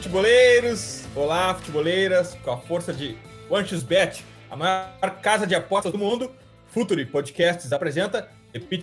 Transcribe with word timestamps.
Futeboleiros! 0.00 1.04
Olá, 1.14 1.54
futeboleiras! 1.54 2.34
Com 2.42 2.52
a 2.52 2.56
força 2.56 2.90
de 2.90 3.18
OneXBet, 3.50 4.24
a 4.50 4.56
maior 4.56 5.20
casa 5.20 5.46
de 5.46 5.54
apostas 5.54 5.92
do 5.92 5.98
mundo, 5.98 6.34
Futuri 6.68 7.04
Podcasts 7.04 7.70
apresenta 7.70 8.30
The 8.50 8.82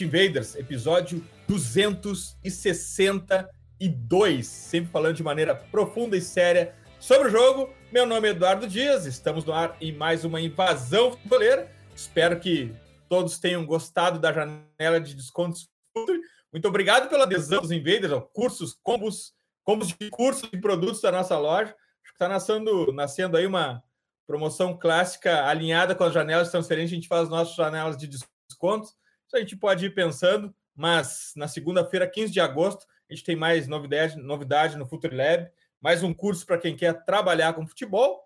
Invaders, 0.00 0.56
episódio 0.56 1.24
262, 1.46 4.44
sempre 4.44 4.90
falando 4.90 5.14
de 5.14 5.22
maneira 5.22 5.54
profunda 5.54 6.16
e 6.16 6.20
séria 6.20 6.74
sobre 6.98 7.28
o 7.28 7.30
jogo. 7.30 7.72
Meu 7.92 8.04
nome 8.04 8.26
é 8.26 8.32
Eduardo 8.32 8.66
Dias, 8.66 9.06
estamos 9.06 9.44
no 9.44 9.52
ar 9.52 9.76
em 9.80 9.92
mais 9.92 10.24
uma 10.24 10.40
invasão 10.40 11.12
futeboleira. 11.12 11.70
Espero 11.94 12.40
que 12.40 12.74
todos 13.08 13.38
tenham 13.38 13.64
gostado 13.64 14.18
da 14.18 14.32
janela 14.32 15.00
de 15.00 15.14
descontos 15.14 15.68
Futuri. 15.96 16.18
Muito 16.52 16.66
obrigado 16.66 17.08
pela 17.08 17.22
adesão 17.22 17.62
dos 17.62 17.70
Invaders, 17.70 18.20
cursos, 18.32 18.76
combos, 18.82 19.32
combos 19.66 19.88
de 19.88 20.10
cursos 20.10 20.48
e 20.52 20.60
produtos 20.60 21.00
da 21.00 21.10
nossa 21.10 21.36
loja. 21.36 21.74
Acho 21.74 22.12
que 22.12 22.12
está 22.12 22.28
nascendo, 22.28 22.92
nascendo 22.92 23.36
aí 23.36 23.44
uma 23.44 23.82
promoção 24.24 24.78
clássica 24.78 25.44
alinhada 25.44 25.94
com 25.94 26.04
as 26.04 26.14
janelas 26.14 26.46
de 26.46 26.52
transferência. 26.52 26.94
A 26.94 27.00
gente 27.00 27.08
faz 27.08 27.24
as 27.24 27.28
nossas 27.28 27.56
janelas 27.56 27.96
de 27.96 28.06
descontos. 28.06 28.90
Isso 29.26 29.36
a 29.36 29.40
gente 29.40 29.56
pode 29.56 29.84
ir 29.84 29.90
pensando, 29.92 30.54
mas 30.74 31.32
na 31.34 31.48
segunda-feira, 31.48 32.08
15 32.08 32.32
de 32.32 32.38
agosto, 32.38 32.86
a 33.10 33.12
gente 33.12 33.24
tem 33.24 33.34
mais 33.34 33.66
novidade, 33.66 34.16
novidade 34.16 34.76
no 34.76 34.86
Future 34.86 35.16
Lab, 35.16 35.50
mais 35.80 36.04
um 36.04 36.14
curso 36.14 36.46
para 36.46 36.58
quem 36.58 36.76
quer 36.76 37.04
trabalhar 37.04 37.52
com 37.52 37.66
futebol. 37.66 38.24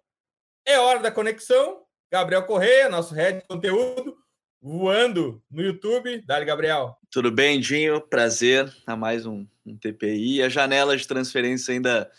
É 0.67 0.79
hora 0.79 1.01
da 1.01 1.11
conexão. 1.11 1.85
Gabriel 2.13 2.45
Correia, 2.45 2.89
nosso 2.89 3.15
head 3.15 3.41
de 3.41 3.47
conteúdo, 3.47 4.17
voando 4.63 5.43
no 5.51 5.63
YouTube. 5.63 6.23
Dali, 6.27 6.45
Gabriel. 6.45 6.97
Tudo 7.11 7.31
bem, 7.31 7.59
Dinho? 7.61 8.01
Prazer 8.01 8.73
a 8.87 8.95
mais 8.95 9.27
um, 9.27 9.47
um 9.65 9.77
TPI. 9.77 10.43
A 10.43 10.49
janela 10.49 10.97
de 10.97 11.07
transferência 11.07 11.73
ainda 11.73 12.11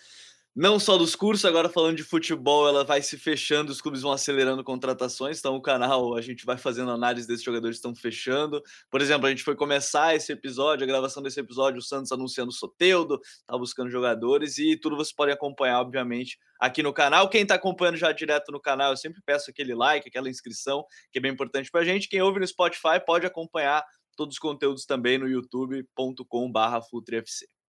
não 0.53 0.77
só 0.79 0.97
dos 0.97 1.15
cursos, 1.15 1.45
agora 1.45 1.69
falando 1.69 1.95
de 1.95 2.03
futebol, 2.03 2.67
ela 2.67 2.83
vai 2.83 3.01
se 3.01 3.17
fechando, 3.17 3.71
os 3.71 3.79
clubes 3.79 4.01
vão 4.01 4.11
acelerando 4.11 4.61
contratações, 4.65 5.39
então 5.39 5.55
o 5.55 5.61
canal 5.61 6.17
a 6.17 6.21
gente 6.21 6.45
vai 6.45 6.57
fazendo 6.57 6.91
análise 6.91 7.25
desses 7.25 7.43
jogadores 7.43 7.77
que 7.77 7.87
estão 7.87 7.95
fechando. 7.95 8.61
Por 8.89 8.99
exemplo, 8.99 9.27
a 9.27 9.29
gente 9.29 9.43
foi 9.43 9.55
começar 9.55 10.13
esse 10.13 10.33
episódio, 10.33 10.83
a 10.83 10.87
gravação 10.87 11.23
desse 11.23 11.39
episódio, 11.39 11.79
o 11.79 11.81
Santos 11.81 12.11
anunciando 12.11 12.49
o 12.49 12.53
Soteudo, 12.53 13.17
tá 13.47 13.57
buscando 13.57 13.89
jogadores 13.89 14.57
e 14.57 14.75
tudo 14.75 14.97
você 14.97 15.13
pode 15.15 15.31
acompanhar, 15.31 15.79
obviamente, 15.79 16.37
aqui 16.59 16.83
no 16.83 16.91
canal. 16.91 17.29
Quem 17.29 17.43
está 17.43 17.55
acompanhando 17.55 17.95
já 17.95 18.11
direto 18.11 18.51
no 18.51 18.59
canal, 18.59 18.91
eu 18.91 18.97
sempre 18.97 19.21
peço 19.25 19.49
aquele 19.49 19.73
like, 19.73 20.09
aquela 20.09 20.29
inscrição, 20.29 20.83
que 21.13 21.19
é 21.19 21.21
bem 21.21 21.31
importante 21.31 21.71
para 21.71 21.79
a 21.79 21.85
gente. 21.85 22.09
Quem 22.09 22.21
ouve 22.21 22.41
no 22.41 22.47
Spotify 22.47 22.99
pode 23.05 23.25
acompanhar 23.25 23.85
todos 24.17 24.35
os 24.35 24.39
conteúdos 24.39 24.85
também 24.85 25.17
no 25.17 25.29
youtube.com/futrefc. 25.29 27.60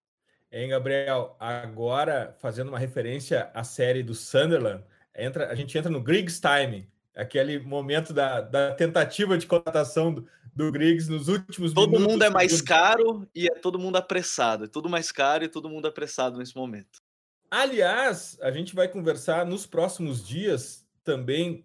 Hein, 0.53 0.69
Gabriel? 0.69 1.34
Agora, 1.41 2.36
fazendo 2.39 2.69
uma 2.69 2.78
referência 2.78 3.50
à 3.54 3.65
série 3.65 4.03
do 4.03 4.15
Sunderland, 4.15 4.84
entra, 5.16 5.50
a 5.50 5.54
gente 5.54 5.76
entra 5.78 5.91
no 5.91 6.03
Griggs 6.03 6.38
Time, 6.38 6.87
aquele 7.16 7.59
momento 7.59 8.12
da, 8.12 8.43
da 8.43 8.75
tentativa 8.75 9.38
de 9.38 9.47
contratação 9.47 10.12
do, 10.12 10.28
do 10.54 10.71
Griggs 10.71 11.10
nos 11.10 11.28
últimos 11.28 11.72
todo 11.72 11.87
minutos. 11.87 12.04
Todo 12.04 12.10
mundo 12.12 12.25
é 12.25 12.28
mais 12.28 12.60
caro 12.60 13.26
e 13.34 13.47
é 13.47 13.54
todo 13.54 13.78
mundo 13.78 13.97
apressado. 13.97 14.65
É 14.65 14.69
tudo 14.69 14.91
mais 14.91 15.10
caro 15.10 15.43
e 15.43 15.49
todo 15.49 15.71
mundo 15.71 15.88
apressado 15.88 16.37
nesse 16.37 16.55
momento. 16.55 17.00
Aliás, 17.50 18.38
a 18.43 18.50
gente 18.50 18.75
vai 18.75 18.88
conversar 18.88 19.47
nos 19.47 19.66
próximos 19.66 20.26
dias 20.26 20.87
também 21.03 21.65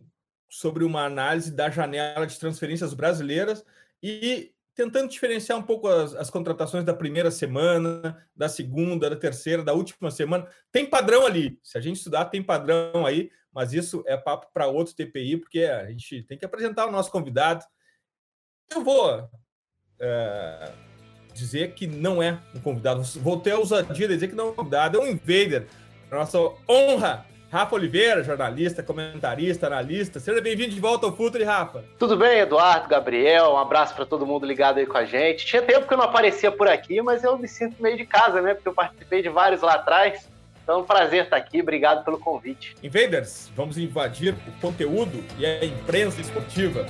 sobre 0.50 0.86
uma 0.86 1.04
análise 1.04 1.52
da 1.52 1.70
janela 1.70 2.26
de 2.26 2.40
transferências 2.40 2.94
brasileiras 2.94 3.66
e 4.02 4.54
tentando 4.78 5.10
diferenciar 5.10 5.58
um 5.58 5.64
pouco 5.64 5.88
as, 5.88 6.14
as, 6.14 6.30
contratações 6.30 6.86
da 6.86 6.94
primeira 6.94 7.32
semana, 7.32 8.24
da 8.36 8.48
segunda, 8.48 9.10
da 9.10 9.16
terceira, 9.16 9.64
da 9.64 9.74
última 9.74 10.12
semana. 10.12 10.48
Tem 10.72 10.86
padrão 10.86 11.26
ali. 11.26 11.60
Se 11.64 11.80
a 11.80 11.82
gente 11.82 11.98
estudar, 11.98 12.26
tem 12.26 12.44
padrão 12.44 13.04
aí, 13.04 13.32
mas 13.52 13.74
isso 13.74 14.04
é 14.06 14.16
papo 14.16 14.48
para 14.54 14.68
outro 14.68 14.94
TPI, 14.94 15.38
porque 15.38 15.64
a 15.64 15.90
gente 15.90 16.22
tem 16.24 16.38
que 16.38 16.46
apresentar 16.46 16.86
o 16.86 16.92
nosso 16.92 17.12
convidado. 17.12 17.66
Eu 18.70 18.84
vou 18.84 19.28
é, 20.00 20.72
dizer 21.34 21.74
que 21.74 21.88
não 21.88 22.22
é 22.22 22.40
um 22.54 22.60
convidado. 22.60 23.02
Vou 23.20 23.40
ter 23.40 23.54
a 23.54 23.58
ousadia 23.58 24.08
de 24.08 24.14
dizer 24.14 24.28
que 24.28 24.36
não 24.36 24.50
é 24.50 24.52
um 24.52 24.56
convidado, 24.56 25.00
é 25.00 25.02
um 25.02 25.08
invader. 25.08 25.68
Nossa 26.12 26.38
honra 26.70 27.26
Rafa 27.50 27.76
Oliveira, 27.76 28.24
jornalista, 28.24 28.84
comentarista, 28.84 29.68
analista. 29.68 30.20
Seja 30.20 30.42
bem-vindo 30.42 30.74
de 30.74 30.82
volta 30.82 31.06
ao 31.06 31.16
Futre, 31.16 31.46
Rafa. 31.46 31.84
Tudo 31.98 32.18
bem, 32.18 32.40
Eduardo, 32.40 32.90
Gabriel? 32.90 33.54
Um 33.54 33.58
abraço 33.58 33.96
para 33.96 34.06
todo 34.06 34.26
mundo 34.26 34.46
ligado 34.46 34.80
aí 34.80 34.86
com 34.86 34.98
a 34.98 35.06
gente. 35.06 35.46
Tinha 35.46 35.62
tempo 35.62 35.88
que 35.88 35.94
eu 35.94 35.98
não 35.98 36.04
aparecia 36.04 36.52
por 36.52 36.68
aqui, 36.68 37.02
mas 37.02 37.24
eu 37.24 37.38
me 37.38 37.48
sinto 37.48 37.82
meio 37.82 37.96
de 37.96 38.06
casa, 38.06 38.42
né? 38.42 38.54
Porque 38.54 38.68
eu 38.68 38.74
participei 38.74 39.22
de 39.22 39.30
vários 39.30 39.62
lá 39.62 39.76
atrás. 39.76 40.28
Então 40.62 40.80
é 40.80 40.82
um 40.82 40.84
prazer 40.84 41.24
estar 41.24 41.38
aqui. 41.38 41.62
Obrigado 41.62 42.04
pelo 42.04 42.20
convite. 42.20 42.76
Invaders, 42.84 43.50
vamos 43.56 43.78
invadir 43.78 44.34
o 44.34 44.52
conteúdo 44.60 45.24
e 45.40 45.46
a 45.46 45.64
imprensa 45.64 46.20
esportiva. 46.20 46.86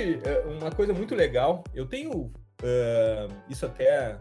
Gente. 0.00 0.18
Uma 0.58 0.70
coisa 0.70 0.94
muito 0.94 1.14
legal, 1.14 1.62
eu 1.74 1.86
tenho 1.86 2.10
uh, 2.12 3.34
isso 3.48 3.66
até, 3.66 4.18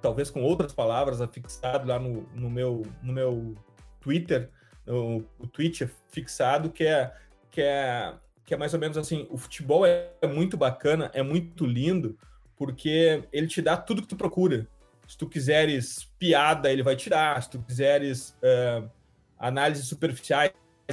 talvez 0.00 0.30
com 0.30 0.42
outras 0.42 0.72
palavras, 0.72 1.20
afixado 1.20 1.88
lá 1.88 1.98
no, 1.98 2.22
no, 2.34 2.48
meu, 2.48 2.82
no 3.02 3.12
meu 3.12 3.54
Twitter, 4.00 4.50
no, 4.86 5.26
o 5.38 5.46
tweet 5.48 5.90
fixado, 6.10 6.70
que 6.70 6.84
é, 6.84 7.12
que, 7.50 7.60
é, 7.60 8.14
que 8.44 8.54
é 8.54 8.56
mais 8.56 8.72
ou 8.72 8.78
menos 8.78 8.96
assim: 8.96 9.26
o 9.30 9.36
futebol 9.36 9.84
é, 9.84 10.10
é 10.22 10.28
muito 10.28 10.56
bacana, 10.56 11.10
é 11.12 11.22
muito 11.22 11.66
lindo, 11.66 12.16
porque 12.56 13.24
ele 13.32 13.48
te 13.48 13.60
dá 13.60 13.76
tudo 13.76 14.02
que 14.02 14.08
tu 14.08 14.16
procura. 14.16 14.68
Se 15.08 15.18
tu 15.18 15.28
quiseres 15.28 16.04
piada, 16.20 16.70
ele 16.70 16.84
vai 16.84 16.94
tirar. 16.94 17.42
Se 17.42 17.50
tu 17.50 17.60
quiseres 17.60 18.30
uh, 18.44 18.88
análises 19.36 19.88
superficiais, 19.88 20.52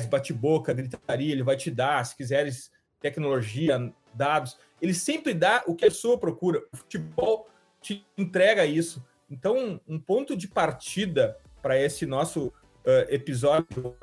bate-boca, 0.10 0.74
gritaria, 0.74 1.32
ele 1.32 1.44
vai 1.44 1.56
te 1.56 1.70
dar. 1.70 2.04
Se 2.04 2.18
quiseres 2.18 2.72
tecnologia, 3.00 3.94
dados, 4.18 4.58
ele 4.82 4.94
sempre 4.94 5.34
dá 5.34 5.64
o 5.68 5.76
que 5.76 5.86
a 5.86 5.90
pessoa 5.90 6.18
procura. 6.18 6.64
O 6.74 6.78
futebol 6.78 7.48
te 7.82 8.06
entrega 8.18 8.66
isso. 8.66 9.04
Então, 9.30 9.80
um 9.88 10.00
ponto 10.00 10.36
de 10.36 10.48
partida 10.48 11.38
para 11.62 11.78
esse 11.80 12.06
nosso 12.06 12.48
uh, 12.48 12.54
episódio 13.10 13.96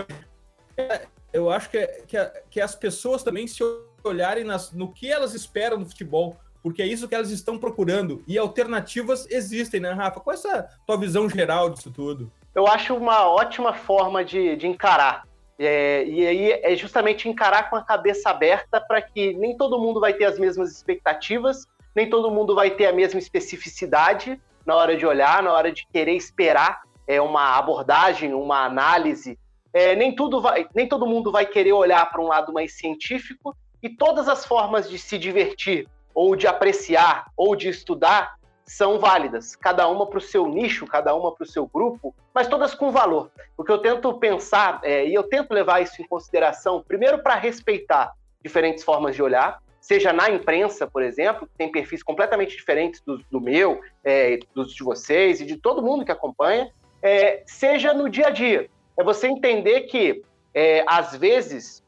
é, 0.76 1.06
eu 1.32 1.50
acho 1.50 1.70
que, 1.70 1.78
é, 1.78 1.87
que, 2.06 2.16
que 2.50 2.61
as 2.61 2.75
pessoas 2.75 3.22
também 3.22 3.46
se 3.46 3.62
olharem 4.02 4.44
nas, 4.44 4.72
no 4.72 4.93
que 4.93 5.11
elas 5.11 5.34
esperam 5.34 5.78
do 5.78 5.87
futebol, 5.87 6.37
porque 6.62 6.82
é 6.82 6.87
isso 6.87 7.08
que 7.08 7.14
elas 7.14 7.31
estão 7.31 7.58
procurando. 7.58 8.22
E 8.26 8.38
alternativas 8.38 9.26
existem, 9.31 9.81
né, 9.81 9.93
Rafa? 9.93 10.20
Qual 10.20 10.34
é 10.34 10.38
essa 10.38 10.69
tua 10.87 10.96
visão 10.96 11.28
geral 11.28 11.70
disso 11.70 11.90
tudo? 11.90 12.31
Eu 12.55 12.67
acho 12.67 12.94
uma 12.94 13.28
ótima 13.28 13.72
forma 13.72 14.25
de, 14.25 14.56
de 14.56 14.67
encarar 14.67 15.26
é, 15.59 16.05
e 16.05 16.27
aí 16.27 16.53
é 16.53 16.75
justamente 16.75 17.29
encarar 17.29 17.71
com 17.71 17.77
a 17.77 17.83
cabeça 17.83 18.31
aberta 18.31 18.81
para 18.81 19.01
que 19.01 19.35
nem 19.35 19.56
todo 19.56 19.79
mundo 19.79 20.01
vai 20.01 20.12
ter 20.12 20.25
as 20.25 20.39
mesmas 20.39 20.73
expectativas, 20.73 21.67
nem 21.95 22.11
todo 22.11 22.31
mundo 22.31 22.55
vai 22.55 22.71
ter 22.71 22.87
a 22.87 22.93
mesma 22.93 23.21
especificidade 23.21 24.41
na 24.67 24.75
hora 24.75 24.97
de 24.97 25.06
olhar, 25.06 25.43
na 25.43 25.53
hora 25.53 25.71
de 25.71 25.87
querer 25.93 26.15
esperar 26.15 26.83
é, 27.06 27.21
uma 27.21 27.56
abordagem, 27.56 28.35
uma 28.35 28.65
análise. 28.65 29.39
É, 29.73 29.95
nem, 29.95 30.15
tudo 30.15 30.41
vai, 30.41 30.67
nem 30.75 30.89
todo 30.89 31.06
mundo 31.06 31.31
vai 31.31 31.47
querer 31.47 31.73
olhar 31.73 32.11
para 32.11 32.21
um 32.21 32.27
lado 32.27 32.53
mais 32.53 32.77
científico 32.77 33.55
e 33.83 33.89
todas 33.89 34.29
as 34.29 34.45
formas 34.45 34.89
de 34.89 34.99
se 34.99 35.19
divertir 35.19 35.87
ou 36.15 36.37
de 36.37 36.47
apreciar, 36.47 37.27
ou 37.37 37.56
de 37.56 37.69
estudar, 37.69 38.37
são 38.66 38.99
válidas, 38.99 39.55
cada 39.55 39.87
uma 39.88 40.06
para 40.06 40.19
o 40.19 40.22
seu 40.22 40.46
nicho, 40.46 40.87
cada 40.87 41.14
uma 41.14 41.32
para 41.32 41.44
o 41.44 41.49
seu 41.49 41.66
grupo, 41.66 42.14
mas 42.32 42.49
todas 42.49 42.75
com 42.75 42.90
valor. 42.90 43.31
O 43.56 43.64
que 43.64 43.70
eu 43.70 43.78
tento 43.78 44.12
pensar, 44.14 44.81
é, 44.82 45.06
e 45.06 45.14
eu 45.14 45.22
tento 45.22 45.52
levar 45.52 45.82
isso 45.82 46.00
em 46.00 46.06
consideração, 46.06 46.82
primeiro 46.87 47.22
para 47.22 47.34
respeitar 47.34 48.12
diferentes 48.43 48.82
formas 48.82 49.14
de 49.14 49.22
olhar, 49.22 49.62
seja 49.81 50.12
na 50.14 50.31
imprensa, 50.31 50.87
por 50.87 51.02
exemplo, 51.02 51.46
que 51.46 51.58
tem 51.58 51.70
perfis 51.70 52.02
completamente 52.02 52.56
diferentes 52.56 53.02
do, 53.02 53.19
do 53.31 53.40
meu, 53.40 53.81
é, 54.02 54.38
dos 54.55 54.75
de 54.75 54.82
vocês 54.82 55.43
e 55.43 55.44
de 55.44 55.58
todo 55.58 55.82
mundo 55.82 56.05
que 56.05 56.12
acompanha, 56.12 56.70
é, 57.02 57.43
seja 57.46 57.93
no 57.93 58.08
dia 58.08 58.28
a 58.28 58.31
dia. 58.31 58.70
É 58.96 59.05
você 59.05 59.26
entender 59.26 59.82
que, 59.82 60.22
é, 60.55 60.82
às 60.87 61.14
vezes, 61.14 61.84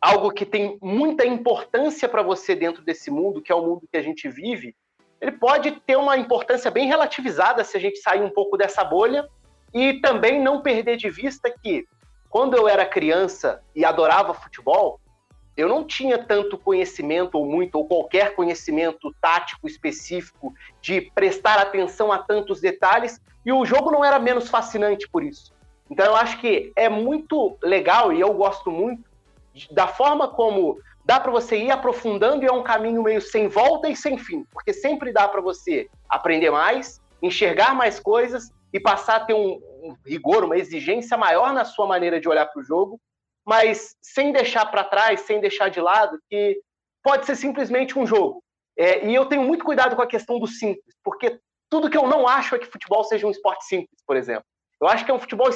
algo 0.00 0.30
que 0.30 0.46
tem 0.46 0.78
muita 0.80 1.26
importância 1.26 2.08
para 2.08 2.22
você 2.22 2.54
dentro 2.54 2.82
desse 2.82 3.10
mundo, 3.10 3.42
que 3.42 3.50
é 3.50 3.54
o 3.54 3.64
mundo 3.66 3.88
que 3.90 3.98
a 3.98 4.02
gente 4.02 4.28
vive, 4.28 4.74
ele 5.20 5.32
pode 5.32 5.72
ter 5.72 5.96
uma 5.96 6.16
importância 6.16 6.70
bem 6.70 6.86
relativizada 6.88 7.62
se 7.62 7.76
a 7.76 7.80
gente 7.80 7.98
sair 7.98 8.22
um 8.22 8.30
pouco 8.30 8.56
dessa 8.56 8.82
bolha 8.82 9.28
e 9.72 10.00
também 10.00 10.40
não 10.40 10.62
perder 10.62 10.96
de 10.96 11.10
vista 11.10 11.50
que 11.50 11.86
quando 12.28 12.56
eu 12.56 12.66
era 12.66 12.86
criança 12.86 13.60
e 13.74 13.84
adorava 13.84 14.32
futebol, 14.32 15.00
eu 15.56 15.68
não 15.68 15.84
tinha 15.84 16.16
tanto 16.16 16.56
conhecimento 16.56 17.34
ou 17.36 17.44
muito 17.44 17.74
ou 17.74 17.86
qualquer 17.86 18.34
conhecimento 18.34 19.14
tático 19.20 19.66
específico 19.66 20.54
de 20.80 21.02
prestar 21.14 21.58
atenção 21.58 22.10
a 22.10 22.18
tantos 22.18 22.60
detalhes 22.60 23.20
e 23.44 23.52
o 23.52 23.64
jogo 23.64 23.90
não 23.90 24.04
era 24.04 24.18
menos 24.18 24.48
fascinante 24.48 25.08
por 25.08 25.22
isso. 25.22 25.52
Então 25.90 26.06
eu 26.06 26.16
acho 26.16 26.38
que 26.40 26.72
é 26.76 26.88
muito 26.88 27.58
legal 27.62 28.12
e 28.12 28.20
eu 28.20 28.32
gosto 28.32 28.70
muito 28.70 29.02
da 29.72 29.88
forma 29.88 30.28
como 30.28 30.78
dá 31.04 31.18
para 31.18 31.30
você 31.30 31.56
ir 31.56 31.70
aprofundando 31.70 32.44
e 32.44 32.46
é 32.46 32.52
um 32.52 32.62
caminho 32.62 33.02
meio 33.02 33.20
sem 33.20 33.48
volta 33.48 33.88
e 33.88 33.96
sem 33.96 34.18
fim, 34.18 34.44
porque 34.52 34.72
sempre 34.72 35.12
dá 35.12 35.28
para 35.28 35.40
você 35.40 35.88
aprender 36.08 36.50
mais, 36.50 37.00
enxergar 37.22 37.74
mais 37.74 37.98
coisas 37.98 38.50
e 38.72 38.78
passar 38.78 39.16
a 39.16 39.24
ter 39.24 39.34
um, 39.34 39.60
um 39.82 39.96
rigor, 40.06 40.44
uma 40.44 40.56
exigência 40.56 41.16
maior 41.16 41.52
na 41.52 41.64
sua 41.64 41.86
maneira 41.86 42.20
de 42.20 42.28
olhar 42.28 42.46
para 42.46 42.60
o 42.60 42.64
jogo, 42.64 43.00
mas 43.44 43.96
sem 44.00 44.32
deixar 44.32 44.66
para 44.66 44.84
trás, 44.84 45.20
sem 45.22 45.40
deixar 45.40 45.68
de 45.68 45.80
lado 45.80 46.18
que 46.28 46.60
pode 47.02 47.26
ser 47.26 47.36
simplesmente 47.36 47.98
um 47.98 48.06
jogo. 48.06 48.42
É, 48.78 49.06
e 49.06 49.14
eu 49.14 49.26
tenho 49.26 49.42
muito 49.42 49.64
cuidado 49.64 49.96
com 49.96 50.02
a 50.02 50.06
questão 50.06 50.38
do 50.38 50.46
simples, 50.46 50.94
porque 51.02 51.38
tudo 51.68 51.90
que 51.90 51.96
eu 51.96 52.06
não 52.06 52.26
acho 52.26 52.54
é 52.54 52.58
que 52.58 52.66
futebol 52.66 53.04
seja 53.04 53.26
um 53.26 53.30
esporte 53.30 53.64
simples, 53.64 54.02
por 54.06 54.16
exemplo. 54.16 54.44
Eu 54.80 54.88
acho 54.88 55.04
que 55.04 55.10
é 55.10 55.14
um 55.14 55.18
futebol, 55.18 55.48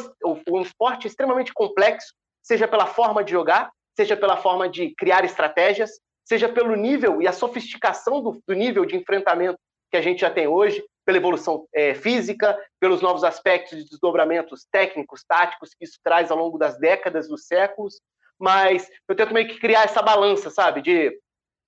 um 0.49 0.61
esporte 0.61 1.07
extremamente 1.07 1.53
complexo, 1.53 2.13
seja 2.43 2.69
pela 2.69 2.87
forma 2.87 3.25
de 3.25 3.33
jogar, 3.33 3.71
seja 3.97 4.17
pela 4.17 4.37
forma 4.37 4.69
de 4.69 4.95
criar 4.97 5.25
estratégias, 5.25 5.91
seja 6.25 6.49
pelo 6.49 6.75
nível 6.75 7.21
e 7.21 7.29
a 7.29 7.33
sofisticação 7.33 8.23
do, 8.23 8.43
do 8.47 8.55
nível 8.55 8.85
de 8.85 8.97
enfrentamento 8.97 9.59
que 9.91 9.97
a 9.97 10.03
gente 10.03 10.21
já 10.23 10.31
tem 10.31 10.49
hoje, 10.49 10.83
pela 11.05 11.19
evolução 11.19 11.67
é, 11.73 11.95
física, 11.95 12.59
pelos 12.81 13.03
novos 13.03 13.23
aspectos 13.23 13.79
de 13.79 13.89
desdobramentos 13.89 14.67
técnicos, 14.73 15.23
táticos 15.23 15.71
que 15.75 15.85
isso 15.85 15.99
traz 16.03 16.31
ao 16.31 16.39
longo 16.39 16.59
das 16.59 16.79
décadas, 16.79 17.29
dos 17.29 17.47
séculos. 17.47 18.01
Mas 18.39 18.89
eu 19.07 19.15
tento 19.15 19.35
meio 19.35 19.47
que 19.47 19.61
criar 19.61 19.85
essa 19.85 20.03
balança, 20.03 20.51
sabe? 20.51 20.81
De 20.81 21.17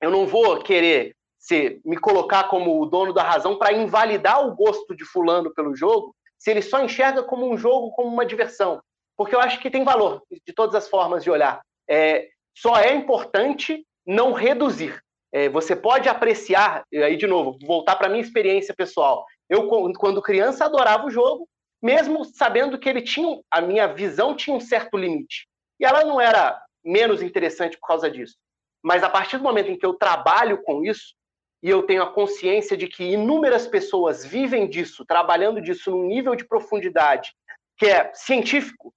eu 0.00 0.10
não 0.10 0.26
vou 0.26 0.62
querer 0.62 1.14
se 1.38 1.80
me 1.84 1.96
colocar 1.96 2.44
como 2.44 2.80
o 2.80 2.86
dono 2.86 3.12
da 3.12 3.22
razão 3.22 3.56
para 3.56 3.72
invalidar 3.72 4.44
o 4.44 4.54
gosto 4.54 4.96
de 4.96 5.04
fulano 5.04 5.54
pelo 5.54 5.76
jogo, 5.76 6.14
se 6.38 6.50
ele 6.50 6.62
só 6.62 6.82
enxerga 6.82 7.22
como 7.22 7.48
um 7.48 7.56
jogo, 7.56 7.92
como 7.92 8.08
uma 8.08 8.26
diversão. 8.26 8.82
Porque 9.16 9.34
eu 9.34 9.40
acho 9.40 9.60
que 9.60 9.70
tem 9.70 9.84
valor 9.84 10.22
de 10.30 10.52
todas 10.52 10.74
as 10.74 10.88
formas 10.88 11.22
de 11.22 11.30
olhar 11.30 11.60
é, 11.88 12.28
só 12.56 12.76
é 12.76 12.94
importante 12.94 13.84
não 14.06 14.32
reduzir. 14.32 15.00
É, 15.32 15.48
você 15.48 15.76
pode 15.76 16.08
apreciar, 16.08 16.84
aí 16.92 17.16
de 17.16 17.26
novo, 17.26 17.58
voltar 17.66 17.96
para 17.96 18.08
minha 18.08 18.22
experiência 18.22 18.74
pessoal. 18.74 19.24
Eu, 19.48 19.68
quando 19.68 20.22
criança, 20.22 20.64
adorava 20.64 21.06
o 21.06 21.10
jogo, 21.10 21.48
mesmo 21.82 22.24
sabendo 22.24 22.78
que 22.78 22.88
ele 22.88 23.02
tinha, 23.02 23.40
a 23.50 23.60
minha 23.60 23.86
visão 23.86 24.34
tinha 24.34 24.56
um 24.56 24.60
certo 24.60 24.96
limite. 24.96 25.46
E 25.78 25.84
ela 25.84 26.04
não 26.04 26.20
era 26.20 26.60
menos 26.84 27.22
interessante 27.22 27.78
por 27.78 27.86
causa 27.86 28.10
disso. 28.10 28.36
Mas 28.82 29.02
a 29.02 29.10
partir 29.10 29.36
do 29.36 29.42
momento 29.42 29.70
em 29.70 29.78
que 29.78 29.84
eu 29.84 29.94
trabalho 29.94 30.62
com 30.62 30.84
isso, 30.84 31.14
e 31.62 31.68
eu 31.68 31.82
tenho 31.82 32.02
a 32.02 32.12
consciência 32.12 32.76
de 32.76 32.86
que 32.86 33.02
inúmeras 33.02 33.66
pessoas 33.66 34.24
vivem 34.24 34.68
disso, 34.68 35.04
trabalhando 35.04 35.60
disso 35.60 35.90
num 35.90 36.06
nível 36.06 36.34
de 36.34 36.46
profundidade 36.46 37.32
que 37.76 37.86
é 37.86 38.10
científico, 38.14 38.94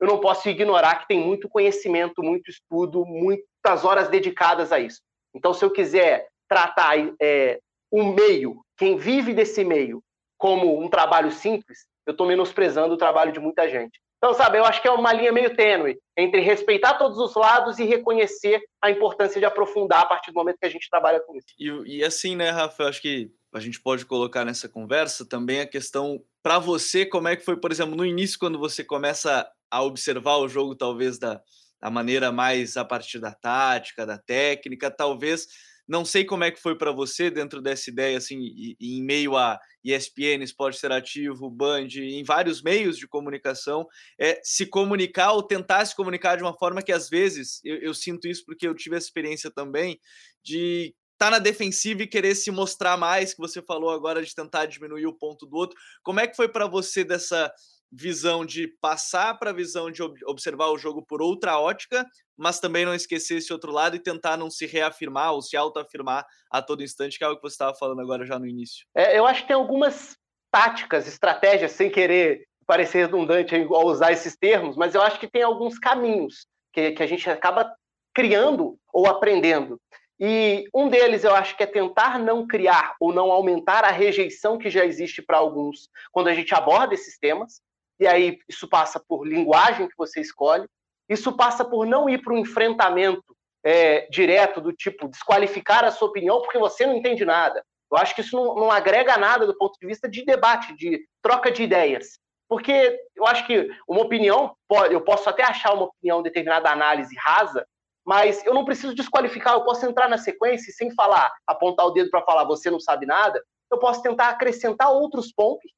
eu 0.00 0.06
não 0.06 0.18
posso 0.18 0.48
ignorar 0.48 0.96
que 0.96 1.08
tem 1.08 1.20
muito 1.20 1.48
conhecimento, 1.48 2.22
muito 2.22 2.50
estudo, 2.50 3.04
muitas 3.04 3.84
horas 3.84 4.08
dedicadas 4.08 4.72
a 4.72 4.80
isso. 4.80 5.00
Então, 5.34 5.52
se 5.52 5.64
eu 5.64 5.70
quiser 5.70 6.28
tratar 6.48 6.96
é, 7.20 7.60
o 7.90 8.02
meio, 8.04 8.64
quem 8.76 8.96
vive 8.96 9.34
desse 9.34 9.62
meio, 9.62 10.02
como 10.38 10.80
um 10.80 10.88
trabalho 10.88 11.30
simples, 11.30 11.86
eu 12.06 12.12
estou 12.12 12.26
menosprezando 12.26 12.94
o 12.94 12.98
trabalho 12.98 13.30
de 13.30 13.38
muita 13.38 13.68
gente. 13.68 14.00
Então, 14.16 14.34
sabe, 14.34 14.58
eu 14.58 14.64
acho 14.64 14.82
que 14.82 14.88
é 14.88 14.90
uma 14.90 15.12
linha 15.12 15.32
meio 15.32 15.54
tênue 15.54 15.98
entre 16.16 16.40
respeitar 16.40 16.94
todos 16.94 17.18
os 17.18 17.34
lados 17.34 17.78
e 17.78 17.84
reconhecer 17.84 18.62
a 18.82 18.90
importância 18.90 19.40
de 19.40 19.46
aprofundar 19.46 20.00
a 20.00 20.06
partir 20.06 20.30
do 20.30 20.34
momento 20.34 20.58
que 20.58 20.66
a 20.66 20.70
gente 20.70 20.90
trabalha 20.90 21.20
com 21.20 21.34
isso. 21.36 21.46
E, 21.58 21.98
e 21.98 22.04
assim, 22.04 22.36
né, 22.36 22.50
Rafa, 22.50 22.82
eu 22.82 22.88
acho 22.88 23.00
que 23.00 23.30
a 23.54 23.60
gente 23.60 23.80
pode 23.80 24.04
colocar 24.04 24.44
nessa 24.44 24.68
conversa 24.68 25.26
também 25.26 25.60
a 25.60 25.66
questão 25.66 26.22
para 26.42 26.58
você, 26.58 27.06
como 27.06 27.28
é 27.28 27.36
que 27.36 27.44
foi, 27.44 27.56
por 27.56 27.72
exemplo, 27.72 27.96
no 27.96 28.04
início, 28.04 28.38
quando 28.38 28.58
você 28.58 28.84
começa 28.84 29.50
a 29.70 29.82
observar 29.82 30.38
o 30.38 30.48
jogo, 30.48 30.74
talvez 30.74 31.18
da, 31.18 31.40
da 31.80 31.90
maneira 31.90 32.30
mais 32.32 32.76
a 32.76 32.84
partir 32.84 33.18
da 33.18 33.32
tática, 33.32 34.04
da 34.04 34.18
técnica, 34.18 34.90
talvez. 34.90 35.46
Não 35.88 36.04
sei 36.04 36.24
como 36.24 36.44
é 36.44 36.52
que 36.52 36.60
foi 36.60 36.78
para 36.78 36.92
você 36.92 37.30
dentro 37.30 37.60
dessa 37.60 37.90
ideia, 37.90 38.16
assim, 38.16 38.76
em 38.80 39.02
meio 39.02 39.36
a 39.36 39.58
ESPN, 39.82 40.44
Esporte 40.44 40.78
Interativo, 40.78 41.50
Band, 41.50 41.88
em 41.96 42.22
vários 42.22 42.62
meios 42.62 42.96
de 42.96 43.08
comunicação, 43.08 43.88
é 44.18 44.40
se 44.44 44.66
comunicar 44.66 45.32
ou 45.32 45.42
tentar 45.42 45.84
se 45.84 45.96
comunicar 45.96 46.36
de 46.36 46.44
uma 46.44 46.56
forma 46.56 46.80
que 46.82 46.92
às 46.92 47.08
vezes 47.08 47.60
eu, 47.64 47.76
eu 47.78 47.92
sinto 47.92 48.28
isso 48.28 48.44
porque 48.46 48.68
eu 48.68 48.74
tive 48.74 48.96
essa 48.96 49.06
experiência 49.06 49.50
também 49.50 49.98
de 50.44 50.94
tá 51.18 51.30
na 51.30 51.38
defensiva 51.38 52.02
e 52.02 52.06
querer 52.06 52.34
se 52.34 52.50
mostrar 52.50 52.96
mais, 52.96 53.34
que 53.34 53.40
você 53.40 53.60
falou 53.60 53.90
agora 53.90 54.24
de 54.24 54.34
tentar 54.34 54.64
diminuir 54.64 55.06
o 55.06 55.12
ponto 55.12 55.44
do 55.44 55.54
outro. 55.54 55.78
Como 56.02 56.18
é 56.18 56.26
que 56.26 56.34
foi 56.34 56.48
para 56.48 56.66
você 56.66 57.04
dessa 57.04 57.52
visão 57.92 58.44
de 58.44 58.68
passar 58.80 59.38
para 59.38 59.50
a 59.50 59.54
visão 59.54 59.90
de 59.90 60.02
observar 60.26 60.68
o 60.68 60.78
jogo 60.78 61.04
por 61.04 61.20
outra 61.20 61.58
ótica, 61.58 62.06
mas 62.36 62.60
também 62.60 62.84
não 62.84 62.94
esquecer 62.94 63.38
esse 63.38 63.52
outro 63.52 63.72
lado 63.72 63.96
e 63.96 64.02
tentar 64.02 64.36
não 64.36 64.50
se 64.50 64.66
reafirmar 64.66 65.32
ou 65.32 65.42
se 65.42 65.56
autoafirmar 65.56 66.24
a 66.50 66.62
todo 66.62 66.82
instante, 66.82 67.18
que 67.18 67.24
é 67.24 67.28
o 67.28 67.36
que 67.36 67.42
você 67.42 67.54
estava 67.54 67.74
falando 67.74 68.00
agora 68.00 68.24
já 68.24 68.38
no 68.38 68.46
início. 68.46 68.86
É, 68.94 69.18
eu 69.18 69.26
acho 69.26 69.42
que 69.42 69.48
tem 69.48 69.56
algumas 69.56 70.16
táticas, 70.50 71.06
estratégias, 71.06 71.72
sem 71.72 71.90
querer 71.90 72.46
parecer 72.66 73.06
redundante 73.06 73.54
ao 73.54 73.86
usar 73.86 74.12
esses 74.12 74.36
termos, 74.36 74.76
mas 74.76 74.94
eu 74.94 75.02
acho 75.02 75.18
que 75.18 75.28
tem 75.28 75.42
alguns 75.42 75.78
caminhos 75.78 76.46
que, 76.72 76.92
que 76.92 77.02
a 77.02 77.06
gente 77.06 77.28
acaba 77.28 77.74
criando 78.14 78.78
ou 78.92 79.06
aprendendo. 79.06 79.80
E 80.22 80.68
um 80.74 80.88
deles 80.88 81.24
eu 81.24 81.34
acho 81.34 81.56
que 81.56 81.62
é 81.62 81.66
tentar 81.66 82.18
não 82.18 82.46
criar 82.46 82.94
ou 83.00 83.12
não 83.12 83.30
aumentar 83.32 83.84
a 83.84 83.90
rejeição 83.90 84.58
que 84.58 84.68
já 84.68 84.84
existe 84.84 85.22
para 85.22 85.38
alguns 85.38 85.88
quando 86.12 86.28
a 86.28 86.34
gente 86.34 86.54
aborda 86.54 86.92
esses 86.92 87.18
temas. 87.18 87.62
E 88.00 88.06
aí 88.06 88.38
isso 88.48 88.66
passa 88.66 88.98
por 88.98 89.26
linguagem 89.26 89.86
que 89.86 89.96
você 89.96 90.20
escolhe, 90.20 90.64
isso 91.06 91.36
passa 91.36 91.64
por 91.64 91.86
não 91.86 92.08
ir 92.08 92.22
para 92.22 92.32
um 92.32 92.38
enfrentamento 92.38 93.36
é, 93.62 94.06
direto 94.08 94.58
do 94.58 94.72
tipo 94.72 95.06
desqualificar 95.06 95.84
a 95.84 95.90
sua 95.90 96.08
opinião 96.08 96.40
porque 96.40 96.58
você 96.58 96.86
não 96.86 96.96
entende 96.96 97.26
nada. 97.26 97.62
Eu 97.92 97.98
acho 97.98 98.14
que 98.14 98.22
isso 98.22 98.34
não, 98.34 98.54
não 98.54 98.70
agrega 98.70 99.18
nada 99.18 99.46
do 99.46 99.56
ponto 99.56 99.78
de 99.78 99.86
vista 99.86 100.08
de 100.08 100.24
debate, 100.24 100.74
de 100.76 101.04
troca 101.20 101.50
de 101.50 101.62
ideias. 101.62 102.18
Porque 102.48 102.98
eu 103.14 103.26
acho 103.26 103.46
que 103.46 103.70
uma 103.86 104.00
opinião, 104.00 104.56
eu 104.90 105.02
posso 105.02 105.28
até 105.28 105.44
achar 105.44 105.74
uma 105.74 105.84
opinião, 105.84 106.22
determinada 106.22 106.70
análise 106.70 107.14
rasa, 107.18 107.66
mas 108.06 108.44
eu 108.46 108.54
não 108.54 108.64
preciso 108.64 108.94
desqualificar, 108.94 109.54
eu 109.54 109.64
posso 109.64 109.84
entrar 109.84 110.08
na 110.08 110.16
sequência 110.16 110.70
e 110.70 110.72
sem 110.72 110.90
falar, 110.94 111.32
apontar 111.46 111.86
o 111.86 111.90
dedo 111.90 112.10
para 112.10 112.22
falar 112.22 112.44
você 112.44 112.70
não 112.70 112.80
sabe 112.80 113.04
nada, 113.04 113.42
eu 113.70 113.78
posso 113.78 114.02
tentar 114.02 114.30
acrescentar 114.30 114.90
outros 114.90 115.32
pontos 115.32 115.70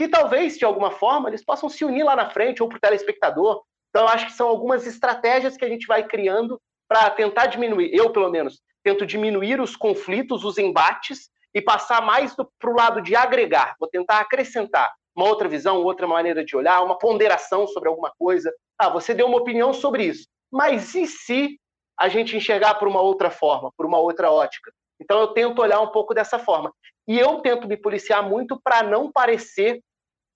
que 0.00 0.08
talvez, 0.08 0.56
de 0.56 0.64
alguma 0.64 0.90
forma, 0.90 1.28
eles 1.28 1.44
possam 1.44 1.68
se 1.68 1.84
unir 1.84 2.04
lá 2.04 2.16
na 2.16 2.30
frente 2.30 2.62
ou 2.62 2.68
para 2.70 2.78
o 2.78 2.80
telespectador. 2.80 3.62
Então, 3.90 4.06
eu 4.06 4.08
acho 4.08 4.24
que 4.24 4.32
são 4.32 4.48
algumas 4.48 4.86
estratégias 4.86 5.58
que 5.58 5.64
a 5.64 5.68
gente 5.68 5.86
vai 5.86 6.02
criando 6.02 6.58
para 6.88 7.10
tentar 7.10 7.48
diminuir, 7.48 7.94
eu 7.94 8.10
pelo 8.10 8.30
menos, 8.30 8.62
tento 8.82 9.04
diminuir 9.04 9.60
os 9.60 9.76
conflitos, 9.76 10.42
os 10.42 10.56
embates 10.56 11.28
e 11.54 11.60
passar 11.60 12.00
mais 12.00 12.34
para 12.34 12.70
o 12.70 12.74
lado 12.74 13.02
de 13.02 13.14
agregar. 13.14 13.76
Vou 13.78 13.90
tentar 13.90 14.20
acrescentar 14.20 14.90
uma 15.14 15.28
outra 15.28 15.46
visão, 15.46 15.82
outra 15.82 16.06
maneira 16.06 16.42
de 16.42 16.56
olhar, 16.56 16.82
uma 16.82 16.96
ponderação 16.96 17.66
sobre 17.66 17.90
alguma 17.90 18.10
coisa. 18.18 18.50
Ah, 18.78 18.88
você 18.88 19.12
deu 19.12 19.26
uma 19.26 19.36
opinião 19.36 19.74
sobre 19.74 20.04
isso, 20.04 20.26
mas 20.50 20.94
e 20.94 21.06
se 21.06 21.60
a 21.98 22.08
gente 22.08 22.34
enxergar 22.34 22.76
por 22.76 22.88
uma 22.88 23.02
outra 23.02 23.30
forma, 23.30 23.70
por 23.76 23.84
uma 23.84 23.98
outra 23.98 24.30
ótica. 24.30 24.72
Então 24.98 25.20
eu 25.20 25.28
tento 25.28 25.60
olhar 25.60 25.80
um 25.82 25.88
pouco 25.88 26.14
dessa 26.14 26.38
forma. 26.38 26.72
E 27.06 27.18
eu 27.18 27.40
tento 27.40 27.68
me 27.68 27.76
policiar 27.76 28.26
muito 28.26 28.58
para 28.62 28.82
não 28.82 29.12
parecer 29.12 29.82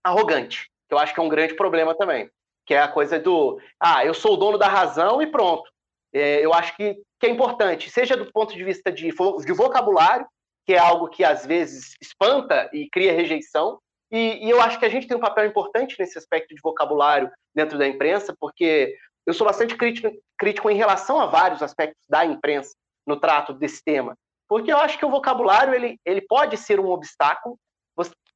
arrogante, 0.05 0.69
que 0.89 0.95
eu 0.95 0.99
acho 0.99 1.15
que 1.15 1.21
é 1.21 1.23
um 1.23 1.29
grande 1.29 1.55
problema 1.55 1.95
também, 1.95 2.31
que 2.67 2.75
é 2.75 2.81
a 2.81 2.89
coisa 2.89 3.19
do, 3.19 3.59
ah, 3.81 4.05
eu 4.05 4.15
sou 4.15 4.35
o 4.35 4.37
dono 4.37 4.59
da 4.59 4.69
razão 4.69 5.23
e 5.23 5.27
pronto. 5.27 5.69
é, 6.13 6.45
eu 6.45 6.53
acho 6.53 6.77
que, 6.77 6.95
que 7.19 7.27
é 7.27 7.31
importante, 7.31 7.91
seja 7.91 8.17
do 8.17 8.31
ponto 8.31 8.55
de 8.55 8.63
vista 8.63 8.93
de, 8.93 9.09
de 9.09 9.53
vocabulário, 9.53 10.27
que 10.67 10.75
é 10.75 10.79
algo 10.79 11.09
que 11.09 11.25
às 11.25 11.45
vezes 11.45 11.95
espanta 12.01 12.71
e 12.73 12.89
cria 12.91 13.13
rejeição, 13.13 13.79
e, 14.11 14.47
e, 14.47 14.51
eu 14.51 14.61
acho 14.61 14.79
que 14.79 14.85
a 14.85 14.89
gente 14.89 15.09
tem 15.09 15.17
um 15.17 15.21
papel 15.21 15.47
importante 15.47 15.97
nesse 15.99 16.17
aspecto 16.17 16.55
de 16.55 16.61
vocabulário 16.63 17.31
dentro 17.55 17.77
da 17.77 17.89
imprensa, 17.89 18.35
porque 18.39 18.97
eu 19.27 19.35
sou 19.35 19.47
bastante 19.47 19.77
crítico, 19.77 20.09
crítico 20.39 20.71
em 20.71 20.77
relação 20.77 21.21
a 21.21 21.27
vários 21.27 21.63
aspectos 21.63 22.05
da 22.09 22.25
imprensa 22.25 22.75
no 23.07 23.19
trato 23.19 23.53
desse 23.53 23.83
tema, 23.83 24.17
porque 24.49 24.73
eu 24.73 24.79
acho 24.79 24.99
que 24.99 25.05
o 25.05 25.11
vocabulário 25.11 25.75
ele, 25.75 25.99
ele 26.05 26.21
pode 26.21 26.57
ser 26.57 26.79
um 26.79 26.91
obstáculo 26.91 27.59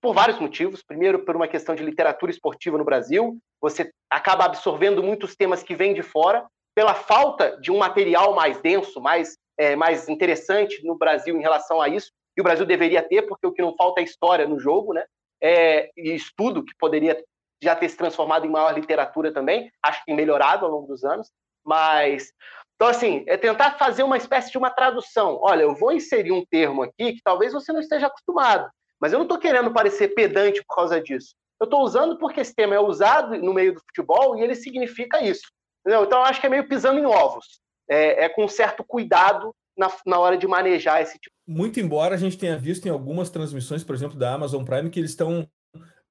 por 0.01 0.15
vários 0.15 0.39
motivos. 0.39 0.83
Primeiro, 0.83 1.25
por 1.25 1.37
uma 1.37 1.49
questão 1.49 1.75
de 1.75 1.85
literatura 1.85 2.31
esportiva 2.31 2.79
no 2.79 2.85
Brasil, 2.85 3.39
você 3.61 3.91
acaba 4.11 4.45
absorvendo 4.45 5.03
muitos 5.03 5.35
temas 5.35 5.63
que 5.63 5.75
vêm 5.75 5.95
de 5.95 6.03
fora, 6.03 6.47
pela 6.75 6.95
falta 6.95 7.59
de 7.61 7.73
um 7.73 7.79
material 7.79 8.35
mais 8.35 8.61
denso, 8.61 9.01
mais, 9.01 9.37
é, 9.59 9.75
mais 9.75 10.09
interessante 10.09 10.85
no 10.85 10.97
Brasil 10.97 11.37
em 11.37 11.43
relação 11.43 11.81
a 11.81 11.89
isso, 11.89 12.13
e 12.37 12.41
o 12.41 12.45
Brasil 12.45 12.65
deveria 12.65 13.03
ter, 13.03 13.23
porque 13.23 13.47
o 13.47 13.53
que 13.53 13.63
não 13.63 13.75
falta 13.75 14.01
é 14.01 14.05
história 14.05 14.47
no 14.47 14.61
jogo, 14.61 14.95
né? 14.95 15.05
É, 15.43 15.91
e 15.97 16.15
estudo 16.15 16.65
que 16.65 16.73
poderia 16.79 17.21
já 17.61 17.75
ter 17.75 17.89
se 17.89 17.97
transformado 17.97 18.47
em 18.47 18.51
maior 18.51 18.73
literatura 18.75 19.33
também, 19.33 19.71
acho 19.83 20.05
que 20.05 20.15
melhorado 20.15 20.65
ao 20.65 20.71
longo 20.71 20.87
dos 20.87 21.05
anos, 21.05 21.29
mas 21.65 22.33
então 22.77 22.87
assim, 22.87 23.25
é 23.27 23.37
tentar 23.37 23.73
fazer 23.73 24.05
uma 24.05 24.17
espécie 24.17 24.53
de 24.53 24.59
uma 24.59 24.71
tradução. 24.71 25.41
Olha, 25.43 25.63
eu 25.63 25.75
vou 25.75 25.91
inserir 25.91 26.31
um 26.31 26.47
termo 26.47 26.85
aqui 26.85 27.15
que 27.15 27.23
talvez 27.25 27.53
você 27.53 27.73
não 27.73 27.81
esteja 27.81 28.07
acostumado, 28.07 28.71
mas 29.01 29.13
eu 29.13 29.19
não 29.19 29.25
estou 29.25 29.39
querendo 29.39 29.73
parecer 29.73 30.09
pedante 30.09 30.63
por 30.65 30.77
causa 30.77 31.01
disso. 31.01 31.35
Eu 31.61 31.65
estou 31.65 31.83
usando 31.83 32.19
porque 32.19 32.41
esse 32.41 32.55
tema 32.55 32.75
é 32.75 32.81
usado 32.81 33.37
no 33.39 33.53
meio 33.53 33.75
do 33.75 33.81
futebol 33.81 34.39
e 34.39 34.43
ele 34.43 34.55
significa 34.55 35.23
isso. 35.23 35.43
Entendeu? 35.81 36.05
Então, 36.05 36.19
eu 36.19 36.25
acho 36.25 36.41
que 36.41 36.47
é 36.47 36.51
meio 36.51 36.69
pisando 36.69 36.99
em 36.99 37.07
ovos. 37.07 37.61
É, 37.89 38.25
é 38.25 38.29
com 38.29 38.47
certo 38.47 38.85
cuidado 38.85 39.55
na, 39.77 39.91
na, 40.05 40.19
hora 40.19 40.37
de 40.37 40.47
manejar 40.47 41.01
esse 41.01 41.19
tipo. 41.19 41.35
Muito 41.47 41.81
embora 41.81 42.15
a 42.15 42.19
gente 42.19 42.37
tenha 42.37 42.59
visto 42.59 42.87
em 42.87 42.91
algumas 42.91 43.31
transmissões, 43.31 43.83
por 43.83 43.95
exemplo, 43.95 44.19
da 44.19 44.35
Amazon 44.35 44.65
Prime, 44.65 44.91
que 44.91 45.01
eles 45.01 45.11
estão 45.11 45.49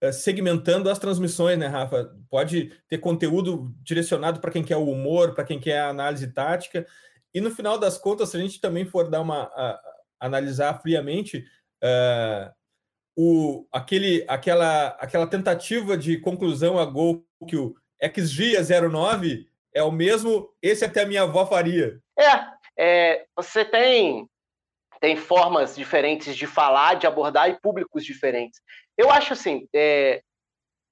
é, 0.01 0.11
segmentando 0.11 0.89
as 0.89 0.99
transmissões, 0.99 1.57
né, 1.57 1.67
Rafa? 1.67 2.11
Pode 2.29 2.71
ter 2.89 2.97
conteúdo 2.97 3.71
direcionado 3.81 4.39
para 4.39 4.51
quem 4.51 4.63
quer 4.63 4.77
o 4.77 4.89
humor, 4.89 5.35
para 5.35 5.43
quem 5.43 5.59
quer 5.59 5.79
a 5.79 5.89
análise 5.89 6.31
tática. 6.33 6.85
E 7.33 7.39
no 7.39 7.51
final 7.51 7.77
das 7.77 7.97
contas, 7.97 8.29
se 8.29 8.37
a 8.37 8.39
gente 8.39 8.59
também 8.59 8.85
for 8.85 9.09
dar 9.09 9.21
uma 9.21 9.43
a, 9.43 9.79
analisar 10.19 10.81
friamente, 10.81 11.45
uh, 11.83 12.51
o, 13.17 13.67
aquele, 13.71 14.23
aquela, 14.27 14.89
aquela 14.99 15.25
tentativa 15.25 15.97
de 15.97 16.19
conclusão 16.19 16.77
a 16.77 16.85
gol 16.85 17.25
que 17.47 17.57
o 17.57 17.73
XG09 18.01 19.47
é 19.73 19.81
o 19.81 19.91
mesmo, 19.91 20.53
esse 20.61 20.85
até 20.85 21.01
a 21.01 21.05
minha 21.07 21.23
avó 21.23 21.43
faria. 21.47 21.99
É, 22.17 22.45
é, 22.77 23.25
você 23.35 23.65
tem, 23.65 24.29
tem 25.01 25.15
formas 25.15 25.75
diferentes 25.75 26.37
de 26.37 26.45
falar, 26.45 26.93
de 26.93 27.07
abordar 27.07 27.49
e 27.49 27.59
públicos 27.59 28.05
diferentes. 28.05 28.61
Eu 28.95 29.09
acho 29.09 29.33
assim, 29.33 29.67
é, 29.73 30.21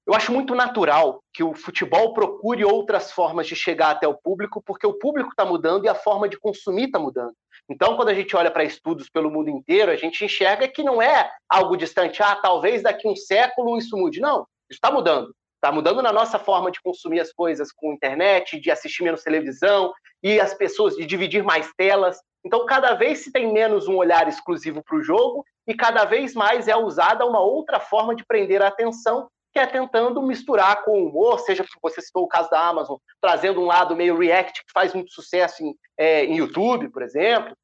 eu 0.04 0.12
acho 0.12 0.32
muito 0.32 0.52
natural 0.52 1.22
que 1.32 1.44
o 1.44 1.54
futebol 1.54 2.12
procure 2.12 2.64
outras 2.64 3.12
formas 3.12 3.46
de 3.46 3.54
chegar 3.54 3.90
até 3.90 4.08
o 4.08 4.16
público, 4.16 4.60
porque 4.64 4.86
o 4.86 4.98
público 4.98 5.30
está 5.30 5.44
mudando 5.44 5.84
e 5.84 5.88
a 5.88 5.94
forma 5.94 6.28
de 6.28 6.38
consumir 6.40 6.86
está 6.86 6.98
mudando. 6.98 7.34
Então, 7.68 7.96
quando 7.96 8.10
a 8.10 8.14
gente 8.14 8.36
olha 8.36 8.50
para 8.50 8.64
estudos 8.64 9.08
pelo 9.08 9.30
mundo 9.30 9.50
inteiro, 9.50 9.90
a 9.90 9.96
gente 9.96 10.24
enxerga 10.24 10.68
que 10.68 10.84
não 10.84 11.02
é 11.02 11.30
algo 11.48 11.76
distante, 11.76 12.22
ah, 12.22 12.36
talvez 12.36 12.82
daqui 12.82 13.08
um 13.08 13.16
século 13.16 13.76
isso 13.76 13.96
mude. 13.96 14.20
Não, 14.20 14.46
isso 14.70 14.78
está 14.78 14.90
mudando. 14.90 15.34
Está 15.56 15.72
mudando 15.72 16.00
na 16.00 16.12
nossa 16.12 16.38
forma 16.38 16.70
de 16.70 16.80
consumir 16.80 17.18
as 17.18 17.32
coisas 17.32 17.72
com 17.72 17.92
internet, 17.92 18.60
de 18.60 18.70
assistir 18.70 19.02
menos 19.02 19.22
televisão 19.22 19.92
e 20.22 20.38
as 20.38 20.54
pessoas 20.54 20.94
de 20.94 21.04
dividir 21.04 21.42
mais 21.42 21.72
telas. 21.76 22.20
Então, 22.44 22.64
cada 22.66 22.94
vez 22.94 23.18
se 23.18 23.32
tem 23.32 23.52
menos 23.52 23.88
um 23.88 23.96
olhar 23.96 24.28
exclusivo 24.28 24.82
para 24.84 24.96
o 24.96 25.02
jogo 25.02 25.44
e 25.66 25.74
cada 25.74 26.04
vez 26.04 26.34
mais 26.34 26.68
é 26.68 26.76
usada 26.76 27.26
uma 27.26 27.40
outra 27.40 27.80
forma 27.80 28.14
de 28.14 28.24
prender 28.24 28.62
a 28.62 28.68
atenção, 28.68 29.28
que 29.56 29.60
é 29.60 29.66
tentando 29.66 30.20
misturar 30.20 30.84
com 30.84 30.90
o 30.90 31.08
humor, 31.08 31.40
seja 31.40 31.64
você 31.82 32.02
citou 32.02 32.24
o 32.24 32.28
caso 32.28 32.50
da 32.50 32.60
Amazon, 32.60 32.98
trazendo 33.22 33.58
um 33.58 33.64
lado 33.64 33.96
meio 33.96 34.18
react, 34.18 34.62
que 34.62 34.70
faz 34.70 34.92
muito 34.92 35.10
sucesso 35.10 35.64
em, 35.64 35.74
é, 35.96 36.26
em 36.26 36.36
YouTube, 36.36 36.90
por 36.90 37.02
exemplo. 37.02 37.56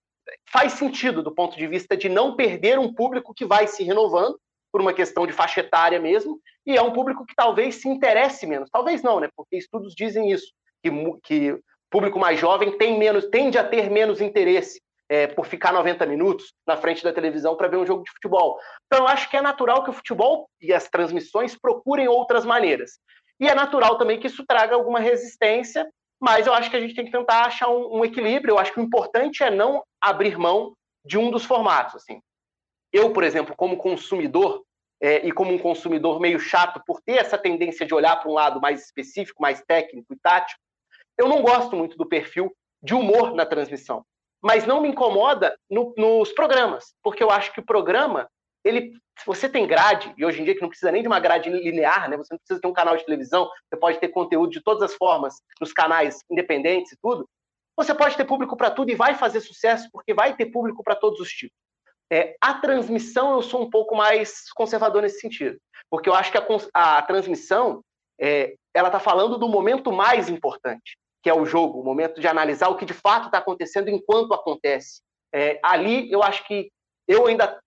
Faz 0.50 0.72
sentido 0.72 1.22
do 1.22 1.34
ponto 1.34 1.54
de 1.54 1.66
vista 1.66 1.94
de 1.94 2.08
não 2.08 2.34
perder 2.34 2.78
um 2.78 2.94
público 2.94 3.34
que 3.34 3.44
vai 3.44 3.66
se 3.66 3.84
renovando, 3.84 4.40
por 4.72 4.80
uma 4.80 4.94
questão 4.94 5.26
de 5.26 5.34
faixa 5.34 5.61
etária 5.61 6.00
mesmo, 6.00 6.40
e 6.64 6.75
é 6.75 6.80
um 6.80 6.94
público 6.94 7.26
que 7.26 7.34
talvez 7.34 7.75
se 7.75 7.90
interesse 7.90 8.46
menos. 8.46 8.70
Talvez 8.70 9.02
não, 9.02 9.20
né? 9.20 9.28
Porque 9.37 9.58
estudos 9.58 9.94
dizem 9.94 10.32
isso, 10.32 10.50
que, 10.82 10.90
que 11.25 11.61
público 11.90 12.18
mais 12.18 12.40
jovem 12.40 12.78
tem 12.78 12.99
menos, 12.99 13.26
tende 13.26 13.58
a 13.58 13.68
ter 13.68 13.90
menos 13.90 14.22
interesse 14.22 14.80
é, 15.09 15.26
por 15.26 15.47
ficar 15.47 15.73
90 15.73 16.06
minutos 16.06 16.54
na 16.66 16.76
frente 16.76 17.04
da 17.04 17.12
televisão 17.12 17.56
para 17.56 17.68
ver 17.68 17.76
um 17.76 17.87
jogo 17.87 18.02
de 18.02 18.11
futebol. 18.11 18.59
Então, 18.87 19.04
eu 19.04 19.09
acho 19.09 19.28
que 19.28 19.37
é 19.37 19.42
natural 19.42 19.85
que 19.85 19.90
o 19.90 19.92
futebol 19.92 20.49
e 20.61 20.73
as 20.73 20.88
transmissões 20.88 21.54
procurem 21.54 22.09
outras 22.09 22.44
maneiras. 22.44 22.92
E 23.38 23.49
é 23.49 23.54
natural 23.54 23.99
também 23.99 24.18
que 24.18 24.26
isso 24.26 24.44
traga 24.47 24.75
alguma 24.75 25.00
resistência, 25.00 25.87
mas 26.21 26.47
eu 26.47 26.54
acho 26.54 26.71
que 26.71 26.76
a 26.76 26.80
gente 26.80 26.94
tem 26.94 27.04
que 27.04 27.11
tentar 27.11 27.47
achar 27.47 27.68
um, 27.68 27.99
um 27.99 28.04
equilíbrio. 28.04 28.52
Eu 28.52 28.59
acho 28.59 28.73
que 28.73 28.80
o 28.80 28.82
importante 28.82 29.42
é 29.42 29.50
não 29.50 29.82
abrir 30.00 30.38
mão 30.38 30.75
de 31.04 31.18
um 31.18 31.30
dos 31.30 31.44
formatos. 31.44 31.97
Assim. 31.97 32.21
Eu, 32.92 33.12
por 33.12 33.25
exemplo, 33.25 33.54
como 33.56 33.76
consumidor, 33.76 34.62
é, 35.02 35.26
e 35.26 35.32
como 35.32 35.52
um 35.52 35.59
consumidor 35.59 36.21
meio 36.21 36.38
chato 36.38 36.80
por 36.87 37.00
ter 37.02 37.16
essa 37.16 37.37
tendência 37.37 37.85
de 37.85 37.92
olhar 37.92 38.16
para 38.16 38.30
um 38.30 38.35
lado 38.35 38.61
mais 38.61 38.85
específico, 38.85 39.42
mais 39.42 39.61
técnico 39.62 40.14
e 40.14 40.18
tático, 40.23 40.61
eu 41.18 41.28
não 41.28 41.42
gosto 41.42 41.75
muito 41.75 41.99
do 41.99 42.09
perfil 42.09 42.54
de 42.80 42.94
humor 42.94 43.35
na 43.35 43.44
transmissão 43.44 44.04
mas 44.42 44.66
não 44.66 44.80
me 44.80 44.88
incomoda 44.88 45.56
no, 45.70 45.94
nos 45.96 46.32
programas, 46.32 46.94
porque 47.02 47.22
eu 47.22 47.30
acho 47.30 47.52
que 47.52 47.61
o 47.61 47.64
programa, 47.64 48.28
ele, 48.64 48.92
se 49.18 49.25
você 49.25 49.49
tem 49.49 49.66
grade, 49.66 50.12
e 50.18 50.25
hoje 50.25 50.40
em 50.40 50.44
dia 50.44 50.54
que 50.54 50.61
não 50.61 50.68
precisa 50.68 50.90
nem 50.90 51.00
de 51.00 51.08
uma 51.08 51.20
grade 51.20 51.49
linear, 51.49 52.11
né? 52.11 52.16
Você 52.16 52.34
não 52.34 52.38
precisa 52.38 52.61
ter 52.61 52.66
um 52.66 52.72
canal 52.72 52.96
de 52.96 53.04
televisão, 53.04 53.49
você 53.70 53.78
pode 53.78 53.99
ter 54.00 54.08
conteúdo 54.08 54.50
de 54.50 54.61
todas 54.61 54.82
as 54.82 54.96
formas 54.96 55.40
nos 55.61 55.72
canais 55.72 56.18
independentes 56.28 56.92
e 56.92 56.99
tudo. 57.00 57.28
Você 57.76 57.94
pode 57.94 58.16
ter 58.16 58.25
público 58.25 58.56
para 58.56 58.70
tudo 58.70 58.90
e 58.90 58.96
vai 58.96 59.14
fazer 59.14 59.40
sucesso, 59.40 59.88
porque 59.92 60.12
vai 60.12 60.34
ter 60.34 60.46
público 60.46 60.82
para 60.82 60.96
todos 60.96 61.20
os 61.20 61.28
tipos. 61.28 61.56
É, 62.11 62.37
a 62.40 62.54
transmissão, 62.54 63.32
eu 63.32 63.42
sou 63.42 63.62
um 63.62 63.70
pouco 63.70 63.94
mais 63.96 64.50
conservador 64.52 65.00
nesse 65.00 65.20
sentido, 65.20 65.56
porque 65.88 66.08
eu 66.08 66.14
acho 66.14 66.30
que 66.30 66.37
a, 66.37 66.99
a 66.99 67.02
transmissão 67.02 67.82
é, 68.20 68.54
ela 68.75 68.88
está 68.88 69.00
falando 69.00 69.38
do 69.38 69.49
momento 69.49 69.90
mais 69.90 70.28
importante 70.28 70.99
que 71.22 71.30
é 71.30 71.34
o 71.34 71.46
jogo, 71.46 71.80
o 71.80 71.84
momento 71.84 72.20
de 72.20 72.26
analisar 72.26 72.68
o 72.68 72.76
que 72.76 72.84
de 72.84 72.92
fato 72.92 73.26
está 73.26 73.38
acontecendo 73.38 73.88
enquanto 73.88 74.34
acontece. 74.34 75.00
É, 75.32 75.58
ali 75.62 76.10
eu 76.10 76.22
acho 76.22 76.46
que 76.46 76.70
eu 77.06 77.26
ainda 77.26 77.58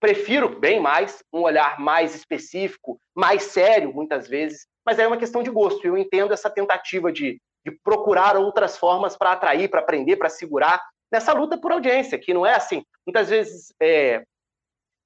prefiro 0.00 0.58
bem 0.58 0.80
mais 0.80 1.22
um 1.32 1.42
olhar 1.42 1.78
mais 1.78 2.14
específico, 2.14 2.98
mais 3.14 3.44
sério, 3.44 3.92
muitas 3.94 4.26
vezes, 4.26 4.66
mas 4.84 4.98
é 4.98 5.06
uma 5.06 5.16
questão 5.16 5.42
de 5.42 5.50
gosto. 5.50 5.86
Eu 5.86 5.96
entendo 5.96 6.32
essa 6.32 6.50
tentativa 6.50 7.12
de, 7.12 7.40
de 7.64 7.70
procurar 7.84 8.36
outras 8.36 8.76
formas 8.76 9.16
para 9.16 9.32
atrair, 9.32 9.68
para 9.68 9.80
aprender, 9.80 10.16
para 10.16 10.28
segurar 10.28 10.82
nessa 11.12 11.32
luta 11.32 11.58
por 11.58 11.70
audiência, 11.70 12.18
que 12.18 12.34
não 12.34 12.44
é 12.44 12.54
assim. 12.54 12.82
Muitas 13.06 13.28
vezes 13.28 13.72
é, 13.80 14.24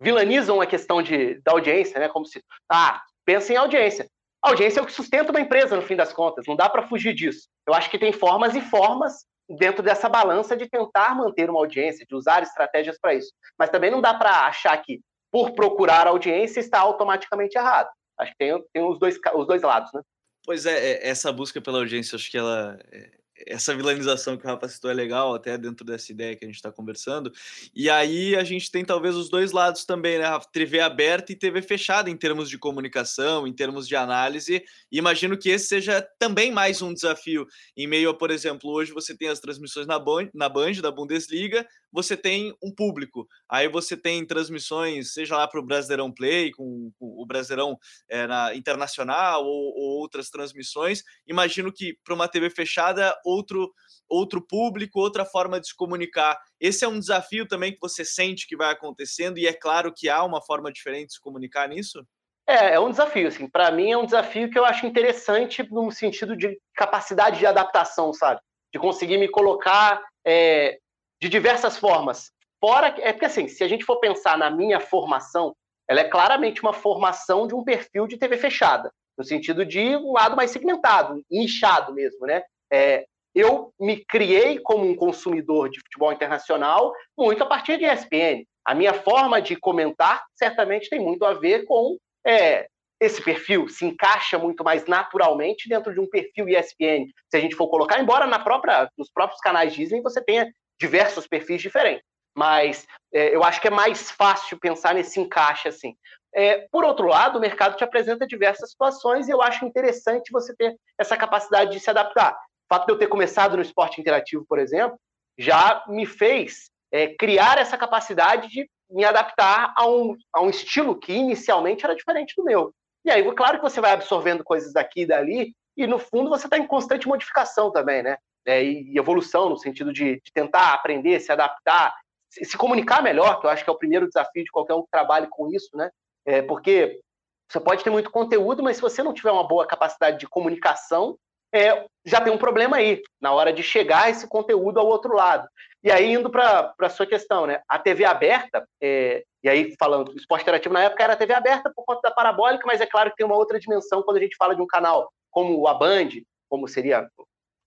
vilanizam 0.01 0.61
a 0.61 0.67
questão 0.67 1.03
de, 1.03 1.41
da 1.43 1.53
audiência, 1.53 1.99
né? 1.99 2.09
Como 2.09 2.25
se, 2.25 2.43
ah, 2.71 3.03
pensa 3.25 3.53
em 3.53 3.57
audiência. 3.57 4.09
A 4.43 4.51
audiência 4.51 4.81
é 4.81 4.83
o 4.83 4.87
que 4.87 4.93
sustenta 4.93 5.33
uma 5.33 5.41
empresa, 5.41 5.77
no 5.77 5.83
fim 5.83 5.97
das 5.97 6.13
contas, 6.13 6.47
não 6.47 6.55
dá 6.55 6.69
para 6.69 6.87
fugir 6.87 7.15
disso. 7.15 7.49
Eu 7.67 7.75
acho 7.75 7.91
que 7.91 7.99
tem 7.99 8.13
formas 8.13 8.55
e 8.55 8.61
formas 8.61 9.27
dentro 9.49 9.83
dessa 9.83 10.09
balança 10.09 10.57
de 10.57 10.69
tentar 10.69 11.15
manter 11.15 11.49
uma 11.49 11.59
audiência, 11.59 12.07
de 12.07 12.15
usar 12.15 12.43
estratégias 12.43 12.99
para 13.01 13.15
isso. 13.15 13.33
Mas 13.59 13.71
também 13.71 13.91
não 13.91 14.01
dá 14.01 14.15
para 14.15 14.47
achar 14.47 14.77
que, 14.79 15.01
por 15.31 15.53
procurar 15.53 16.07
audiência, 16.07 16.61
está 16.61 16.81
automaticamente 16.81 17.57
errado. 17.57 17.89
Acho 18.19 18.33
que 18.33 18.39
tem, 18.39 18.65
tem 18.73 18.83
os, 18.83 18.99
dois, 18.99 19.19
os 19.35 19.47
dois 19.47 19.63
lados, 19.63 19.93
né? 19.93 20.01
Pois 20.45 20.65
é, 20.65 20.93
é 20.93 21.09
essa 21.09 21.33
busca 21.33 21.61
pela 21.61 21.79
audiência, 21.79 22.17
acho 22.17 22.31
que 22.31 22.39
ela 22.39 22.79
é, 22.93 23.11
essa 23.47 23.75
vilanização 23.75 24.37
que 24.37 24.45
o 24.45 24.49
Rafa 24.49 24.69
citou 24.69 24.91
é 24.91 24.95
legal, 24.95 25.35
até 25.35 25.59
dentro 25.59 25.85
dessa 25.85 26.11
ideia 26.11 26.35
que 26.35 26.45
a 26.45 26.49
gente 26.49 26.57
está 26.57 26.71
conversando. 26.71 27.33
E 27.75 27.91
aí 27.91 28.35
a 28.37 28.45
gente 28.45 28.71
tem 28.71 28.85
talvez 28.85 29.15
os 29.15 29.29
dois 29.29 29.53
lados 29.53 29.85
também, 29.85 30.19
né? 30.19 30.27
TV 30.53 30.81
aberta 30.81 31.33
e 31.33 31.37
TV 31.37 31.61
fechada 31.63 32.09
em 32.09 32.17
termos 32.17 32.49
de 32.49 32.59
comunicação, 32.59 33.47
em 33.47 33.53
termos 33.53 33.87
de 33.87 33.97
análise. 33.97 34.65
E 34.91 34.99
imagino 34.99 35.37
que 35.37 35.51
esse 35.51 35.67
seja 35.67 36.01
também 36.19 36.51
mais 36.51 36.81
um 36.81 36.93
desafio 36.93 37.47
em 37.77 37.87
meio 37.87 38.11
a, 38.11 38.15
por 38.15 38.31
exemplo, 38.31 38.71
hoje 38.71 38.93
você 38.93 39.17
tem 39.17 39.29
as 39.29 39.41
transmissões 39.41 39.87
na 39.87 39.99
Band, 39.99 40.29
na 40.33 40.49
Band 40.49 40.73
da 40.83 40.91
Bundesliga, 40.91 41.67
você 41.93 42.17
tem 42.17 42.55
um 42.63 42.75
público. 42.75 43.27
Aí 43.49 43.69
você 43.69 43.97
tem 43.97 44.27
transmissões, 44.27 45.13
seja 45.13 45.37
lá 45.37 45.49
para 45.49 45.61
o 45.61 45.65
Brasileirão 45.65 46.13
Play, 46.13 46.51
com, 46.53 46.91
com 46.99 47.23
o 47.23 47.27
Brasileirão 47.27 47.79
é, 48.09 48.27
na, 48.27 48.55
Internacional 48.55 49.45
ou, 49.45 49.75
ou 49.75 49.99
outras 50.01 50.31
transmissões. 50.31 51.03
Imagino 51.27 51.73
que 51.73 51.97
para 52.05 52.15
uma 52.15 52.29
TV 52.29 52.51
fechada 52.51 53.15
outro, 53.25 53.73
outro 54.09 54.41
público, 54.41 55.01
outra 55.01 55.25
forma 55.25 55.61
de 55.61 55.69
se 55.69 55.75
comunicar. 55.75 56.39
Esse 56.61 56.85
é 56.85 56.89
um 56.89 56.99
desafio 56.99 57.47
também 57.47 57.73
que 57.73 57.81
você 57.81 58.05
sente 58.05 58.47
que 58.47 58.57
vai 58.57 58.73
acontecendo, 58.73 59.39
e 59.39 59.47
é 59.47 59.53
claro 59.53 59.93
que 59.95 60.09
há 60.09 60.23
uma 60.25 60.43
forma 60.43 60.73
diferente 60.73 61.09
de 61.09 61.15
se 61.15 61.21
comunicar 61.21 61.69
nisso? 61.69 62.05
É, 62.49 62.75
é 62.75 62.81
um 62.81 62.91
desafio, 62.91 63.27
assim. 63.27 63.49
Para 63.49 63.73
mim 63.73 63.91
é 63.91 63.99
um 63.99 64.05
desafio 64.05 64.49
que 64.49 64.59
eu 64.59 64.65
acho 64.65 64.87
interessante 64.87 65.69
no 65.71 65.91
sentido 65.91 66.37
de 66.37 66.57
capacidade 66.75 67.39
de 67.39 67.47
adaptação, 67.47 68.13
sabe? 68.13 68.41
de 68.77 68.79
conseguir 68.79 69.19
me 69.19 69.29
colocar 69.29 70.03
é, 70.25 70.79
de 71.21 71.29
diversas 71.29 71.77
formas. 71.77 72.31
Fora, 72.61 72.95
é 72.99 73.13
porque 73.13 73.27
assim, 73.27 73.49
se 73.49 73.63
a 73.63 73.69
gente 73.69 73.85
for 73.85 73.99
pensar 74.01 74.37
na 74.39 74.51
minha 74.51 74.81
formação, 74.81 75.55
ela 75.89 76.01
é 76.01 76.09
claramente 76.09 76.63
uma 76.63 76.73
formação 76.73 77.47
de 77.47 77.55
um 77.55 77.63
perfil 77.63 78.07
de 78.07 78.17
TV 78.17 78.37
fechada, 78.37 78.91
no 79.17 79.25
sentido 79.25 79.65
de 79.65 79.97
um 79.97 80.13
lado 80.13 80.37
mais 80.37 80.51
segmentado, 80.51 81.23
nichado 81.31 81.95
mesmo, 81.95 82.27
né? 82.27 82.43
É, 82.73 83.07
eu 83.35 83.73
me 83.79 84.03
criei 84.05 84.59
como 84.59 84.89
um 84.89 84.97
consumidor 84.97 85.69
de 85.69 85.81
futebol 85.81 86.13
internacional 86.13 86.93
muito 87.17 87.43
a 87.43 87.47
partir 87.47 87.79
de 87.79 87.85
ESPN. 87.85 88.45
A 88.65 88.75
minha 88.75 88.95
forma 88.95 89.41
de 89.41 89.55
comentar 89.57 90.25
certamente 90.35 90.89
tem 90.89 90.99
muito 90.99 91.25
a 91.25 91.35
ver 91.35 91.67
com 91.67 91.99
é, 92.27 92.67
esse 92.99 93.23
perfil, 93.23 93.69
se 93.69 93.85
encaixa 93.85 94.39
muito 94.39 94.65
mais 94.65 94.87
naturalmente 94.87 95.69
dentro 95.69 95.93
de 95.93 96.01
um 96.01 96.09
perfil 96.09 96.49
ESPN. 96.49 97.07
Se 97.31 97.37
a 97.37 97.41
gente 97.41 97.55
for 97.55 97.69
colocar, 97.69 98.01
embora 98.01 98.27
na 98.27 98.39
própria, 98.39 98.91
nos 98.97 99.11
próprios 99.11 99.41
canais 99.41 99.75
Disney 99.75 100.01
você 100.01 100.23
tenha 100.25 100.51
diversos 100.79 101.27
perfis 101.27 101.63
diferentes. 101.63 102.05
Mas 102.37 102.87
é, 103.13 103.35
eu 103.35 103.43
acho 103.43 103.61
que 103.61 103.69
é 103.69 103.71
mais 103.71 104.11
fácil 104.11 104.59
pensar 104.59 104.95
nesse 104.95 105.19
encaixe 105.21 105.69
assim. 105.69 105.97
É, 106.35 106.67
por 106.71 106.85
outro 106.85 107.07
lado, 107.07 107.39
o 107.39 107.41
mercado 107.41 107.77
te 107.77 107.85
apresenta 107.85 108.27
diversas 108.27 108.71
situações 108.71 109.27
e 109.27 109.31
eu 109.31 109.41
acho 109.41 109.65
interessante 109.65 110.31
você 110.31 110.55
ter 110.55 110.77
essa 110.99 111.17
capacidade 111.17 111.71
de 111.71 111.81
se 111.81 111.89
adaptar. 111.89 112.33
O 112.35 112.75
fato 112.75 112.87
de 112.87 112.93
eu 112.93 112.99
ter 112.99 113.07
começado 113.07 113.57
no 113.57 113.63
esporte 113.63 114.01
interativo, 114.01 114.45
por 114.47 114.59
exemplo, 114.59 114.99
já 115.39 115.83
me 115.89 116.05
fez 116.05 116.71
é, 116.93 117.15
criar 117.15 117.59
essa 117.59 117.79
capacidade 117.79 118.49
de 118.49 118.69
me 118.91 119.05
adaptar 119.05 119.73
a 119.77 119.87
um, 119.89 120.15
a 120.33 120.43
um 120.43 120.51
estilo 120.51 120.99
que 120.99 121.13
inicialmente 121.13 121.85
era 121.85 121.95
diferente 121.95 122.35
do 122.37 122.45
meu. 122.45 122.73
E 123.05 123.11
aí, 123.11 123.23
claro 123.35 123.59
que 123.59 123.63
você 123.63 123.81
vai 123.81 123.93
absorvendo 123.93 124.45
coisas 124.45 124.73
daqui 124.73 125.03
e 125.03 125.07
dali, 125.07 125.55
e 125.77 125.87
no 125.87 125.99
fundo 125.99 126.29
você 126.29 126.47
está 126.47 126.59
em 126.59 126.67
constante 126.67 127.09
modificação 127.09 127.71
também, 127.71 128.03
né? 128.03 128.17
É, 128.47 128.63
e 128.63 128.97
evolução, 128.97 129.49
no 129.49 129.59
sentido 129.59 129.93
de, 129.93 130.21
de, 130.23 130.33
tentar 130.33 130.73
aprender, 130.73 131.19
se 131.19 131.33
adaptar, 131.33 131.93
se, 132.31 132.45
se, 132.45 132.57
comunicar 132.57 133.03
melhor, 133.03 133.41
que 133.41 133.47
eu 133.47 133.51
acho 133.51 133.65
que 133.65 133.71
é 133.71 133.73
o 133.73 133.79
primeiro 133.79 134.07
desafio 134.07 134.45
de 134.45 134.51
qualquer 134.53 134.75
um 134.75 134.83
que 134.83 134.91
trabalhe 134.91 135.27
com 135.29 135.51
isso, 135.51 135.77
né? 135.77 135.91
É, 136.25 136.43
porque 136.43 137.01
você 137.49 137.61
pode 137.61 137.83
ter 137.83 137.91
muito 137.91 138.11
conteúdo, 138.11 138.63
mas 138.63 138.77
se 138.77 138.83
você 138.83 139.03
não 139.03 139.13
tiver 139.13 139.31
uma 139.31 139.47
boa 139.47 139.67
capacidade 139.67 140.19
de 140.19 140.29
comunicação, 140.29 141.19
é, 141.53 141.87
já 142.05 142.21
tem 142.21 142.33
um 142.33 142.39
problema 142.39 142.77
aí, 142.77 143.01
na 143.21 143.33
hora 143.33 143.53
de 143.53 143.63
chegar 143.63 144.11
esse 144.11 144.29
conteúdo 144.29 144.79
ao 144.79 144.87
outro 144.87 145.15
lado. 145.15 145.49
E 145.83 145.91
aí, 145.91 146.13
indo 146.13 146.29
para 146.29 146.75
a 146.81 146.89
sua 146.89 147.07
questão, 147.07 147.47
né? 147.47 147.61
A 147.69 147.79
TV 147.79 148.05
aberta, 148.05 148.67
é, 148.81 149.25
e 149.43 149.49
aí 149.49 149.75
falando, 149.79 150.11
o 150.11 150.17
esporte 150.17 150.43
interativo 150.43 150.75
na 150.75 150.85
época 150.85 151.05
era 151.05 151.17
TV 151.17 151.33
aberta 151.33 151.73
por 151.75 151.85
conta 151.85 152.01
da 152.03 152.11
parabólica, 152.11 152.67
mas 152.67 152.81
é 152.81 152.87
claro 152.87 153.11
que 153.11 153.17
tem 153.17 153.27
uma 153.27 153.37
outra 153.37 153.59
dimensão 153.61 154.03
quando 154.03 154.17
a 154.17 154.21
gente 154.21 154.37
fala 154.37 154.55
de 154.55 154.63
um 154.63 154.67
canal 154.67 155.09
como 155.31 155.67
a 155.69 155.75
Band, 155.75 156.09
como 156.49 156.67
seria 156.67 157.09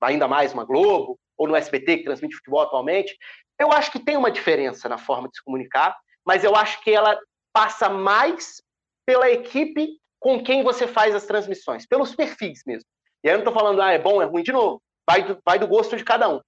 ainda 0.01 0.27
mais 0.27 0.53
uma 0.53 0.63
Globo, 0.63 1.20
ou 1.38 1.48
no 1.48 1.56
SBT, 1.56 1.98
que 1.98 2.03
transmite 2.03 2.36
futebol 2.36 2.62
atualmente. 2.62 3.18
Eu 3.58 3.72
acho 3.72 3.91
que 3.91 4.00
tem 4.00 4.18
uma 4.18 4.32
diferença 4.32 4.88
na 4.89 4.98
forma 4.98 5.29
de 5.29 5.38
se 5.38 5.44
comunicar, 5.44 5.98
mas 6.25 6.44
eu 6.44 6.56
acho 6.56 6.82
que 6.82 6.91
ela 6.91 7.20
passa 7.53 7.89
mais 7.89 8.62
pela 9.06 9.29
equipe 9.29 9.98
com 10.20 10.44
quem 10.44 10.63
você 10.63 10.86
faz 10.86 11.15
as 11.15 11.25
transmissões, 11.25 11.86
pelos 11.86 12.13
perfis 12.13 12.62
mesmo. 12.65 12.88
E 13.24 13.29
aí 13.29 13.34
eu 13.34 13.39
não 13.39 13.46
estou 13.46 13.53
falando, 13.53 13.82
ah, 13.82 13.91
é 13.91 14.00
bom, 14.00 14.22
é 14.22 14.25
ruim, 14.25 14.44
de 14.44 14.51
novo. 14.51 14.82
Vai 15.10 15.24
do, 15.24 15.39
vai 15.44 15.58
do 15.58 15.68
gosto 15.68 15.96
de 15.96 16.03
cada 16.03 16.29
um. 16.29 16.39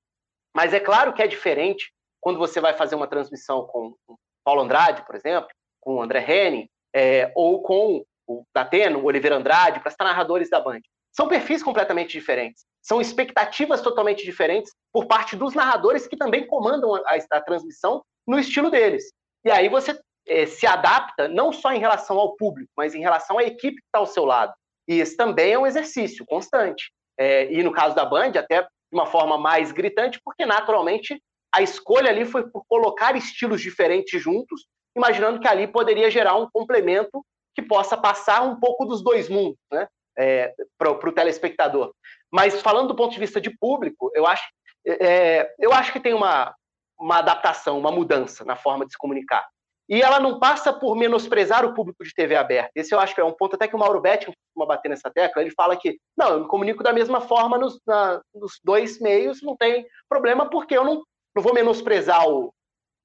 Mas 0.56 0.74
é 0.74 0.80
claro 0.80 1.14
que 1.14 1.22
é 1.22 1.28
diferente 1.28 1.92
quando 2.20 2.38
você 2.38 2.60
vai 2.60 2.74
fazer 2.74 2.96
uma 2.96 3.08
transmissão 3.08 3.66
com 3.66 3.96
o 4.08 4.16
Paulo 4.44 4.62
Andrade, 4.62 5.06
por 5.06 5.16
exemplo, 5.16 5.50
com 5.80 5.96
o 5.96 6.02
André 6.02 6.24
Henning, 6.28 6.70
é, 6.94 7.32
ou 7.36 7.62
com 7.62 8.06
o 8.28 8.44
Dateno, 8.54 9.00
o 9.00 9.06
Oliveira 9.06 9.38
Andrade, 9.38 9.80
para 9.80 9.90
estar 9.90 10.04
narradores 10.04 10.50
da 10.50 10.60
Band. 10.60 10.82
São 11.12 11.28
perfis 11.28 11.62
completamente 11.62 12.12
diferentes. 12.12 12.66
São 12.82 13.02
expectativas 13.02 13.82
totalmente 13.82 14.24
diferentes 14.24 14.74
por 14.92 15.06
parte 15.06 15.36
dos 15.36 15.54
narradores 15.54 16.08
que 16.08 16.18
também 16.18 16.48
comandam 16.48 16.96
a, 16.96 17.02
a 17.32 17.42
transmissão 17.42 18.02
no 18.28 18.40
estilo 18.40 18.72
deles. 18.72 19.12
E 19.46 19.52
aí 19.52 19.70
você 19.70 20.00
é, 20.28 20.46
se 20.46 20.66
adapta 20.66 21.28
não 21.28 21.52
só 21.52 21.74
em 21.74 21.80
relação 21.80 22.18
ao 22.18 22.36
público, 22.36 22.72
mas 22.78 22.96
em 22.96 23.02
relação 23.02 23.38
à 23.38 23.44
equipe 23.44 23.78
que 23.78 23.88
está 23.88 24.00
ao 24.00 24.06
seu 24.06 24.26
lado. 24.26 24.54
E 24.88 25.00
esse 25.00 25.16
também 25.16 25.54
é 25.54 25.60
um 25.60 25.68
exercício 25.68 26.26
constante. 26.26 26.92
É, 27.18 27.52
e 27.52 27.62
no 27.64 27.72
caso 27.72 27.96
da 27.96 28.06
Band, 28.06 28.32
até 28.36 28.62
de 28.62 28.68
uma 28.92 29.06
forma 29.06 29.38
mais 29.38 29.72
gritante, 29.72 30.20
porque 30.24 30.46
naturalmente 30.46 31.22
a 31.54 31.62
escolha 31.62 32.10
ali 32.10 32.26
foi 32.26 32.50
por 32.50 32.64
colocar 32.68 33.16
estilos 33.16 33.62
diferentes 33.62 34.22
juntos, 34.22 34.66
imaginando 34.96 35.40
que 35.40 35.48
ali 35.48 35.68
poderia 35.68 36.10
gerar 36.10 36.36
um 36.36 36.50
complemento 36.52 37.24
que 37.54 37.62
possa 37.62 37.98
passar 37.98 38.42
um 38.42 38.60
pouco 38.60 38.86
dos 38.86 39.04
dois 39.04 39.28
mundos, 39.28 39.60
né? 39.72 39.88
É, 40.18 40.54
para 40.78 40.92
o 40.92 41.12
telespectador. 41.12 41.94
Mas 42.32 42.62
falando 42.62 42.90
do 42.90 42.96
ponto 42.96 43.14
de 43.14 43.20
vista 43.20 43.40
de 43.40 43.50
público, 43.58 44.12
eu 44.14 44.28
acho, 44.28 44.44
é, 44.86 45.54
eu 45.58 45.72
acho 45.72 45.94
que 45.94 46.00
tem 46.00 46.14
uma, 46.14 46.54
uma 47.00 47.20
adaptação, 47.20 47.80
uma 47.80 47.92
mudança 47.92 48.46
na 48.46 48.56
forma 48.56 48.86
de 48.86 48.92
se 48.92 48.98
comunicar. 48.98 49.46
E 49.90 50.02
ela 50.02 50.22
não 50.22 50.40
passa 50.40 50.72
por 50.72 50.96
menosprezar 50.96 51.66
o 51.66 51.74
público 51.74 52.02
de 52.04 52.14
TV 52.14 52.36
aberta. 52.36 52.72
Esse 52.74 52.96
eu 52.96 53.00
acho 53.00 53.14
que 53.14 53.20
é 53.20 53.26
um 53.26 53.34
ponto 53.34 53.56
até 53.56 53.68
que 53.68 53.76
o 53.76 53.80
Mauro 53.80 54.00
Betti 54.00 54.28
costuma 54.28 54.66
bater 54.66 54.88
nessa 54.88 55.12
tecla. 55.12 55.42
Ele 55.42 55.52
fala 55.52 55.76
que, 55.76 55.98
não, 56.16 56.30
eu 56.30 56.40
me 56.42 56.48
comunico 56.48 56.82
da 56.82 56.94
mesma 56.94 57.20
forma 57.20 57.58
nos, 57.58 57.78
na, 57.86 58.22
nos 58.34 58.54
dois 58.64 59.02
meios, 59.02 59.42
não 59.42 59.58
tem 59.58 59.86
problema, 60.08 60.50
porque 60.50 60.78
eu 60.78 60.86
não, 60.86 61.04
não 61.36 61.44
vou 61.44 61.54
menosprezar 61.54 62.26
o, 62.26 62.54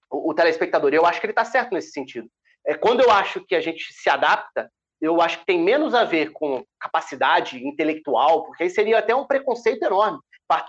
o, 0.08 0.30
o 0.30 0.34
telespectador. 0.34 0.94
Eu 0.94 1.04
acho 1.04 1.18
que 1.18 1.26
ele 1.26 1.32
está 1.32 1.44
certo 1.44 1.72
nesse 1.72 1.90
sentido. 1.90 2.28
É, 2.64 2.74
quando 2.74 3.00
eu 3.00 3.10
acho 3.10 3.44
que 3.44 3.56
a 3.56 3.60
gente 3.60 3.92
se 3.92 4.08
adapta, 4.08 4.70
eu 5.00 5.20
acho 5.20 5.40
que 5.40 5.46
tem 5.46 5.62
menos 5.62 5.94
a 5.94 6.04
ver 6.04 6.32
com 6.32 6.64
capacidade 6.80 7.64
intelectual, 7.66 8.44
porque 8.44 8.64
aí 8.64 8.70
seria 8.70 8.98
até 8.98 9.14
um 9.14 9.26
preconceito 9.26 9.82
enorme 9.82 10.18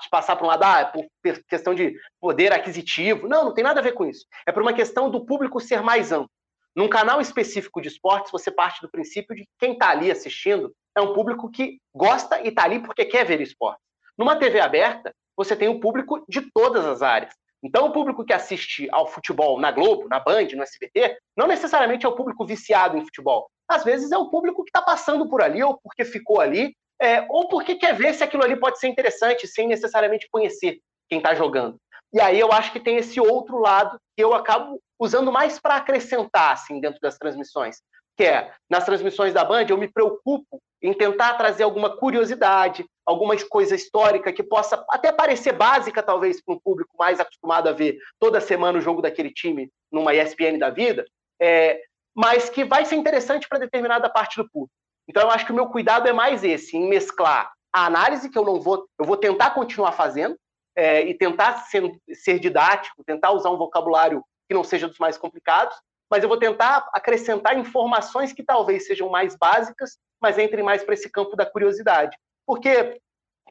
passar 0.09 0.35
para 0.35 0.45
um 0.45 0.47
lado, 0.47 0.63
ah, 0.63 0.79
é 0.79 0.85
por 0.85 1.05
questão 1.47 1.73
de 1.73 1.95
poder 2.19 2.51
aquisitivo. 2.51 3.27
Não, 3.27 3.45
não 3.45 3.53
tem 3.53 3.63
nada 3.63 3.79
a 3.79 3.83
ver 3.83 3.93
com 3.93 4.05
isso. 4.05 4.25
É 4.45 4.51
por 4.51 4.61
uma 4.61 4.73
questão 4.73 5.09
do 5.09 5.25
público 5.25 5.59
ser 5.59 5.81
mais 5.81 6.11
amplo. 6.11 6.29
Num 6.75 6.87
canal 6.87 7.19
específico 7.21 7.81
de 7.81 7.87
esportes, 7.87 8.31
você 8.31 8.51
parte 8.51 8.81
do 8.81 8.89
princípio 8.89 9.35
de 9.35 9.43
que 9.43 9.49
quem 9.59 9.73
está 9.73 9.89
ali 9.89 10.11
assistindo 10.11 10.71
é 10.95 11.01
um 11.01 11.13
público 11.13 11.49
que 11.49 11.79
gosta 11.95 12.41
e 12.41 12.49
está 12.49 12.63
ali 12.63 12.79
porque 12.79 13.05
quer 13.05 13.25
ver 13.25 13.41
esporte. 13.41 13.79
Numa 14.17 14.35
TV 14.35 14.59
aberta, 14.59 15.13
você 15.35 15.55
tem 15.55 15.67
um 15.67 15.79
público 15.79 16.23
de 16.27 16.41
todas 16.51 16.85
as 16.85 17.01
áreas. 17.01 17.33
Então, 17.63 17.87
o 17.87 17.91
público 17.91 18.23
que 18.23 18.33
assiste 18.33 18.87
ao 18.91 19.07
futebol 19.07 19.59
na 19.59 19.71
Globo, 19.71 20.07
na 20.07 20.19
Band, 20.19 20.47
no 20.55 20.63
SBT, 20.63 21.17
não 21.35 21.47
necessariamente 21.47 22.05
é 22.05 22.09
o 22.09 22.15
público 22.15 22.45
viciado 22.45 22.97
em 22.97 23.03
futebol. 23.03 23.49
Às 23.67 23.83
vezes 23.83 24.11
é 24.11 24.17
o 24.17 24.29
público 24.29 24.63
que 24.63 24.69
está 24.69 24.81
passando 24.81 25.27
por 25.29 25.41
ali 25.41 25.63
ou 25.63 25.79
porque 25.83 26.05
ficou 26.05 26.39
ali 26.39 26.75
é, 27.01 27.25
ou 27.29 27.47
porque 27.47 27.75
quer 27.75 27.95
ver 27.95 28.13
se 28.13 28.23
aquilo 28.23 28.43
ali 28.43 28.55
pode 28.55 28.79
ser 28.79 28.87
interessante, 28.87 29.47
sem 29.47 29.67
necessariamente 29.67 30.27
conhecer 30.31 30.79
quem 31.09 31.19
está 31.19 31.35
jogando. 31.35 31.77
E 32.13 32.19
aí 32.19 32.39
eu 32.39 32.51
acho 32.51 32.71
que 32.71 32.79
tem 32.79 32.97
esse 32.97 33.19
outro 33.19 33.57
lado 33.59 33.99
que 34.15 34.23
eu 34.23 34.33
acabo 34.33 34.81
usando 34.99 35.31
mais 35.31 35.59
para 35.59 35.75
acrescentar 35.75 36.53
assim 36.53 36.79
dentro 36.79 36.99
das 37.01 37.17
transmissões, 37.17 37.77
que 38.15 38.23
é 38.23 38.51
nas 38.69 38.85
transmissões 38.85 39.33
da 39.33 39.43
Band 39.43 39.65
eu 39.69 39.77
me 39.77 39.87
preocupo 39.87 40.59
em 40.81 40.93
tentar 40.93 41.33
trazer 41.33 41.63
alguma 41.63 41.97
curiosidade, 41.97 42.85
alguma 43.05 43.35
coisa 43.47 43.75
histórica 43.75 44.31
que 44.31 44.43
possa 44.43 44.83
até 44.89 45.11
parecer 45.11 45.53
básica 45.53 46.03
talvez 46.03 46.41
para 46.43 46.55
um 46.55 46.59
público 46.59 46.91
mais 46.97 47.19
acostumado 47.19 47.67
a 47.67 47.73
ver 47.73 47.97
toda 48.19 48.41
semana 48.41 48.77
o 48.77 48.81
jogo 48.81 49.01
daquele 49.01 49.31
time 49.31 49.69
numa 49.91 50.13
ESPN 50.13 50.57
da 50.59 50.69
vida, 50.69 51.05
é, 51.41 51.81
mas 52.17 52.49
que 52.49 52.65
vai 52.65 52.83
ser 52.83 52.95
interessante 52.95 53.47
para 53.47 53.59
determinada 53.59 54.09
parte 54.09 54.37
do 54.37 54.49
público. 54.49 54.73
Então, 55.07 55.21
eu 55.21 55.29
acho 55.29 55.45
que 55.45 55.51
o 55.51 55.55
meu 55.55 55.67
cuidado 55.67 56.07
é 56.07 56.11
mais 56.11 56.43
esse, 56.43 56.75
em 56.75 56.89
mesclar 56.89 57.53
a 57.71 57.85
análise, 57.85 58.29
que 58.29 58.37
eu 58.37 58.43
não 58.43 58.59
vou, 58.59 58.87
eu 58.99 59.05
vou 59.05 59.15
tentar 59.15 59.51
continuar 59.51 59.91
fazendo, 59.91 60.35
é, 60.75 61.01
e 61.01 61.13
tentar 61.13 61.57
ser, 61.65 61.83
ser 62.13 62.39
didático, 62.39 63.03
tentar 63.03 63.31
usar 63.31 63.51
um 63.51 63.57
vocabulário 63.57 64.23
que 64.47 64.55
não 64.55 64.63
seja 64.63 64.87
dos 64.87 64.97
mais 64.97 65.17
complicados, 65.17 65.75
mas 66.09 66.23
eu 66.23 66.29
vou 66.29 66.39
tentar 66.39 66.89
acrescentar 66.93 67.57
informações 67.57 68.33
que 68.33 68.43
talvez 68.43 68.87
sejam 68.87 69.09
mais 69.09 69.35
básicas, 69.35 69.97
mas 70.19 70.39
entrem 70.39 70.63
mais 70.63 70.83
para 70.83 70.95
esse 70.95 71.09
campo 71.11 71.35
da 71.35 71.45
curiosidade. 71.45 72.17
Porque 72.45 72.99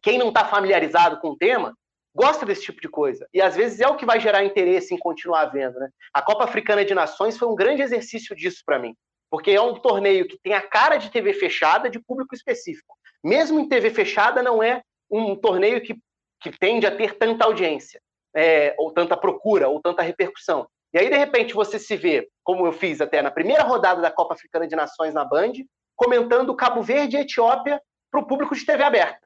quem 0.02 0.18
não 0.18 0.29
está 0.29 0.44
familiarizado 0.44 1.20
com 1.20 1.31
o 1.31 1.37
tema 1.37 1.76
gosta 2.16 2.46
desse 2.46 2.62
tipo 2.62 2.81
de 2.81 2.88
coisa. 2.88 3.29
E 3.33 3.42
às 3.42 3.55
vezes 3.55 3.81
é 3.81 3.87
o 3.87 3.96
que 3.96 4.07
vai 4.07 4.18
gerar 4.18 4.44
interesse 4.44 4.94
em 4.94 4.98
continuar 4.98 5.44
vendo. 5.46 5.79
Né? 5.79 5.90
A 6.14 6.22
Copa 6.22 6.44
Africana 6.44 6.85
de 6.85 6.94
Nações 6.94 7.37
foi 7.37 7.46
um 7.46 7.55
grande 7.55 7.83
exercício 7.83 8.35
disso 8.35 8.62
para 8.64 8.79
mim 8.79 8.94
porque 9.31 9.50
é 9.50 9.61
um 9.61 9.74
torneio 9.74 10.26
que 10.26 10.38
tem 10.38 10.55
a 10.55 10.62
cara 10.62 10.96
de 10.96 11.11
TV 11.11 11.33
fechada 11.35 11.90
de 11.90 11.98
público 11.98 12.35
específico. 12.35 12.96
Mesmo 13.22 13.59
em 13.59 13.68
TV 13.68 13.90
fechada, 13.90 14.42
não 14.42 14.62
é 14.62 14.83
um 15.11 15.35
torneio 15.37 15.81
que, 15.81 15.96
que 16.40 16.50
tende 16.50 16.87
a 16.87 16.96
ter 16.96 17.18
tanta 17.18 17.44
audiência, 17.44 18.00
é, 18.35 18.74
ou 18.79 18.92
tanta 18.92 19.16
procura, 19.16 19.68
ou 19.68 19.81
tanta 19.81 20.02
repercussão. 20.02 20.66
E 20.92 20.98
aí, 20.98 21.11
de 21.11 21.16
repente, 21.16 21.55
você 21.55 21.79
se 21.79 21.96
vê, 21.96 22.29
como 22.42 22.66
eu 22.66 22.72
fiz 22.72 23.00
até 23.00 23.20
na 23.20 23.31
primeira 23.31 23.62
rodada 23.62 24.00
da 24.00 24.11
Copa 24.11 24.35
Africana 24.35 24.66
de 24.66 24.76
Nações 24.76 25.12
na 25.12 25.24
Band, 25.24 25.52
comentando 25.94 26.55
Cabo 26.55 26.83
Verde 26.83 27.16
e 27.16 27.20
Etiópia 27.20 27.81
para 28.11 28.20
o 28.20 28.26
público 28.26 28.55
de 28.55 28.64
TV 28.64 28.83
aberta. 28.83 29.20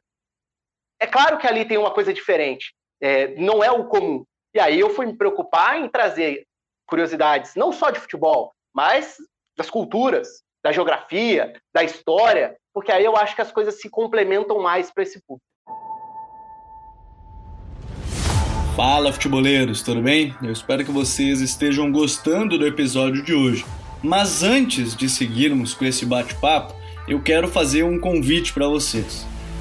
É 0.98 1.06
claro 1.06 1.38
que 1.38 1.46
ali 1.46 1.64
tem 1.64 1.78
uma 1.78 1.92
coisa 1.92 2.12
diferente, 2.12 2.74
é, 3.00 3.34
não 3.36 3.62
é 3.62 3.70
o 3.70 3.84
comum. 3.84 4.24
E 4.54 4.60
aí 4.60 4.80
eu 4.80 4.90
fui 4.90 5.06
me 5.06 5.16
preocupar 5.16 5.78
em 5.78 5.88
trazer 5.88 6.44
curiosidades, 6.86 7.54
não 7.54 7.72
só 7.72 7.90
de 7.90 8.00
futebol, 8.00 8.52
mas 8.74 9.16
das 9.56 9.70
culturas, 9.70 10.42
da 10.62 10.72
geografia, 10.72 11.52
da 11.72 11.84
história, 11.84 12.56
porque 12.74 12.90
aí 12.90 13.04
eu 13.04 13.16
acho 13.16 13.34
que 13.34 13.42
as 13.42 13.52
coisas 13.52 13.80
se 13.80 13.88
complementam 13.88 14.60
mais 14.60 14.90
para 14.90 15.02
esse 15.02 15.20
público. 15.26 15.44
Fala, 18.76 19.12
futeboleiros, 19.12 19.82
tudo 19.82 20.00
bem? 20.00 20.34
Eu 20.42 20.52
espero 20.52 20.84
que 20.84 20.90
vocês 20.90 21.40
estejam 21.40 21.90
gostando 21.92 22.56
do 22.56 22.66
episódio 22.66 23.22
de 23.22 23.34
hoje. 23.34 23.64
Mas 24.02 24.42
antes 24.42 24.96
de 24.96 25.08
seguirmos 25.08 25.74
com 25.74 25.84
esse 25.84 26.06
bate-papo, 26.06 26.74
eu 27.06 27.20
quero 27.22 27.48
fazer 27.48 27.82
um 27.82 28.00
convite 28.00 28.52
para 28.54 28.66
vocês. 28.66 29.26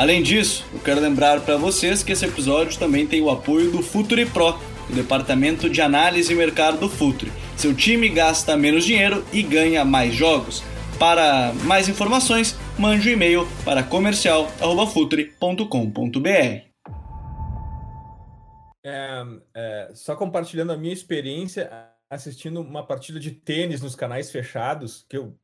Além 0.00 0.22
disso, 0.22 0.64
eu 0.72 0.80
quero 0.80 0.98
lembrar 0.98 1.42
para 1.42 1.58
vocês 1.58 2.02
que 2.02 2.12
esse 2.12 2.24
episódio 2.24 2.78
também 2.78 3.06
tem 3.06 3.20
o 3.20 3.28
apoio 3.28 3.70
do 3.70 3.82
Futuri 3.82 4.24
Pro, 4.24 4.58
o 4.88 4.94
departamento 4.94 5.68
de 5.68 5.82
análise 5.82 6.32
e 6.32 6.34
mercado 6.34 6.78
do 6.78 6.88
Futuri. 6.88 7.30
Seu 7.54 7.76
time 7.76 8.08
gasta 8.08 8.56
menos 8.56 8.86
dinheiro 8.86 9.22
e 9.30 9.42
ganha 9.42 9.84
mais 9.84 10.14
jogos. 10.14 10.62
Para 10.98 11.52
mais 11.66 11.86
informações, 11.86 12.58
mande 12.78 13.10
um 13.10 13.12
e-mail 13.12 13.46
para 13.62 13.82
comercial@futre.com.br. 13.82 16.64
É, 18.82 19.22
é, 19.54 19.90
só 19.92 20.16
compartilhando 20.16 20.72
a 20.72 20.78
minha 20.78 20.94
experiência 20.94 21.70
assistindo 22.08 22.62
uma 22.62 22.86
partida 22.86 23.20
de 23.20 23.32
tênis 23.32 23.82
nos 23.82 23.94
canais 23.94 24.30
fechados, 24.30 25.04
que 25.06 25.18
eu 25.18 25.38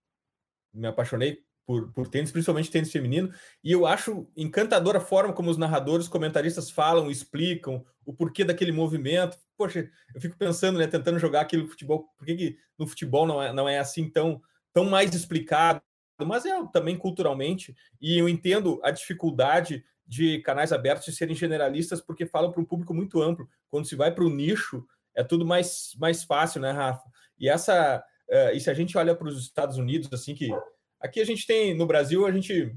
me 0.72 0.86
apaixonei 0.86 1.44
por, 1.66 1.92
por 1.92 2.06
tênis, 2.06 2.30
principalmente 2.30 2.70
tênis 2.70 2.92
feminino, 2.92 3.30
e 3.62 3.72
eu 3.72 3.86
acho 3.86 4.28
encantadora 4.36 4.98
a 4.98 5.00
forma 5.00 5.32
como 5.32 5.50
os 5.50 5.56
narradores, 5.56 6.06
comentaristas 6.06 6.70
falam, 6.70 7.10
explicam 7.10 7.84
o 8.04 8.14
porquê 8.14 8.44
daquele 8.44 8.70
movimento. 8.70 9.36
Poxa, 9.58 9.90
eu 10.14 10.20
fico 10.20 10.36
pensando, 10.38 10.78
né, 10.78 10.86
tentando 10.86 11.18
jogar 11.18 11.40
aquele 11.40 11.66
futebol, 11.66 12.08
por 12.16 12.24
que, 12.24 12.36
que 12.36 12.58
no 12.78 12.86
futebol 12.86 13.26
não 13.26 13.42
é, 13.42 13.52
não 13.52 13.68
é 13.68 13.78
assim 13.78 14.08
tão, 14.08 14.40
tão 14.72 14.84
mais 14.84 15.12
explicado, 15.12 15.82
mas 16.24 16.46
é 16.46 16.52
também 16.72 16.96
culturalmente, 16.96 17.76
e 18.00 18.16
eu 18.16 18.28
entendo 18.28 18.80
a 18.82 18.90
dificuldade 18.90 19.84
de 20.06 20.38
canais 20.42 20.72
abertos 20.72 21.04
de 21.06 21.12
serem 21.12 21.34
generalistas, 21.34 22.00
porque 22.00 22.26
falam 22.26 22.52
para 22.52 22.60
um 22.60 22.64
público 22.64 22.94
muito 22.94 23.20
amplo. 23.20 23.48
Quando 23.68 23.86
se 23.86 23.96
vai 23.96 24.14
para 24.14 24.24
o 24.24 24.30
nicho, 24.30 24.86
é 25.14 25.24
tudo 25.24 25.44
mais, 25.44 25.96
mais 25.98 26.22
fácil, 26.22 26.60
né, 26.60 26.70
Rafa? 26.70 27.10
E 27.38 27.48
essa. 27.48 28.04
Uh, 28.28 28.54
e 28.54 28.60
se 28.60 28.70
a 28.70 28.74
gente 28.74 28.96
olha 28.96 29.14
para 29.14 29.28
os 29.28 29.40
Estados 29.40 29.76
Unidos, 29.78 30.08
assim, 30.12 30.34
que 30.34 30.48
Aqui 31.00 31.20
a 31.20 31.24
gente 31.24 31.46
tem, 31.46 31.74
no 31.74 31.86
Brasil, 31.86 32.26
a 32.26 32.32
gente 32.32 32.74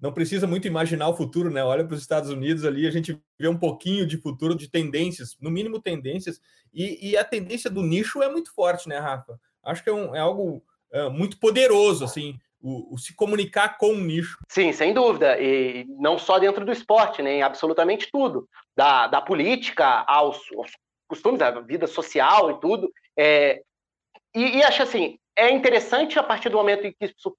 não 0.00 0.12
precisa 0.12 0.46
muito 0.46 0.66
imaginar 0.66 1.08
o 1.08 1.16
futuro, 1.16 1.50
né? 1.50 1.64
Olha 1.64 1.84
para 1.84 1.94
os 1.94 2.00
Estados 2.00 2.30
Unidos 2.30 2.64
ali, 2.64 2.86
a 2.86 2.90
gente 2.90 3.18
vê 3.38 3.48
um 3.48 3.58
pouquinho 3.58 4.06
de 4.06 4.18
futuro, 4.18 4.54
de 4.54 4.70
tendências, 4.70 5.36
no 5.40 5.50
mínimo 5.50 5.80
tendências, 5.80 6.40
e, 6.72 7.10
e 7.10 7.16
a 7.16 7.24
tendência 7.24 7.70
do 7.70 7.82
nicho 7.82 8.22
é 8.22 8.30
muito 8.30 8.52
forte, 8.54 8.88
né, 8.88 8.98
Rafa? 8.98 9.40
Acho 9.64 9.82
que 9.82 9.90
é, 9.90 9.92
um, 9.92 10.14
é 10.14 10.20
algo 10.20 10.62
é, 10.92 11.08
muito 11.08 11.38
poderoso, 11.38 12.04
assim, 12.04 12.38
o, 12.60 12.94
o, 12.94 12.98
se 12.98 13.14
comunicar 13.14 13.78
com 13.78 13.94
o 13.94 14.00
nicho. 14.00 14.38
Sim, 14.48 14.72
sem 14.72 14.92
dúvida, 14.92 15.40
e 15.40 15.86
não 15.98 16.18
só 16.18 16.38
dentro 16.38 16.64
do 16.64 16.72
esporte, 16.72 17.22
né? 17.22 17.36
Em 17.36 17.42
absolutamente 17.42 18.10
tudo, 18.12 18.48
da, 18.76 19.06
da 19.06 19.22
política 19.22 20.04
aos, 20.06 20.38
aos 20.56 20.72
costumes 21.08 21.38
da 21.38 21.50
vida 21.60 21.86
social 21.86 22.50
e 22.50 22.60
tudo. 22.60 22.90
É, 23.18 23.62
e, 24.34 24.58
e 24.58 24.62
acho 24.62 24.82
assim, 24.82 25.18
é 25.36 25.50
interessante 25.50 26.18
a 26.18 26.22
partir 26.22 26.48
do 26.48 26.56
momento 26.56 26.86
em 26.86 26.92
que 26.92 27.04
isso 27.04 27.36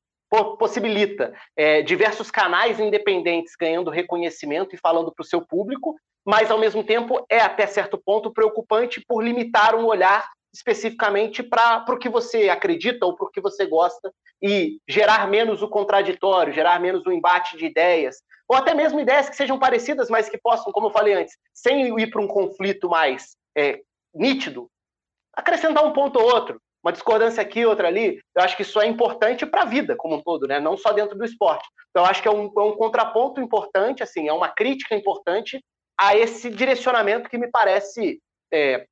possibilita 0.59 1.33
é, 1.55 1.81
diversos 1.81 2.29
canais 2.29 2.79
independentes 2.79 3.55
ganhando 3.57 3.89
reconhecimento 3.89 4.75
e 4.75 4.77
falando 4.77 5.11
para 5.11 5.23
o 5.23 5.25
seu 5.25 5.41
público, 5.41 5.95
mas 6.25 6.51
ao 6.51 6.59
mesmo 6.59 6.83
tempo 6.83 7.25
é 7.29 7.39
até 7.39 7.65
certo 7.65 7.97
ponto 7.97 8.31
preocupante 8.31 9.01
por 9.07 9.23
limitar 9.23 9.73
um 9.73 9.85
olhar 9.85 10.27
especificamente 10.53 11.41
para 11.41 11.85
o 11.89 11.97
que 11.97 12.09
você 12.09 12.49
acredita 12.49 13.05
ou 13.05 13.15
para 13.15 13.27
o 13.27 13.29
que 13.29 13.39
você 13.39 13.65
gosta 13.65 14.11
e 14.41 14.79
gerar 14.87 15.27
menos 15.27 15.61
o 15.61 15.69
contraditório, 15.69 16.53
gerar 16.53 16.79
menos 16.79 17.05
o 17.05 17.11
embate 17.11 17.57
de 17.57 17.65
ideias, 17.65 18.17
ou 18.47 18.57
até 18.57 18.73
mesmo 18.73 18.99
ideias 18.99 19.29
que 19.29 19.35
sejam 19.35 19.59
parecidas, 19.59 20.09
mas 20.09 20.29
que 20.29 20.37
possam, 20.37 20.71
como 20.71 20.87
eu 20.87 20.91
falei 20.91 21.13
antes, 21.13 21.37
sem 21.53 21.97
ir 21.99 22.07
para 22.07 22.21
um 22.21 22.27
conflito 22.27 22.89
mais 22.89 23.35
é, 23.55 23.81
nítido, 24.13 24.69
acrescentar 25.33 25.85
um 25.85 25.93
ponto 25.93 26.19
ou 26.19 26.25
outro 26.25 26.59
uma 26.83 26.91
discordância 26.91 27.41
aqui, 27.41 27.65
outra 27.65 27.87
ali, 27.87 28.19
eu 28.35 28.43
acho 28.43 28.55
que 28.55 28.61
isso 28.61 28.79
é 28.79 28.87
importante 28.87 29.45
para 29.45 29.63
a 29.63 29.65
vida 29.65 29.95
como 29.95 30.15
um 30.15 30.21
todo, 30.21 30.47
né? 30.47 30.59
não 30.59 30.77
só 30.77 30.91
dentro 30.93 31.17
do 31.17 31.25
esporte. 31.25 31.67
Então, 31.89 32.03
eu 32.03 32.09
acho 32.09 32.21
que 32.21 32.27
é 32.27 32.31
um, 32.31 32.51
é 32.55 32.61
um 32.61 32.75
contraponto 32.75 33.41
importante, 33.41 34.03
assim, 34.03 34.27
é 34.27 34.33
uma 34.33 34.49
crítica 34.49 34.95
importante 34.95 35.59
a 35.99 36.15
esse 36.15 36.49
direcionamento 36.49 37.29
que 37.29 37.37
me 37.37 37.49
parece 37.49 38.21
é, 38.53 38.85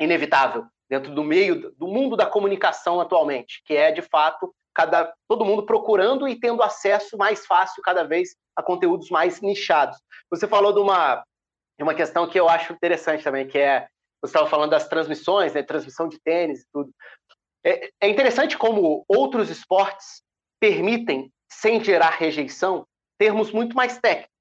inevitável 0.00 0.64
dentro 0.88 1.14
do 1.14 1.24
meio 1.24 1.72
do 1.72 1.88
mundo 1.88 2.16
da 2.16 2.26
comunicação 2.26 3.00
atualmente, 3.00 3.62
que 3.64 3.74
é 3.74 3.90
de 3.90 4.02
fato 4.02 4.54
cada 4.74 5.12
todo 5.28 5.44
mundo 5.44 5.64
procurando 5.64 6.28
e 6.28 6.38
tendo 6.38 6.62
acesso 6.62 7.16
mais 7.16 7.46
fácil 7.46 7.82
cada 7.82 8.04
vez 8.04 8.34
a 8.56 8.62
conteúdos 8.62 9.10
mais 9.10 9.40
nichados. 9.40 9.98
Você 10.30 10.46
falou 10.46 10.72
de 10.72 10.80
uma 10.80 11.24
de 11.78 11.82
uma 11.82 11.94
questão 11.94 12.28
que 12.28 12.38
eu 12.38 12.48
acho 12.48 12.72
interessante 12.72 13.24
também, 13.24 13.48
que 13.48 13.58
é 13.58 13.86
você 14.22 14.30
estava 14.30 14.48
falando 14.48 14.70
das 14.70 14.86
transmissões, 14.86 15.52
né, 15.52 15.62
transmissão 15.62 16.06
de 16.08 16.20
tênis 16.20 16.60
e 16.60 16.66
tudo. 16.72 16.92
É, 17.64 17.90
é 18.00 18.08
interessante 18.08 18.58
como 18.58 19.04
outros 19.08 19.50
esportes 19.50 20.22
permitem, 20.60 21.30
sem 21.50 21.82
gerar 21.82 22.10
rejeição, 22.10 22.86
termos 23.18 23.52
muito 23.52 23.76
mais 23.76 23.98
técnicos. 23.98 24.32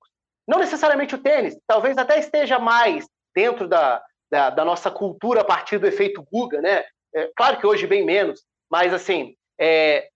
Não 0.47 0.59
necessariamente 0.59 1.15
o 1.15 1.21
tênis, 1.21 1.57
talvez 1.67 1.97
até 1.97 2.19
esteja 2.19 2.57
mais 2.57 3.07
dentro 3.33 3.67
da, 3.67 4.03
da, 4.29 4.49
da 4.49 4.65
nossa 4.65 4.89
cultura 4.89 5.41
a 5.41 5.45
partir 5.45 5.77
do 5.77 5.87
efeito 5.87 6.23
Guga, 6.23 6.61
né? 6.61 6.83
É, 7.13 7.31
claro 7.35 7.59
que 7.59 7.67
hoje 7.67 7.85
bem 7.85 8.05
menos, 8.05 8.43
mas 8.69 8.93
assim, 8.93 9.35
é, 9.59 10.09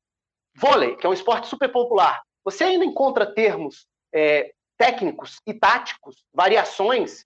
vôlei, 0.55 0.95
que 0.95 1.05
é 1.05 1.09
um 1.09 1.13
esporte 1.13 1.47
super 1.47 1.71
popular, 1.71 2.21
você 2.43 2.63
ainda 2.63 2.85
encontra 2.85 3.33
termos 3.33 3.87
é, 4.13 4.53
técnicos 4.77 5.37
e 5.45 5.53
táticos, 5.53 6.23
variações 6.33 7.25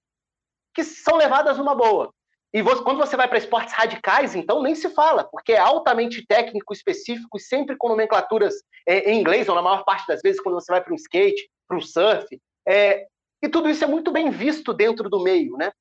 que 0.74 0.84
são 0.84 1.16
levadas 1.16 1.58
numa 1.58 1.76
boa. 1.76 2.14
E 2.54 2.62
você, 2.62 2.84
quando 2.84 2.98
você 2.98 3.16
vai 3.16 3.28
para 3.28 3.38
esportes 3.38 3.74
radicais, 3.74 4.36
então 4.36 4.62
nem 4.62 4.74
se 4.74 4.90
fala, 4.90 5.24
porque 5.24 5.54
é 5.54 5.60
altamente 5.60 6.26
técnico, 6.26 6.74
específico 6.74 7.38
e 7.38 7.42
sempre 7.42 7.76
com 7.78 7.90
nomenclaturas 7.90 8.56
é, 8.88 9.12
em 9.12 9.20
inglês, 9.20 9.48
ou 9.48 9.56
na 9.56 9.62
maior 9.62 9.84
parte 9.84 10.08
das 10.08 10.22
vezes, 10.22 10.42
quando 10.42 10.56
você 10.56 10.72
vai 10.72 10.84
para 10.84 10.92
um 10.92 10.96
skate, 10.96 11.48
para 11.68 11.78
um 11.78 11.82
surf. 11.82 12.26
É, 12.68 13.06
e 13.42 13.48
tudo 13.48 13.70
isso 13.70 13.84
é 13.84 13.88
muito 13.88 14.12
bem 14.12 14.32
visto 14.32 14.74
dentro 14.74 15.10
do 15.10 15.22
meio, 15.22 15.56
né? 15.58 15.72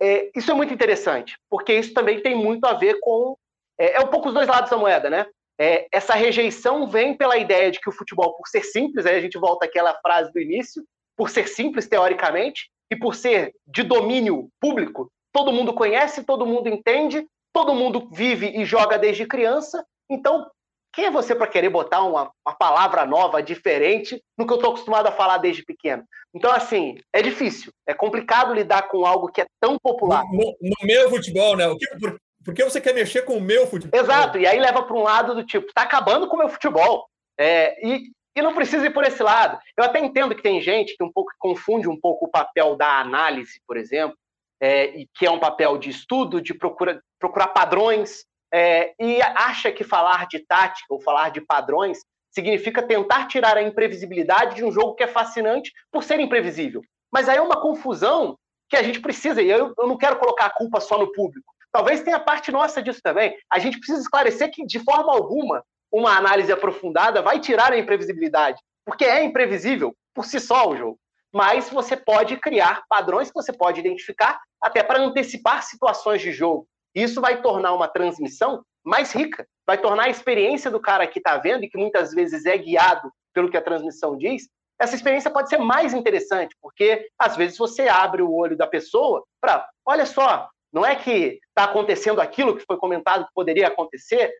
É, 0.00 0.30
isso 0.34 0.50
é 0.50 0.54
muito 0.54 0.72
interessante, 0.72 1.36
porque 1.50 1.72
isso 1.72 1.92
também 1.92 2.20
tem 2.22 2.34
muito 2.34 2.64
a 2.66 2.74
ver 2.74 2.98
com. 3.00 3.36
É, 3.78 3.94
é 3.96 4.00
um 4.00 4.08
pouco 4.08 4.28
os 4.28 4.34
dois 4.34 4.48
lados 4.48 4.70
da 4.70 4.76
moeda, 4.76 5.10
né? 5.10 5.26
É, 5.60 5.86
essa 5.92 6.14
rejeição 6.14 6.88
vem 6.88 7.16
pela 7.16 7.36
ideia 7.36 7.70
de 7.70 7.80
que 7.80 7.88
o 7.88 7.92
futebol, 7.92 8.34
por 8.34 8.48
ser 8.48 8.62
simples, 8.62 9.06
aí 9.06 9.16
a 9.16 9.20
gente 9.20 9.38
volta 9.38 9.66
àquela 9.66 9.94
frase 10.00 10.32
do 10.32 10.40
início, 10.40 10.82
por 11.16 11.30
ser 11.30 11.48
simples 11.48 11.88
teoricamente, 11.88 12.70
e 12.90 12.96
por 12.96 13.14
ser 13.14 13.54
de 13.66 13.82
domínio 13.82 14.48
público, 14.60 15.10
todo 15.32 15.52
mundo 15.52 15.72
conhece, 15.72 16.24
todo 16.24 16.46
mundo 16.46 16.68
entende, 16.68 17.26
todo 17.52 17.74
mundo 17.74 18.08
vive 18.12 18.48
e 18.48 18.64
joga 18.64 18.98
desde 18.98 19.26
criança. 19.26 19.84
Então, 20.10 20.46
quem 20.94 21.06
é 21.06 21.10
você 21.10 21.34
para 21.34 21.46
querer 21.46 21.70
botar 21.70 22.02
uma, 22.02 22.30
uma, 22.46 22.54
palavra 22.54 23.06
nova, 23.06 23.42
diferente, 23.42 24.22
no 24.36 24.46
que 24.46 24.52
eu 24.52 24.56
estou 24.56 24.72
acostumado 24.72 25.06
a 25.06 25.12
falar 25.12 25.38
desde 25.38 25.64
pequeno? 25.64 26.04
Então, 26.34 26.52
assim, 26.52 26.98
é 27.12 27.22
difícil, 27.22 27.72
é 27.86 27.94
complicado 27.94 28.52
lidar 28.52 28.88
com 28.88 29.06
algo 29.06 29.28
que 29.28 29.40
é 29.40 29.46
tão 29.58 29.78
popular. 29.78 30.22
No, 30.30 30.56
no 30.60 30.86
meu 30.86 31.08
futebol, 31.08 31.56
né? 31.56 31.66
Por, 31.98 32.18
por, 32.44 32.54
que 32.54 32.64
você 32.64 32.80
quer 32.80 32.94
mexer 32.94 33.22
com 33.22 33.38
o 33.38 33.40
meu 33.40 33.66
futebol? 33.66 33.98
Exato, 33.98 34.38
e 34.38 34.46
aí 34.46 34.60
leva 34.60 34.82
para 34.82 34.96
um 34.96 35.02
lado 35.02 35.34
do 35.34 35.44
tipo, 35.44 35.66
está 35.66 35.82
acabando 35.82 36.28
com 36.28 36.36
o 36.36 36.38
meu 36.38 36.48
futebol. 36.48 37.06
É, 37.38 37.74
e, 37.86 38.10
e 38.36 38.42
não 38.42 38.54
precisa 38.54 38.86
ir 38.86 38.92
por 38.92 39.04
esse 39.04 39.22
lado. 39.22 39.58
Eu 39.76 39.84
até 39.84 39.98
entendo 39.98 40.34
que 40.34 40.42
tem 40.42 40.60
gente 40.60 40.96
que 40.96 41.04
um 41.04 41.12
pouco 41.12 41.32
confunde 41.38 41.88
um 41.88 41.98
pouco 41.98 42.26
o 42.26 42.30
papel 42.30 42.76
da 42.76 43.00
análise, 43.00 43.60
por 43.66 43.78
exemplo, 43.78 44.16
é, 44.62 44.96
e 44.96 45.08
que 45.12 45.26
é 45.26 45.30
um 45.30 45.40
papel 45.40 45.76
de 45.76 45.90
estudo, 45.90 46.40
de 46.40 46.54
procura, 46.54 47.02
procurar 47.18 47.48
padrões, 47.48 48.24
é, 48.54 48.94
e 49.00 49.20
acha 49.20 49.72
que 49.72 49.82
falar 49.82 50.28
de 50.28 50.38
tática 50.46 50.86
ou 50.88 51.00
falar 51.00 51.30
de 51.30 51.40
padrões 51.40 51.98
significa 52.30 52.80
tentar 52.80 53.26
tirar 53.26 53.56
a 53.56 53.62
imprevisibilidade 53.62 54.56
de 54.56 54.64
um 54.64 54.70
jogo 54.70 54.94
que 54.94 55.02
é 55.02 55.08
fascinante 55.08 55.72
por 55.90 56.04
ser 56.04 56.20
imprevisível. 56.20 56.80
Mas 57.12 57.28
aí 57.28 57.38
é 57.38 57.42
uma 57.42 57.60
confusão 57.60 58.38
que 58.70 58.76
a 58.76 58.82
gente 58.84 59.00
precisa, 59.00 59.42
e 59.42 59.50
eu, 59.50 59.74
eu 59.76 59.86
não 59.88 59.98
quero 59.98 60.16
colocar 60.18 60.46
a 60.46 60.54
culpa 60.54 60.80
só 60.80 60.96
no 60.96 61.12
público. 61.12 61.52
Talvez 61.72 62.02
tenha 62.02 62.20
parte 62.20 62.52
nossa 62.52 62.80
disso 62.80 63.00
também. 63.02 63.36
A 63.50 63.58
gente 63.58 63.78
precisa 63.78 64.00
esclarecer 64.00 64.50
que, 64.52 64.64
de 64.64 64.78
forma 64.78 65.12
alguma, 65.12 65.64
uma 65.90 66.16
análise 66.16 66.52
aprofundada 66.52 67.20
vai 67.20 67.40
tirar 67.40 67.72
a 67.72 67.78
imprevisibilidade, 67.78 68.62
porque 68.86 69.04
é 69.04 69.24
imprevisível 69.24 69.94
por 70.14 70.24
si 70.24 70.38
só 70.38 70.68
o 70.68 70.76
jogo 70.76 71.01
mas 71.32 71.70
você 71.70 71.96
pode 71.96 72.36
criar 72.36 72.84
padrões 72.88 73.28
que 73.28 73.34
você 73.34 73.52
pode 73.52 73.80
identificar 73.80 74.40
até 74.60 74.82
para 74.82 75.00
antecipar 75.00 75.62
situações 75.62 76.20
de 76.20 76.30
jogo. 76.32 76.66
Isso 76.94 77.20
vai 77.20 77.40
tornar 77.40 77.72
uma 77.72 77.88
transmissão 77.88 78.62
mais 78.84 79.12
rica, 79.12 79.46
vai 79.66 79.78
tornar 79.78 80.04
a 80.04 80.10
experiência 80.10 80.70
do 80.70 80.80
cara 80.80 81.06
que 81.06 81.18
está 81.18 81.38
vendo 81.38 81.64
e 81.64 81.70
que 81.70 81.78
muitas 81.78 82.12
vezes 82.12 82.44
é 82.44 82.56
guiado 82.58 83.10
pelo 83.32 83.50
que 83.50 83.56
a 83.56 83.62
transmissão 83.62 84.16
diz, 84.18 84.48
essa 84.78 84.96
experiência 84.96 85.30
pode 85.30 85.48
ser 85.48 85.58
mais 85.58 85.94
interessante, 85.94 86.56
porque 86.60 87.08
às 87.18 87.36
vezes 87.36 87.56
você 87.56 87.88
abre 87.88 88.20
o 88.20 88.32
olho 88.32 88.56
da 88.56 88.66
pessoa 88.66 89.24
para, 89.40 89.66
olha 89.86 90.04
só, 90.04 90.48
não 90.72 90.84
é 90.84 90.96
que 90.96 91.38
está 91.48 91.64
acontecendo 91.64 92.20
aquilo 92.20 92.56
que 92.56 92.64
foi 92.66 92.76
comentado 92.76 93.24
que 93.24 93.34
poderia 93.34 93.68
acontecer, 93.68 94.32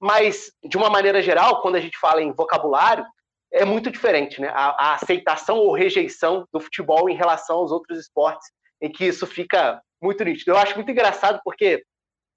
mas 0.00 0.50
de 0.64 0.76
uma 0.76 0.90
maneira 0.90 1.22
geral, 1.22 1.62
quando 1.62 1.76
a 1.76 1.80
gente 1.80 1.96
fala 1.98 2.20
em 2.20 2.32
vocabulário, 2.32 3.06
é 3.54 3.64
muito 3.64 3.90
diferente, 3.90 4.40
né? 4.40 4.48
A, 4.48 4.90
a 4.90 4.94
aceitação 4.94 5.58
ou 5.58 5.72
rejeição 5.72 6.46
do 6.52 6.60
futebol 6.60 7.08
em 7.08 7.14
relação 7.14 7.56
aos 7.56 7.70
outros 7.70 7.98
esportes, 7.98 8.50
em 8.82 8.90
que 8.90 9.04
isso 9.04 9.26
fica 9.26 9.80
muito 10.02 10.24
nítido. 10.24 10.50
Eu 10.50 10.58
acho 10.58 10.74
muito 10.74 10.90
engraçado 10.90 11.40
porque 11.44 11.82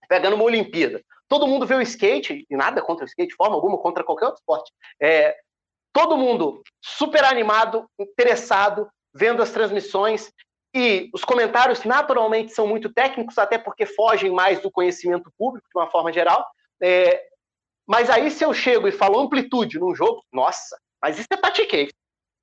pegando 0.08 0.36
uma 0.36 0.46
Olimpíada, 0.46 1.02
todo 1.28 1.48
mundo 1.48 1.66
vê 1.66 1.76
o 1.76 1.82
skate 1.82 2.46
e 2.50 2.56
nada 2.56 2.82
contra 2.82 3.04
o 3.04 3.08
skate, 3.08 3.30
de 3.30 3.36
forma 3.36 3.56
alguma 3.56 3.78
contra 3.78 4.04
qualquer 4.04 4.26
outro 4.26 4.40
esporte. 4.40 4.72
É, 5.02 5.36
todo 5.92 6.16
mundo 6.16 6.62
super 6.82 7.26
animado, 7.26 7.90
interessado, 8.00 8.88
vendo 9.14 9.42
as 9.42 9.52
transmissões 9.52 10.32
e 10.74 11.10
os 11.14 11.26
comentários 11.26 11.84
naturalmente 11.84 12.54
são 12.54 12.68
muito 12.68 12.94
técnicos, 12.94 13.38
até 13.38 13.58
porque 13.58 13.86
fogem 13.86 14.32
mais 14.32 14.62
do 14.62 14.72
conhecimento 14.72 15.32
público, 15.38 15.68
de 15.68 15.78
uma 15.78 15.90
forma 15.90 16.14
geral. 16.14 16.46
É, 16.82 17.24
mas 17.88 18.10
aí, 18.10 18.30
se 18.30 18.44
eu 18.46 18.54
chego 18.54 18.88
e 18.88 18.92
falo 18.92 19.20
amplitude 19.20 19.80
num 19.80 19.96
jogo, 19.96 20.24
nossa, 20.32 20.78
mas 21.02 21.18
isso 21.18 21.28
é 21.32 21.38
tatiquei. 21.38 21.90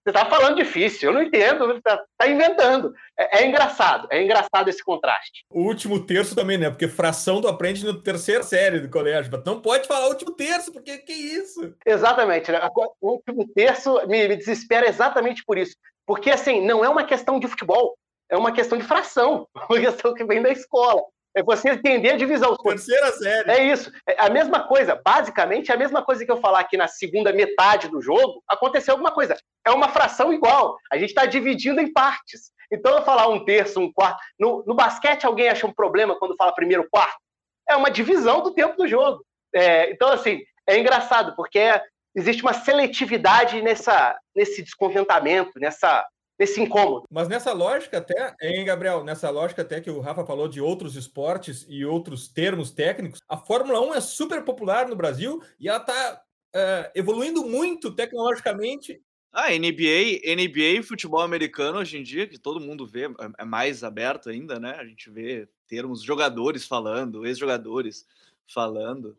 Você 0.04 0.10
está 0.10 0.26
falando 0.26 0.56
difícil, 0.56 1.08
eu 1.08 1.14
não 1.14 1.22
entendo, 1.22 1.72
está 1.72 2.04
tá 2.18 2.28
inventando. 2.28 2.92
É, 3.18 3.38
é, 3.38 3.46
engraçado, 3.46 4.06
é 4.10 4.22
engraçado 4.22 4.68
esse 4.68 4.84
contraste. 4.84 5.46
O 5.48 5.62
último 5.62 6.04
terço 6.04 6.34
também, 6.34 6.58
né? 6.58 6.68
Porque 6.68 6.86
fração 6.86 7.40
do 7.40 7.48
aprende 7.48 7.86
na 7.86 7.98
terceira 7.98 8.42
série 8.42 8.80
do 8.80 8.90
colégio. 8.90 9.32
Não 9.46 9.62
pode 9.62 9.88
falar 9.88 10.08
último 10.08 10.32
terço, 10.32 10.70
porque 10.72 10.98
que 10.98 11.12
isso? 11.14 11.74
Exatamente. 11.86 12.52
Né? 12.52 12.60
O 13.00 13.12
último 13.12 13.48
terço 13.54 13.94
me, 14.06 14.28
me 14.28 14.36
desespera 14.36 14.86
exatamente 14.86 15.42
por 15.42 15.56
isso. 15.56 15.74
Porque, 16.06 16.30
assim, 16.30 16.60
não 16.60 16.84
é 16.84 16.88
uma 16.90 17.04
questão 17.04 17.40
de 17.40 17.48
futebol, 17.48 17.96
é 18.30 18.36
uma 18.36 18.52
questão 18.52 18.76
de 18.76 18.84
fração, 18.84 19.48
uma 19.70 19.80
questão 19.80 20.12
que 20.12 20.24
vem 20.24 20.42
da 20.42 20.50
escola. 20.50 21.02
É 21.36 21.42
você 21.42 21.70
entender 21.70 22.12
a 22.12 22.16
divisão. 22.16 22.56
Terceira 22.56 23.10
série. 23.12 23.50
É 23.50 23.64
isso. 23.64 23.90
É 24.08 24.24
a 24.24 24.30
mesma 24.30 24.68
coisa. 24.68 25.00
Basicamente, 25.04 25.70
é 25.70 25.74
a 25.74 25.78
mesma 25.78 26.02
coisa 26.02 26.24
que 26.24 26.30
eu 26.30 26.40
falar 26.40 26.60
aqui 26.60 26.76
na 26.76 26.86
segunda 26.86 27.32
metade 27.32 27.88
do 27.88 28.00
jogo, 28.00 28.42
aconteceu 28.48 28.92
alguma 28.92 29.10
coisa. 29.10 29.36
É 29.66 29.70
uma 29.70 29.88
fração 29.88 30.32
igual. 30.32 30.78
A 30.92 30.96
gente 30.96 31.08
está 31.08 31.26
dividindo 31.26 31.80
em 31.80 31.92
partes. 31.92 32.52
Então, 32.72 32.96
eu 32.96 33.02
falar 33.02 33.28
um 33.28 33.44
terço, 33.44 33.80
um 33.80 33.92
quarto. 33.92 34.18
No, 34.38 34.62
no, 34.66 34.74
basquete, 34.74 35.26
alguém 35.26 35.48
acha 35.48 35.66
um 35.66 35.72
problema 35.72 36.16
quando 36.18 36.36
fala 36.36 36.54
primeiro 36.54 36.88
quarto? 36.88 37.18
É 37.68 37.74
uma 37.76 37.90
divisão 37.90 38.42
do 38.42 38.54
tempo 38.54 38.76
do 38.76 38.86
jogo. 38.86 39.24
É, 39.54 39.90
então, 39.90 40.10
assim, 40.10 40.40
é 40.68 40.78
engraçado, 40.78 41.34
porque 41.36 41.58
é, 41.58 41.82
existe 42.14 42.42
uma 42.42 42.52
seletividade 42.52 43.60
nessa, 43.60 44.16
nesse 44.34 44.62
descontentamento, 44.62 45.58
nessa 45.58 46.06
nesse 46.38 46.60
incômodo. 46.60 47.06
Mas 47.10 47.28
nessa 47.28 47.52
lógica 47.52 47.98
até, 47.98 48.34
hein, 48.40 48.64
Gabriel, 48.64 49.04
nessa 49.04 49.30
lógica 49.30 49.62
até 49.62 49.80
que 49.80 49.90
o 49.90 50.00
Rafa 50.00 50.24
falou 50.26 50.48
de 50.48 50.60
outros 50.60 50.96
esportes 50.96 51.64
e 51.68 51.84
outros 51.84 52.28
termos 52.28 52.70
técnicos, 52.70 53.20
a 53.28 53.36
Fórmula 53.36 53.80
1 53.80 53.94
é 53.94 54.00
super 54.00 54.44
popular 54.44 54.88
no 54.88 54.96
Brasil 54.96 55.42
e 55.58 55.68
ela 55.68 55.78
está 55.78 56.22
é, 56.54 56.92
evoluindo 56.94 57.44
muito 57.44 57.90
tecnologicamente. 57.90 59.00
Ah, 59.32 59.50
NBA, 59.50 60.22
NBA 60.36 60.84
futebol 60.84 61.20
americano 61.20 61.78
hoje 61.78 61.98
em 61.98 62.02
dia, 62.04 62.26
que 62.26 62.38
todo 62.38 62.60
mundo 62.60 62.86
vê, 62.86 63.06
é, 63.06 63.10
é 63.38 63.44
mais 63.44 63.82
aberto 63.82 64.28
ainda, 64.28 64.60
né? 64.60 64.76
A 64.78 64.84
gente 64.84 65.10
vê 65.10 65.48
termos 65.66 66.02
jogadores 66.02 66.64
falando, 66.64 67.26
ex-jogadores 67.26 68.06
falando. 68.46 69.16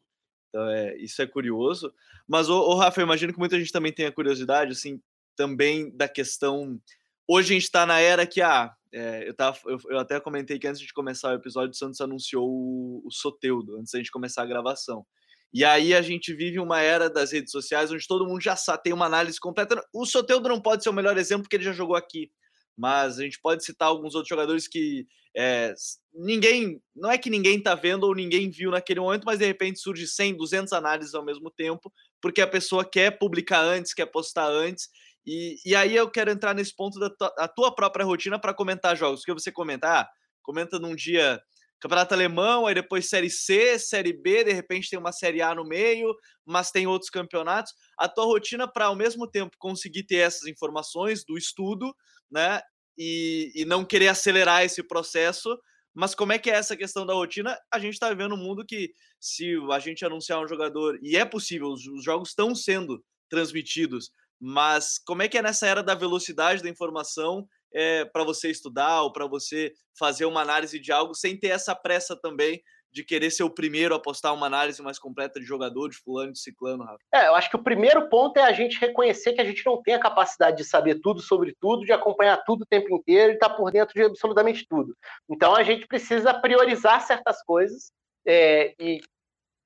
Então, 0.48 0.70
é, 0.70 0.96
isso 0.96 1.22
é 1.22 1.28
curioso. 1.28 1.94
Mas, 2.26 2.48
o 2.48 2.76
Rafa, 2.76 3.02
eu 3.02 3.06
imagino 3.06 3.34
que 3.34 3.40
muita 3.40 3.60
gente 3.60 3.74
também 3.74 3.92
tenha 3.92 4.12
curiosidade, 4.12 4.72
assim, 4.72 5.02
também 5.36 5.90
da 5.90 6.08
questão 6.08 6.80
Hoje 7.28 7.54
a 7.54 7.56
gente 7.56 7.64
está 7.64 7.86
na 7.86 8.00
era 8.00 8.26
que, 8.28 8.42
ah, 8.42 8.72
é, 8.94 9.28
eu, 9.28 9.34
tava, 9.34 9.58
eu, 9.66 9.78
eu, 9.90 10.00
até 10.00 10.20
comentei 10.20 10.60
que 10.60 10.68
antes 10.68 10.82
de 10.82 10.94
começar 10.94 11.32
o 11.32 11.36
episódio, 11.36 11.72
o 11.72 11.76
Santos 11.76 12.00
anunciou 12.00 12.48
o, 12.48 13.02
o 13.06 13.12
Soteudo, 13.12 13.78
antes 13.78 13.92
da 13.92 14.00
gente 14.00 14.12
começar 14.12 14.44
a 14.44 14.46
gravação. 14.46 15.06
E 15.54 15.64
aí 15.64 15.94
a 15.94 16.02
gente 16.02 16.34
vive 16.34 16.60
uma 16.60 16.82
era 16.82 17.10
das 17.10 17.32
redes 17.32 17.52
sociais 17.52 17.92
onde 17.92 18.06
todo 18.08 18.28
mundo 18.28 18.42
já 18.42 18.56
sabe, 18.56 18.84
tem 18.84 18.94
uma 18.94 19.06
análise 19.06 19.40
completa. 19.40 19.82
O 19.94 20.06
Soteudo 20.06 20.50
não 20.50 20.62
pode 20.62 20.84
ser 20.84 20.90
o 20.90 20.94
melhor 20.94 21.18
exemplo 21.18 21.44
porque 21.44 21.56
ele 21.56 21.64
já 21.64 21.72
jogou 21.72 21.96
aqui, 21.96 22.30
mas 22.78 23.18
a 23.20 23.24
gente 23.24 23.40
pode 23.42 23.64
citar 23.64 23.88
alguns 23.88 24.16
outros 24.16 24.30
jogadores 24.30 24.68
que 24.68 25.08
é, 25.36 25.74
ninguém, 26.14 26.82
não 26.96 27.12
é 27.12 27.18
que 27.18 27.30
ninguém 27.30 27.62
tá 27.62 27.76
vendo 27.76 28.04
ou 28.04 28.16
ninguém 28.16 28.50
viu 28.50 28.72
naquele 28.72 29.00
momento, 29.00 29.26
mas 29.26 29.40
de 29.40 29.46
repente 29.46 29.80
surge 29.80 30.08
100, 30.08 30.38
200 30.38 30.74
análises 30.74 31.14
ao 31.14 31.26
mesmo 31.26 31.52
tempo, 31.52 31.92
porque 32.22 32.42
a 32.42 32.48
pessoa 32.48 32.86
quer 32.86 33.18
publicar 33.18 33.62
antes, 33.62 33.94
quer 33.94 34.06
postar 34.06 34.48
antes, 34.48 34.90
e, 35.26 35.58
e 35.66 35.76
aí 35.76 35.96
eu 35.96 36.10
quero 36.10 36.32
entrar 36.32 36.54
nesse 36.54 36.76
ponto 36.76 37.00
da 37.00 37.10
tua, 37.10 37.48
tua 37.50 37.76
própria 37.76 38.06
rotina 38.06 38.40
para 38.40 38.54
comentar 38.54 38.96
jogos. 38.96 39.24
que 39.24 39.34
você 39.34 39.52
comenta? 39.52 40.02
Ah, 40.02 40.10
comenta 40.42 40.78
num 40.78 40.96
dia 40.96 41.42
Campeonato 41.80 42.14
Alemão, 42.14 42.66
aí 42.66 42.74
depois 42.74 43.10
Série 43.10 43.30
C, 43.30 43.78
Série 43.78 44.14
B, 44.14 44.44
de 44.44 44.54
repente 44.54 44.90
tem 44.90 44.98
uma 44.98 45.12
Série 45.12 45.42
A 45.42 45.54
no 45.54 45.66
meio, 45.66 46.16
mas 46.46 46.72
tem 46.72 46.88
outros 46.88 47.10
campeonatos. 47.10 47.74
A 47.98 48.08
tua 48.08 48.26
rotina 48.26 48.68
para, 48.68 48.86
ao 48.86 48.96
mesmo 48.96 49.30
tempo, 49.30 49.56
conseguir 49.60 50.04
ter 50.04 50.18
essas 50.18 50.48
informações 50.48 51.24
do 51.26 51.38
estudo, 51.38 51.94
né? 52.32 52.62
E, 52.98 53.52
e 53.56 53.66
não 53.66 53.84
querer 53.84 54.08
acelerar 54.08 54.64
esse 54.64 54.82
processo, 54.82 55.60
mas 55.94 56.16
como 56.16 56.34
é 56.34 56.40
que 56.40 56.50
é 56.50 56.56
essa 56.56 56.76
questão 56.76 57.06
da 57.06 57.14
rotina? 57.14 57.58
A 57.72 57.80
gente 57.80 57.94
está 57.94 58.10
vivendo 58.10 58.36
um 58.36 58.38
mundo 58.38 58.66
que, 58.66 58.92
se 59.20 59.56
a 59.72 59.80
gente 59.80 60.04
anunciar 60.06 60.42
um 60.42 60.48
jogador, 60.48 60.98
e 61.02 61.16
é 61.16 61.24
possível, 61.26 61.68
os, 61.68 61.86
os 61.88 62.04
jogos 62.04 62.30
estão 62.30 62.56
sendo 62.56 63.04
transmitidos, 63.30 64.12
mas 64.40 65.00
como 65.00 65.22
é 65.22 65.28
que 65.28 65.38
é 65.38 65.42
nessa 65.42 65.68
era 65.68 65.84
da 65.84 65.96
velocidade 65.96 66.64
da 66.64 66.70
informação 66.70 67.48
é, 67.74 68.02
eh, 68.02 68.06
para 68.06 68.24
você 68.24 68.50
estudar 68.50 69.02
ou 69.02 69.12
para 69.12 69.28
você 69.28 69.74
fazer 69.98 70.26
uma 70.26 70.42
análise 70.42 70.80
de 70.80 70.92
algo 70.92 71.14
sem 71.14 71.38
ter 71.38 71.50
essa 71.50 71.76
pressa 71.76 72.16
também 72.16 72.62
de 72.96 73.04
querer 73.04 73.30
ser 73.30 73.44
o 73.44 73.50
primeiro 73.50 73.94
a 73.94 74.00
postar 74.00 74.32
uma 74.32 74.46
análise 74.48 74.82
mais 74.82 74.98
completa 74.98 75.38
de 75.38 75.46
jogador, 75.46 75.90
de 75.90 75.98
fulano, 75.98 76.32
de 76.32 76.40
ciclano, 76.40 76.86
Rafa? 76.86 77.04
É, 77.14 77.28
eu 77.28 77.36
acho 77.36 77.50
que 77.50 77.58
o 77.58 77.64
primeiro 77.64 78.08
ponto 78.08 78.38
é 78.38 78.44
a 78.44 78.54
gente 78.54 78.80
reconhecer 78.80 79.34
que 79.34 79.42
a 79.42 79.46
gente 79.46 79.66
não 79.66 79.82
tem 79.84 79.96
a 79.96 80.00
capacidade 80.00 80.56
de 80.56 80.64
saber 80.64 81.02
tudo 81.02 81.20
sobre 81.20 81.54
tudo, 81.60 81.86
de 81.86 81.92
acompanhar 81.92 82.42
tudo 82.46 82.62
o 82.62 82.66
tempo 82.66 82.96
inteiro 82.96 83.34
e 83.34 83.36
estar 83.36 83.50
tá 83.50 83.56
por 83.56 83.70
dentro 83.70 83.94
de 83.94 84.02
absolutamente 84.02 84.66
tudo. 84.66 84.96
Então 85.30 85.54
a 85.54 85.62
gente 85.62 85.86
precisa 85.88 86.34
priorizar 86.34 87.06
certas 87.06 87.44
coisas 87.44 87.92
é, 88.26 88.74
e 88.80 89.02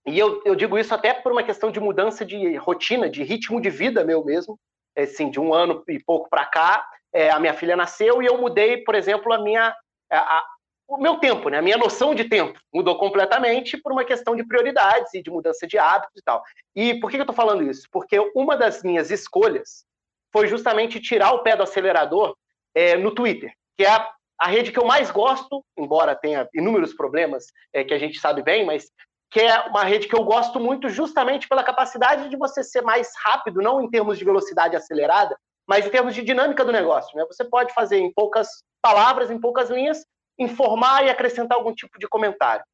e 0.05 0.17
eu, 0.17 0.41
eu 0.45 0.55
digo 0.55 0.77
isso 0.77 0.93
até 0.93 1.13
por 1.13 1.31
uma 1.31 1.43
questão 1.43 1.71
de 1.71 1.79
mudança 1.79 2.25
de 2.25 2.55
rotina, 2.55 3.09
de 3.09 3.23
ritmo 3.23 3.61
de 3.61 3.69
vida 3.69 4.03
meu 4.03 4.23
mesmo. 4.23 4.59
Assim, 4.97 5.29
de 5.29 5.39
um 5.39 5.53
ano 5.53 5.83
e 5.87 5.99
pouco 6.03 6.29
para 6.29 6.45
cá, 6.45 6.85
é, 7.13 7.29
a 7.29 7.39
minha 7.39 7.53
filha 7.53 7.75
nasceu 7.75 8.21
e 8.21 8.25
eu 8.25 8.37
mudei, 8.37 8.77
por 8.83 8.95
exemplo, 8.95 9.31
a 9.31 9.39
minha, 9.39 9.73
a, 10.11 10.43
o 10.89 10.97
meu 10.97 11.19
tempo, 11.19 11.49
né? 11.49 11.59
A 11.59 11.61
minha 11.61 11.77
noção 11.77 12.15
de 12.15 12.25
tempo 12.25 12.59
mudou 12.73 12.97
completamente 12.97 13.77
por 13.77 13.91
uma 13.91 14.03
questão 14.03 14.35
de 14.35 14.43
prioridades 14.45 15.13
e 15.13 15.21
de 15.21 15.29
mudança 15.29 15.67
de 15.67 15.77
hábitos 15.77 16.19
e 16.19 16.23
tal. 16.23 16.43
E 16.75 16.99
por 16.99 17.11
que 17.11 17.17
eu 17.17 17.21
estou 17.21 17.35
falando 17.35 17.63
isso? 17.63 17.87
Porque 17.91 18.19
uma 18.35 18.57
das 18.57 18.83
minhas 18.83 19.11
escolhas 19.11 19.85
foi 20.33 20.47
justamente 20.47 20.99
tirar 20.99 21.31
o 21.31 21.43
pé 21.43 21.55
do 21.55 21.63
acelerador 21.63 22.35
é, 22.73 22.97
no 22.97 23.13
Twitter, 23.13 23.53
que 23.77 23.85
é 23.85 23.89
a, 23.89 24.11
a, 24.39 24.47
rede 24.47 24.71
que 24.71 24.79
eu 24.79 24.85
mais 24.85 25.11
gosto, 25.11 25.63
embora 25.77 26.15
tenha 26.15 26.47
inúmeros 26.53 26.93
problemas 26.93 27.45
é, 27.73 27.83
que 27.83 27.93
a 27.93 27.99
gente 27.99 28.19
sabe 28.19 28.41
bem, 28.41 28.65
mas 28.65 28.91
que 29.31 29.39
é 29.39 29.61
uma 29.67 29.83
rede 29.83 30.07
que 30.07 30.15
eu 30.15 30.23
gosto 30.23 30.59
muito 30.59 30.89
justamente 30.89 31.47
pela 31.47 31.63
capacidade 31.63 32.29
de 32.29 32.35
você 32.35 32.63
ser 32.63 32.81
mais 32.81 33.11
rápido, 33.23 33.61
não 33.61 33.81
em 33.81 33.89
termos 33.89 34.17
de 34.17 34.25
velocidade 34.25 34.75
acelerada, 34.75 35.37
mas 35.67 35.85
em 35.85 35.89
termos 35.89 36.15
de 36.15 36.23
dinâmica 36.23 36.65
do 36.65 36.71
negócio. 36.71 37.15
Né? 37.15 37.23
Você 37.27 37.45
pode 37.45 37.73
fazer 37.73 37.97
em 37.97 38.11
poucas 38.11 38.63
palavras, 38.81 39.29
em 39.29 39.39
poucas 39.39 39.69
linhas, 39.69 40.03
informar 40.39 41.05
e 41.05 41.09
acrescentar 41.09 41.57
algum 41.57 41.73
tipo 41.73 41.99
de 41.99 42.07
comentário. 42.07 42.65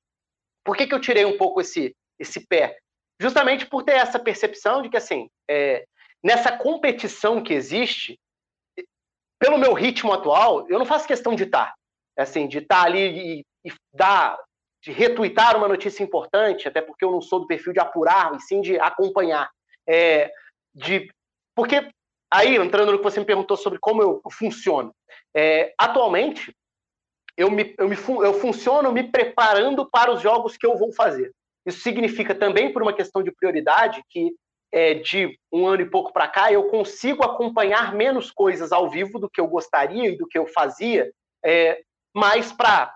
Por 0.64 0.78
que, 0.78 0.88
que 0.88 0.94
eu 0.94 1.02
tirei 1.02 1.26
um 1.26 1.38
pouco 1.38 1.60
esse, 1.60 1.94
esse 2.18 2.48
pé? 2.48 2.78
Justamente 3.20 3.66
por 3.66 3.84
ter 3.84 3.94
essa 3.94 4.18
percepção 4.18 4.82
de 4.82 4.90
que, 4.90 4.98
assim, 4.98 5.30
é, 5.50 5.86
nessa 6.24 6.58
competição 6.58 7.44
que 7.44 7.54
existe, 7.54 8.18
pelo 9.40 9.58
meu 9.58 9.74
ritmo 9.74 10.14
atual, 10.14 10.66
eu 10.70 10.80
não 10.80 10.86
faço 10.86 11.08
questão 11.08 11.36
de 11.36 11.44
estar. 11.44 11.74
Assim, 12.18 12.48
de 12.48 12.60
estar 12.60 12.84
ali 12.84 13.40
e, 13.40 13.46
e 13.66 13.74
dar 13.94 14.38
de 14.86 14.92
retweetar 14.92 15.58
uma 15.58 15.68
notícia 15.68 16.04
importante, 16.04 16.68
até 16.68 16.80
porque 16.80 17.04
eu 17.04 17.12
não 17.12 17.20
sou 17.20 17.40
do 17.40 17.48
perfil 17.48 17.74
de 17.74 17.80
apurar, 17.80 18.36
e 18.36 18.40
sim 18.40 18.62
de 18.62 18.80
acompanhar. 18.80 19.50
É, 19.90 20.32
de, 20.76 21.12
porque, 21.56 21.90
aí, 22.32 22.56
entrando 22.56 22.92
no 22.92 23.00
que 23.00 23.04
você 23.04 23.20
me 23.20 23.26
perguntou 23.26 23.58
sobre 23.58 23.80
como 23.80 24.04
eu 24.04 24.22
funciono, 24.32 24.94
é, 25.36 25.74
atualmente, 25.76 26.56
eu, 27.36 27.50
me, 27.50 27.74
eu, 27.80 27.90
me, 27.90 27.96
eu 27.96 28.34
funciono 28.36 28.92
me 28.92 29.02
preparando 29.02 29.90
para 29.90 30.14
os 30.14 30.22
jogos 30.22 30.56
que 30.56 30.68
eu 30.68 30.78
vou 30.78 30.94
fazer. 30.94 31.32
Isso 31.66 31.80
significa 31.80 32.36
também, 32.36 32.72
por 32.72 32.84
uma 32.84 32.94
questão 32.94 33.24
de 33.24 33.32
prioridade, 33.32 34.04
que 34.08 34.36
é, 34.72 34.94
de 34.94 35.36
um 35.52 35.66
ano 35.66 35.82
e 35.82 35.90
pouco 35.90 36.14
para 36.14 36.28
cá, 36.28 36.54
eu 36.54 36.66
consigo 36.66 37.24
acompanhar 37.24 37.96
menos 37.96 38.30
coisas 38.30 38.72
ao 38.72 38.88
vivo 38.88 39.18
do 39.18 39.28
que 39.28 39.42
eu 39.42 39.48
gostaria 39.48 40.10
e 40.10 40.16
do 40.16 40.28
que 40.28 40.38
eu 40.38 40.46
fazia, 40.46 41.12
é, 41.44 41.82
mais 42.14 42.52
para 42.52 42.94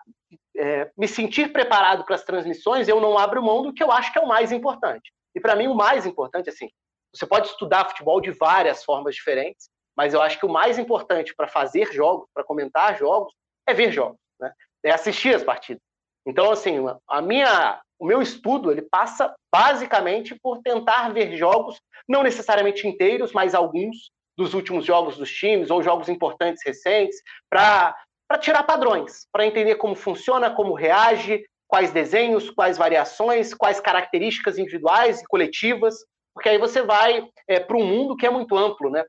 é, 0.60 0.91
me 0.98 1.08
sentir 1.08 1.54
preparado 1.54 2.04
para 2.04 2.15
as 2.15 2.24
transmissões, 2.24 2.89
eu 2.89 3.00
não 3.00 3.17
abro 3.17 3.41
mão 3.41 3.63
do 3.63 3.74
que 3.74 3.82
eu 3.82 3.91
acho 3.91 4.12
que 4.12 4.19
é 4.19 4.22
o 4.22 4.28
mais 4.28 4.52
importante. 4.52 5.12
E 5.34 5.39
para 5.39 5.56
mim, 5.56 5.67
o 5.67 5.74
mais 5.74 6.06
importante, 6.06 6.50
assim, 6.50 6.69
você 7.15 7.26
pode 7.26 7.48
estudar 7.48 7.88
futebol 7.88 8.19
de 8.19 8.32
várias 8.32 8.84
formas 8.84 9.15
diferentes, 9.15 9.69
mas 9.95 10.13
eu 10.13 10.22
acho 10.22 10.38
que 10.38 10.45
o 10.45 10.52
mais 10.52 10.78
importante 10.78 11.34
para 11.34 11.48
fazer 11.48 11.91
jogos, 11.93 12.28
para 12.34 12.43
comentar 12.43 12.98
jogos, 12.98 13.34
é 13.65 13.74
ver 13.74 13.91
jogos, 13.91 14.19
né? 14.39 14.52
é 14.84 14.91
assistir 14.91 15.34
as 15.34 15.43
partidas. 15.43 15.82
Então, 16.28 16.52
assim, 16.52 16.78
a 17.08 17.22
minha, 17.22 17.82
o 17.98 18.06
meu 18.06 18.22
estudo 18.22 18.69
ele 18.69 18.82
passa 18.82 19.34
basicamente 19.52 20.36
por 20.36 20.62
tentar 20.62 21.10
ver 21.10 21.38
jogos, 21.38 21.80
não 22.08 22.22
necessariamente 22.22 22.86
inteiros, 22.86 23.32
mas 23.32 23.56
alguns 23.56 24.12
dos 24.38 24.54
últimos 24.54 24.86
jogos 24.86 25.17
dos 25.17 25.32
times 25.32 25.69
ou 25.69 25.82
jogos 25.82 26.10
importantes 26.10 26.63
recentes, 26.65 27.17
para 27.50 27.95
tirar 28.38 28.63
padrões, 28.63 29.28
para 29.32 29.46
entender 29.46 29.76
como 29.76 29.96
funciona, 29.96 30.52
como 30.52 30.74
reage, 30.74 31.44
quais 31.68 31.92
desenhos, 31.92 32.50
quais 32.50 32.78
variações, 32.78 33.54
quais 33.54 33.80
características 33.80 34.58
individuais 34.58 35.22
e 35.22 35.26
coletivas, 35.26 35.96
porque 36.34 36.50
aí 36.50 36.58
você 36.58 36.82
vai 36.82 37.28
é, 37.48 37.60
para 37.60 37.78
um 37.78 37.86
mundo 37.86 38.15
que 38.15 38.26
é 38.26 38.30
muito 38.30 38.58
amplo, 38.58 38.89
né? 38.89 39.04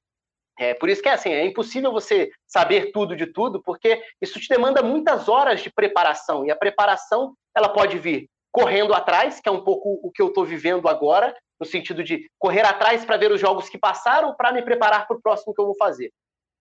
É, 0.59 0.75
por 0.75 0.91
isso 0.91 1.01
que 1.01 1.09
é 1.09 1.13
assim, 1.13 1.31
é 1.31 1.45
impossível 1.45 1.91
você 1.91 2.31
saber 2.47 2.93
tudo 2.93 3.17
de 3.17 3.27
tudo, 3.27 3.63
porque 3.63 4.03
isso 4.21 4.39
te 4.39 4.49
demanda 4.49 4.83
muitas 4.83 5.29
horas 5.29 5.63
de 5.63 5.73
preparação, 5.73 6.45
e 6.45 6.51
a 6.51 6.57
preparação 6.57 7.35
ela 7.57 7.69
pode 7.69 7.99
vir 7.99 8.29
correndo 8.53 8.93
atrás, 8.93 9.41
que 9.41 9.49
é 9.49 9.53
um 9.53 9.65
pouco 9.65 10.01
o 10.03 10.11
que 10.11 10.21
eu 10.21 10.29
estou 10.29 10.45
vivendo 10.45 10.89
agora, 10.89 11.35
no 11.59 11.67
sentido 11.67 12.03
de 12.03 12.29
correr 12.39 12.67
atrás 12.67 13.05
para 13.05 13.17
ver 13.17 13.31
os 13.31 13.41
jogos 13.41 13.69
que 13.69 13.79
passaram, 13.79 14.35
para 14.35 14.53
me 14.53 14.63
preparar 14.63 15.07
para 15.07 15.17
o 15.17 15.21
próximo 15.21 15.55
que 15.55 15.61
eu 15.61 15.67
vou 15.67 15.77
fazer. 15.77 16.11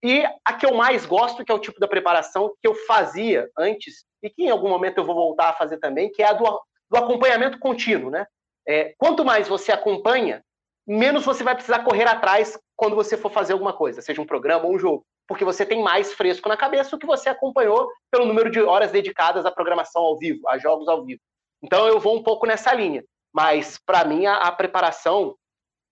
E 0.03 0.23
a 0.45 0.53
que 0.53 0.65
eu 0.65 0.73
mais 0.73 1.05
gosto, 1.05 1.43
que 1.43 1.51
é 1.51 1.55
o 1.55 1.59
tipo 1.59 1.79
da 1.79 1.87
preparação 1.87 2.53
que 2.61 2.67
eu 2.67 2.73
fazia 2.73 3.49
antes, 3.57 4.05
e 4.23 4.29
que 4.29 4.43
em 4.43 4.49
algum 4.49 4.69
momento 4.69 4.97
eu 4.97 5.05
vou 5.05 5.15
voltar 5.15 5.49
a 5.49 5.53
fazer 5.53 5.77
também, 5.77 6.09
que 6.11 6.23
é 6.23 6.27
a 6.27 6.33
do, 6.33 6.43
do 6.89 6.97
acompanhamento 6.97 7.59
contínuo. 7.59 8.09
Né? 8.09 8.25
É, 8.67 8.93
quanto 8.97 9.25
mais 9.25 9.47
você 9.47 9.71
acompanha, 9.71 10.43
menos 10.87 11.25
você 11.25 11.43
vai 11.43 11.53
precisar 11.53 11.83
correr 11.83 12.07
atrás 12.07 12.57
quando 12.75 12.95
você 12.95 13.17
for 13.17 13.31
fazer 13.31 13.53
alguma 13.53 13.73
coisa, 13.73 14.01
seja 14.01 14.21
um 14.21 14.25
programa 14.25 14.65
ou 14.65 14.73
um 14.73 14.79
jogo, 14.79 15.05
porque 15.27 15.43
você 15.43 15.65
tem 15.65 15.83
mais 15.83 16.13
fresco 16.13 16.47
na 16.47 16.55
cabeça 16.55 16.95
o 16.95 16.99
que 16.99 17.05
você 17.05 17.29
acompanhou 17.29 17.89
pelo 18.09 18.25
número 18.25 18.49
de 18.49 18.61
horas 18.61 18.91
dedicadas 18.91 19.45
à 19.45 19.51
programação 19.51 20.01
ao 20.01 20.17
vivo, 20.17 20.47
a 20.47 20.57
jogos 20.57 20.87
ao 20.87 21.03
vivo. 21.03 21.21
Então 21.61 21.85
eu 21.87 21.99
vou 21.99 22.17
um 22.17 22.23
pouco 22.23 22.47
nessa 22.47 22.73
linha, 22.73 23.03
mas 23.33 23.77
para 23.85 24.05
mim 24.05 24.25
a, 24.25 24.37
a 24.37 24.51
preparação, 24.51 25.35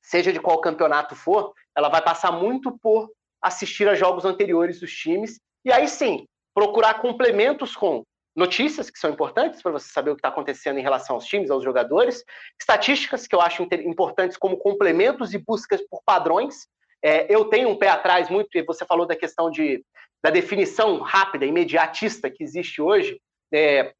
seja 0.01 0.31
de 0.31 0.39
qual 0.39 0.61
campeonato 0.61 1.13
for, 1.13 1.53
ela 1.75 1.89
vai 1.89 2.01
passar 2.01 2.31
muito 2.31 2.77
por 2.79 3.11
assistir 3.41 3.87
a 3.87 3.95
jogos 3.95 4.25
anteriores 4.25 4.79
dos 4.79 4.91
times 4.91 5.39
e 5.63 5.71
aí 5.71 5.87
sim 5.87 6.25
procurar 6.53 6.95
complementos 6.95 7.75
com 7.75 8.03
notícias 8.35 8.91
que 8.91 8.99
são 8.99 9.09
importantes 9.09 9.63
para 9.63 9.71
você 9.71 9.89
saber 9.91 10.11
o 10.11 10.15
que 10.15 10.19
está 10.19 10.29
acontecendo 10.29 10.77
em 10.77 10.83
relação 10.83 11.15
aos 11.15 11.25
times, 11.25 11.49
aos 11.49 11.63
jogadores, 11.63 12.23
estatísticas 12.59 13.25
que 13.25 13.35
eu 13.35 13.41
acho 13.41 13.67
importantes 13.83 14.37
como 14.37 14.57
complementos 14.57 15.33
e 15.33 15.39
buscas 15.39 15.81
por 15.89 16.01
padrões. 16.05 16.67
É, 17.03 17.33
eu 17.33 17.45
tenho 17.45 17.69
um 17.69 17.75
pé 17.75 17.89
atrás 17.89 18.29
muito, 18.29 18.55
e 18.55 18.61
você 18.61 18.85
falou 18.85 19.07
da 19.07 19.15
questão 19.15 19.49
de, 19.49 19.83
da 20.23 20.29
definição 20.29 20.99
rápida, 20.99 21.45
imediatista 21.45 22.29
que 22.29 22.43
existe 22.43 22.79
hoje. 22.79 23.19
É, 23.51 23.91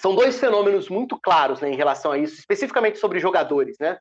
são 0.00 0.14
dois 0.14 0.38
fenômenos 0.38 0.88
muito 0.88 1.18
claros 1.18 1.60
né, 1.60 1.70
em 1.70 1.76
relação 1.76 2.10
a 2.10 2.18
isso, 2.18 2.34
especificamente 2.34 2.98
sobre 2.98 3.20
jogadores. 3.20 3.76
Né? 3.78 3.96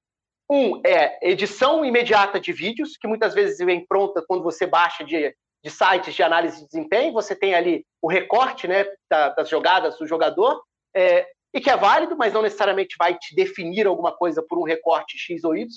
Um 0.50 0.80
é 0.86 1.18
edição 1.28 1.84
imediata 1.84 2.40
de 2.40 2.54
vídeos, 2.54 2.98
que 2.98 3.08
muitas 3.08 3.34
vezes 3.34 3.58
vem 3.58 3.86
pronta 3.86 4.24
quando 4.28 4.44
você 4.44 4.68
baixa 4.68 5.04
de 5.04 5.34
de 5.66 5.72
sites 5.72 6.14
de 6.14 6.22
análise 6.22 6.62
de 6.62 6.68
desempenho, 6.68 7.12
você 7.12 7.36
tem 7.36 7.56
ali 7.56 7.84
o 8.00 8.08
recorte 8.08 8.68
né, 8.68 8.86
das 9.10 9.50
jogadas 9.50 9.98
do 9.98 10.06
jogador, 10.06 10.62
é, 10.96 11.28
e 11.52 11.60
que 11.60 11.72
é 11.72 11.76
válido, 11.76 12.16
mas 12.16 12.32
não 12.32 12.44
necessariamente 12.44 12.96
vai 13.00 13.18
te 13.18 13.34
definir 13.34 13.88
alguma 13.88 14.12
coisa 14.12 14.46
por 14.48 14.60
um 14.60 14.64
recorte 14.64 15.18
X 15.18 15.44
ou 15.44 15.58
Y. 15.58 15.68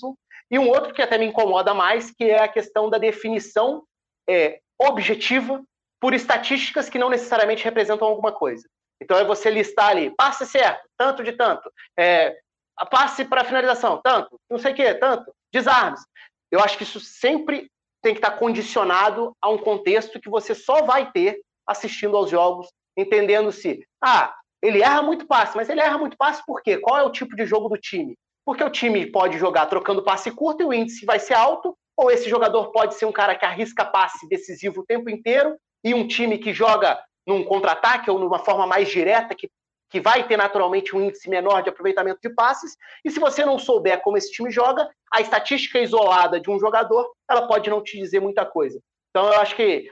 E 0.51 0.59
um 0.59 0.69
outro 0.69 0.93
que 0.93 1.01
até 1.01 1.17
me 1.17 1.25
incomoda 1.25 1.73
mais, 1.73 2.11
que 2.11 2.25
é 2.25 2.43
a 2.43 2.49
questão 2.49 2.91
da 2.91 2.99
definição 2.99 3.83
é, 4.29 4.61
objetiva 4.79 5.65
por 5.99 6.13
estatísticas 6.13 6.91
que 6.91 6.99
não 6.99 7.09
necessariamente 7.09 7.65
representam 7.65 8.09
alguma 8.09 8.31
coisa. 8.31 8.69
Então 9.01 9.17
é 9.17 9.25
você 9.25 9.51
listar 9.51 9.89
ali, 9.89 10.11
passe 10.11 10.45
certo, 10.45 10.87
tanto 10.99 11.25
de 11.25 11.33
tanto, 11.33 11.73
é, 11.99 12.37
passe 12.87 13.25
para 13.25 13.45
finalização, 13.45 14.01
tanto, 14.03 14.39
não 14.51 14.59
sei 14.59 14.73
o 14.73 14.75
que, 14.75 14.95
tanto, 14.95 15.33
desarmes. 15.53 16.01
Eu 16.51 16.61
acho 16.61 16.77
que 16.77 16.85
isso 16.85 17.01
sempre 17.01 17.71
tem 18.03 18.15
que 18.15 18.19
estar 18.19 18.33
condicionado 18.33 19.37
a 19.41 19.49
um 19.49 19.59
contexto 19.59 20.21
que 20.21 20.31
você 20.31 20.55
só 20.55 20.83
vai 20.83 21.11
ter 21.11 21.41
assistindo 21.67 22.17
aos 22.17 22.31
jogos, 22.31 22.69
entendendo 22.97 23.53
se, 23.53 23.85
ah, 24.03 24.35
ele 24.63 24.83
erra 24.83 25.03
muito 25.03 25.27
passe, 25.27 25.57
mas 25.57 25.69
ele 25.69 25.81
erra 25.81 25.99
muito 25.99 26.17
passe 26.17 26.43
por 26.47 26.63
quê? 26.63 26.79
Qual 26.79 26.97
é 26.99 27.03
o 27.03 27.13
tipo 27.13 27.37
de 27.37 27.45
jogo 27.45 27.69
do 27.69 27.77
time? 27.77 28.17
Porque 28.45 28.65
o 28.65 28.71
time 28.71 29.07
pode 29.07 29.39
jogar 29.39 29.67
trocando 29.67 30.03
passe 30.03 30.31
curto 30.31 30.63
e 30.63 30.67
o 30.67 30.73
índice 30.73 31.05
vai 31.05 31.19
ser 31.19 31.35
alto, 31.35 31.77
ou 31.97 32.11
esse 32.11 32.29
jogador 32.31 32.71
pode 32.71 32.95
ser 32.95 33.05
um 33.05 33.13
cara 33.13 33.35
que 33.35 33.45
arrisca 33.45 33.85
passe 33.85 34.29
decisivo 34.29 34.81
o 34.81 34.87
tempo 34.87 35.11
inteiro, 35.11 35.57
e 35.85 35.95
um 35.95 36.07
time 36.07 36.39
que 36.39 36.53
joga 36.53 36.99
num 37.27 37.45
contra-ataque 37.45 38.11
ou 38.11 38.19
numa 38.19 38.39
forma 38.39 38.67
mais 38.67 38.89
direta, 38.89 39.35
que 39.35 39.51
que 39.91 40.01
vai 40.01 40.27
ter 40.27 40.37
naturalmente 40.37 40.95
um 40.95 41.01
índice 41.01 41.29
menor 41.29 41.63
de 41.63 41.71
aproveitamento 41.71 42.21
de 42.23 42.35
passes, 42.35 42.77
e 43.05 43.11
se 43.11 43.19
você 43.19 43.45
não 43.45 43.59
souber 43.59 44.01
como 44.03 44.17
esse 44.17 44.31
time 44.31 44.51
joga, 44.51 44.89
a 45.11 45.21
estatística 45.21 45.79
isolada 45.79 46.41
de 46.41 46.51
um 46.51 46.59
jogador, 46.59 47.11
ela 47.29 47.47
pode 47.47 47.71
não 47.71 47.83
te 47.83 47.97
dizer 47.99 48.21
muita 48.21 48.45
coisa. 48.45 48.81
Então 49.11 49.27
eu 49.33 49.41
acho 49.41 49.57
que 49.57 49.91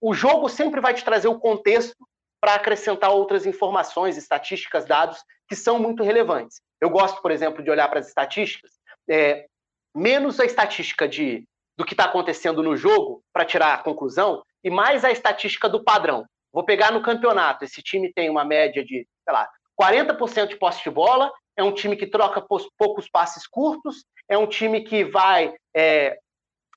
o 0.00 0.14
jogo 0.14 0.48
sempre 0.48 0.80
vai 0.80 0.94
te 0.94 1.04
trazer 1.04 1.28
o 1.28 1.38
contexto 1.38 1.96
para 2.40 2.54
acrescentar 2.54 3.10
outras 3.10 3.46
informações, 3.46 4.16
estatísticas, 4.16 4.86
dados 4.86 5.22
que 5.48 5.54
são 5.54 5.78
muito 5.78 6.02
relevantes. 6.02 6.60
Eu 6.80 6.90
gosto, 6.90 7.22
por 7.22 7.30
exemplo, 7.30 7.62
de 7.62 7.70
olhar 7.70 7.88
para 7.88 8.00
as 8.00 8.08
estatísticas, 8.08 8.72
é, 9.08 9.46
menos 9.94 10.40
a 10.40 10.44
estatística 10.44 11.08
de, 11.08 11.44
do 11.76 11.84
que 11.84 11.94
está 11.94 12.04
acontecendo 12.04 12.62
no 12.62 12.76
jogo 12.76 13.22
para 13.32 13.44
tirar 13.44 13.74
a 13.74 13.82
conclusão, 13.82 14.42
e 14.62 14.70
mais 14.70 15.04
a 15.04 15.10
estatística 15.10 15.68
do 15.68 15.84
padrão. 15.84 16.26
Vou 16.52 16.64
pegar 16.64 16.90
no 16.90 17.02
campeonato, 17.02 17.64
esse 17.64 17.82
time 17.82 18.12
tem 18.12 18.28
uma 18.28 18.44
média 18.44 18.84
de 18.84 19.06
sei 19.26 19.32
lá, 19.32 19.48
40% 19.80 20.48
de 20.48 20.58
posse 20.58 20.82
de 20.82 20.90
bola, 20.90 21.32
é 21.56 21.62
um 21.62 21.72
time 21.72 21.96
que 21.96 22.06
troca 22.06 22.44
poucos 22.78 23.08
passes 23.10 23.46
curtos, 23.46 24.04
é 24.28 24.38
um 24.38 24.46
time 24.46 24.82
que 24.82 25.04
vai. 25.04 25.54
É, 25.74 26.18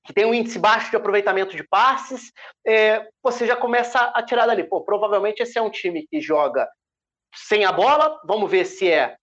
que 0.05 0.13
tem 0.13 0.25
um 0.25 0.33
índice 0.33 0.57
baixo 0.57 0.89
de 0.89 0.95
aproveitamento 0.95 1.55
de 1.55 1.67
passes, 1.67 2.31
é, 2.65 3.07
você 3.21 3.45
já 3.45 3.55
começa 3.55 3.99
a 3.99 4.23
tirar 4.23 4.47
dali. 4.47 4.63
Pô, 4.63 4.81
provavelmente 4.81 5.43
esse 5.43 5.59
é 5.59 5.61
um 5.61 5.69
time 5.69 6.07
que 6.09 6.19
joga 6.19 6.67
sem 7.35 7.63
a 7.63 7.71
bola, 7.71 8.19
vamos 8.25 8.49
ver 8.49 8.65
se 8.65 8.89
é 8.89 9.15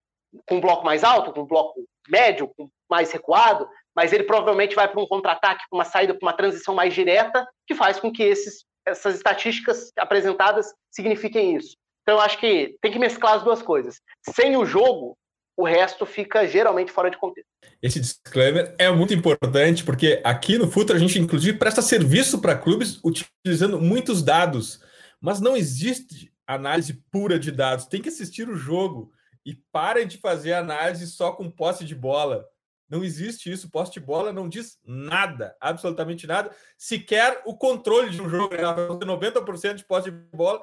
com 0.45 0.55
um 0.55 0.61
bloco 0.61 0.85
mais 0.85 1.03
alto, 1.03 1.33
com 1.33 1.41
um 1.41 1.47
bloco 1.47 1.83
médio, 2.07 2.53
com 2.55 2.69
mais 2.89 3.11
recuado, 3.11 3.67
mas 3.95 4.13
ele 4.13 4.23
provavelmente 4.23 4.75
vai 4.75 4.87
para 4.87 5.01
um 5.01 5.07
contra-ataque, 5.07 5.65
para 5.69 5.77
uma 5.77 5.83
saída, 5.83 6.13
para 6.13 6.25
uma 6.25 6.37
transição 6.37 6.73
mais 6.73 6.93
direta, 6.93 7.45
que 7.65 7.75
faz 7.75 7.99
com 7.99 8.11
que 8.11 8.23
esses, 8.23 8.63
essas 8.85 9.15
estatísticas 9.15 9.91
apresentadas 9.97 10.73
signifiquem 10.89 11.55
isso. 11.55 11.75
Então, 12.07 12.15
eu 12.15 12.21
acho 12.21 12.39
que 12.39 12.77
tem 12.81 12.89
que 12.89 12.97
mesclar 12.97 13.33
as 13.33 13.43
duas 13.43 13.61
coisas. 13.61 13.99
Sem 14.33 14.55
o 14.55 14.65
jogo, 14.65 15.17
o 15.57 15.65
resto 15.65 16.05
fica 16.05 16.47
geralmente 16.47 16.89
fora 16.89 17.11
de 17.11 17.17
contexto. 17.17 17.49
Esse 17.81 17.99
disclaimer 17.99 18.73
é 18.79 18.89
muito 18.89 19.13
importante, 19.13 19.83
porque 19.83 20.21
aqui 20.23 20.57
no 20.57 20.71
Futura 20.71 20.97
a 20.97 21.01
gente, 21.01 21.19
inclusive, 21.19 21.57
presta 21.57 21.81
serviço 21.81 22.39
para 22.39 22.55
clubes 22.55 23.01
utilizando 23.03 23.81
muitos 23.81 24.23
dados, 24.23 24.81
mas 25.19 25.41
não 25.41 25.57
existe 25.57 26.31
análise 26.47 26.93
pura 27.11 27.37
de 27.37 27.51
dados. 27.51 27.87
Tem 27.87 28.01
que 28.01 28.07
assistir 28.07 28.47
o 28.47 28.55
jogo 28.55 29.11
e 29.45 29.55
parem 29.69 30.07
de 30.07 30.17
fazer 30.17 30.53
análise 30.53 31.07
só 31.07 31.33
com 31.33 31.51
posse 31.51 31.83
de 31.83 31.93
bola. 31.93 32.45
Não 32.89 33.03
existe 33.03 33.51
isso. 33.51 33.69
Posse 33.69 33.91
de 33.91 33.99
bola 33.99 34.31
não 34.31 34.47
diz 34.47 34.77
nada, 34.85 35.57
absolutamente 35.59 36.25
nada. 36.25 36.51
Sequer 36.77 37.41
o 37.45 37.57
controle 37.57 38.11
de 38.11 38.21
um 38.21 38.29
jogo. 38.29 38.55
90% 38.55 39.63
né? 39.63 39.73
de 39.73 39.83
posse 39.83 40.09
de 40.09 40.17
bola 40.33 40.61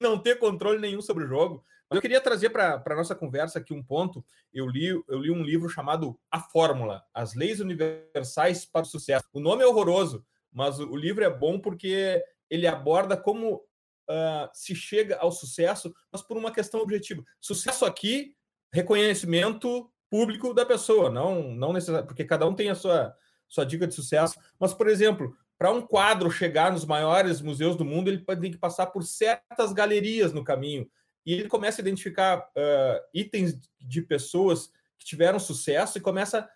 não 0.00 0.18
ter 0.18 0.38
controle 0.38 0.78
nenhum 0.78 1.00
sobre 1.00 1.24
o 1.24 1.28
jogo. 1.28 1.64
Eu 1.90 2.00
queria 2.00 2.20
trazer 2.20 2.50
para 2.50 2.82
a 2.84 2.96
nossa 2.96 3.14
conversa 3.14 3.58
aqui 3.58 3.72
um 3.72 3.82
ponto. 3.82 4.24
Eu 4.52 4.66
li, 4.66 4.86
eu 4.86 5.18
li 5.18 5.30
um 5.30 5.42
livro 5.42 5.68
chamado 5.68 6.18
A 6.30 6.40
Fórmula: 6.40 7.04
As 7.14 7.34
Leis 7.34 7.60
Universais 7.60 8.64
para 8.64 8.82
o 8.82 8.88
Sucesso. 8.88 9.24
O 9.32 9.40
nome 9.40 9.62
é 9.62 9.66
horroroso, 9.66 10.24
mas 10.52 10.80
o, 10.80 10.90
o 10.90 10.96
livro 10.96 11.22
é 11.22 11.30
bom 11.30 11.60
porque 11.60 12.22
ele 12.50 12.66
aborda 12.66 13.16
como 13.16 13.56
uh, 13.56 14.48
se 14.52 14.74
chega 14.74 15.16
ao 15.18 15.30
sucesso, 15.30 15.94
mas 16.10 16.22
por 16.22 16.36
uma 16.36 16.52
questão 16.52 16.80
objetiva. 16.80 17.22
Sucesso 17.40 17.84
aqui, 17.84 18.34
reconhecimento 18.72 19.90
público 20.10 20.54
da 20.54 20.64
pessoa, 20.64 21.10
não, 21.10 21.54
não 21.54 21.72
necessariamente, 21.72 22.08
porque 22.08 22.24
cada 22.24 22.46
um 22.46 22.54
tem 22.54 22.70
a 22.70 22.74
sua, 22.74 23.14
sua 23.48 23.64
dica 23.64 23.86
de 23.86 23.94
sucesso. 23.94 24.38
Mas, 24.58 24.72
por 24.72 24.88
exemplo, 24.88 25.36
para 25.58 25.70
um 25.70 25.80
quadro 25.80 26.30
chegar 26.30 26.70
nos 26.70 26.84
maiores 26.84 27.40
museus 27.40 27.76
do 27.76 27.84
mundo, 27.84 28.08
ele 28.08 28.24
tem 28.40 28.50
que 28.50 28.58
passar 28.58 28.86
por 28.86 29.02
certas 29.02 29.72
galerias 29.72 30.32
no 30.32 30.44
caminho. 30.44 30.88
E 31.24 31.32
ele 31.32 31.48
começa 31.48 31.80
a 31.80 31.82
identificar 31.82 32.38
uh, 32.38 33.08
itens 33.12 33.58
de 33.80 34.02
pessoas 34.02 34.70
que 34.98 35.06
tiveram 35.06 35.38
sucesso 35.38 35.98
e 35.98 36.00
começa, 36.00 36.48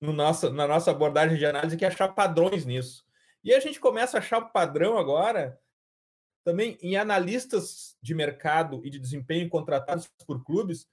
no 0.00 0.12
nossa, 0.12 0.50
na 0.50 0.66
nossa 0.66 0.90
abordagem 0.90 1.36
de 1.36 1.44
análise, 1.44 1.76
que 1.76 1.84
achar 1.84 2.08
padrões 2.08 2.64
nisso. 2.64 3.04
E 3.42 3.52
a 3.52 3.60
gente 3.60 3.78
começa 3.78 4.16
a 4.16 4.20
achar 4.20 4.38
o 4.38 4.50
padrão 4.50 4.98
agora 4.98 5.60
também 6.44 6.78
em 6.80 6.96
analistas 6.96 7.96
de 8.00 8.14
mercado 8.14 8.80
e 8.84 8.88
de 8.88 9.00
desempenho 9.00 9.48
contratados 9.48 10.08
por 10.24 10.44
clubes 10.44 10.86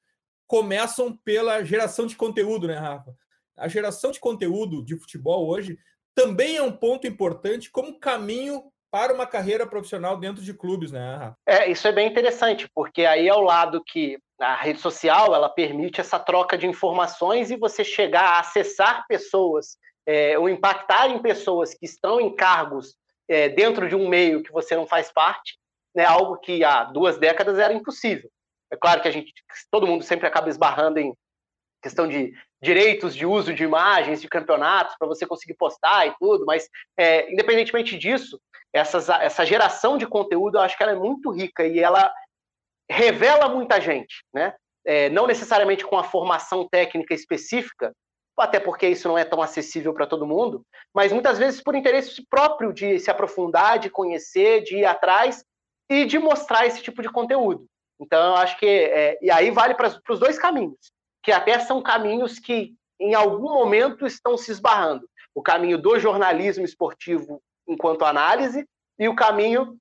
começam 0.47 1.15
pela 1.17 1.63
geração 1.63 2.07
de 2.07 2.15
conteúdo, 2.15 2.67
né, 2.67 2.75
Rafa? 2.75 3.15
A 3.55 3.67
geração 3.67 4.11
de 4.11 4.19
conteúdo 4.19 4.83
de 4.83 4.97
futebol 4.97 5.47
hoje 5.47 5.77
também 6.15 6.57
é 6.57 6.61
um 6.61 6.71
ponto 6.71 7.07
importante 7.07 7.71
como 7.71 7.99
caminho 7.99 8.63
para 8.91 9.13
uma 9.13 9.25
carreira 9.25 9.65
profissional 9.65 10.15
dentro 10.17 10.43
de 10.43 10.53
clubes, 10.53 10.91
né? 10.91 11.15
Rafa? 11.15 11.37
É, 11.47 11.71
isso 11.71 11.87
é 11.87 11.91
bem 11.91 12.07
interessante, 12.07 12.69
porque 12.75 13.05
aí 13.05 13.27
é 13.27 13.33
o 13.33 13.41
lado 13.41 13.83
que 13.83 14.19
a 14.39 14.55
rede 14.55 14.79
social 14.79 15.33
ela 15.33 15.49
permite 15.49 15.99
essa 15.99 16.19
troca 16.19 16.57
de 16.57 16.67
informações 16.67 17.49
e 17.49 17.57
você 17.57 17.83
chegar 17.83 18.33
a 18.35 18.39
acessar 18.39 19.05
pessoas 19.07 19.77
é, 20.05 20.37
ou 20.37 20.47
impactar 20.47 21.07
em 21.07 21.19
pessoas 21.19 21.73
que 21.73 21.85
estão 21.85 22.21
em 22.21 22.35
cargos 22.35 22.95
é, 23.27 23.49
dentro 23.49 23.87
de 23.87 23.95
um 23.95 24.07
meio 24.07 24.43
que 24.43 24.51
você 24.51 24.75
não 24.75 24.85
faz 24.85 25.11
parte, 25.11 25.57
né, 25.95 26.05
algo 26.05 26.37
que 26.37 26.63
há 26.63 26.83
duas 26.83 27.17
décadas 27.17 27.57
era 27.57 27.73
impossível. 27.73 28.29
É 28.71 28.75
claro 28.75 29.01
que 29.01 29.07
a 29.07 29.11
gente, 29.11 29.33
todo 29.71 29.87
mundo 29.87 30.03
sempre 30.03 30.27
acaba 30.27 30.49
esbarrando 30.49 30.99
em 30.99 31.13
questão 31.81 32.07
de 32.07 32.33
direitos 32.63 33.13
de 33.13 33.25
uso 33.25 33.53
de 33.53 33.61
imagens 33.65 34.21
de 34.21 34.29
campeonatos 34.29 34.95
para 34.97 35.07
você 35.07 35.27
conseguir 35.27 35.53
postar 35.55 36.07
e 36.07 36.15
tudo, 36.17 36.45
mas 36.45 36.69
é, 36.97 37.29
independentemente 37.29 37.97
disso, 37.97 38.39
essas, 38.71 39.09
essa 39.09 39.45
geração 39.45 39.97
de 39.97 40.07
conteúdo 40.07 40.57
eu 40.57 40.61
acho 40.61 40.77
que 40.77 40.81
ela 40.81 40.93
é 40.93 40.95
muito 40.95 41.29
rica 41.29 41.67
e 41.67 41.77
ela 41.79 42.09
revela 42.89 43.49
muita 43.49 43.81
gente, 43.81 44.23
né? 44.33 44.55
É, 44.85 45.09
não 45.09 45.27
necessariamente 45.27 45.85
com 45.85 45.97
a 45.97 46.03
formação 46.03 46.67
técnica 46.67 47.13
específica, 47.13 47.93
até 48.37 48.59
porque 48.59 48.87
isso 48.87 49.07
não 49.09 49.17
é 49.17 49.25
tão 49.25 49.41
acessível 49.41 49.93
para 49.93 50.07
todo 50.07 50.25
mundo, 50.25 50.65
mas 50.93 51.11
muitas 51.11 51.37
vezes 51.37 51.61
por 51.61 51.75
interesse 51.75 52.25
próprio 52.29 52.73
de 52.73 52.97
se 52.97 53.11
aprofundar, 53.11 53.77
de 53.77 53.89
conhecer, 53.89 54.63
de 54.63 54.77
ir 54.77 54.85
atrás 54.85 55.43
e 55.89 56.05
de 56.05 56.17
mostrar 56.17 56.65
esse 56.65 56.81
tipo 56.81 57.01
de 57.01 57.09
conteúdo. 57.09 57.65
Então, 57.99 58.27
eu 58.27 58.35
acho 58.35 58.57
que. 58.57 58.65
É, 58.65 59.17
e 59.21 59.29
aí 59.29 59.51
vale 59.51 59.75
para 59.75 59.99
os 60.09 60.19
dois 60.19 60.39
caminhos, 60.39 60.92
que 61.23 61.31
até 61.31 61.57
são 61.59 61.81
caminhos 61.81 62.37
que, 62.37 62.75
em 62.99 63.15
algum 63.15 63.53
momento, 63.53 64.05
estão 64.05 64.37
se 64.37 64.51
esbarrando. 64.51 65.09
O 65.33 65.41
caminho 65.41 65.77
do 65.77 65.97
jornalismo 65.97 66.65
esportivo 66.65 67.41
enquanto 67.67 68.05
análise 68.05 68.67
e 68.99 69.07
o 69.07 69.15
caminho 69.15 69.77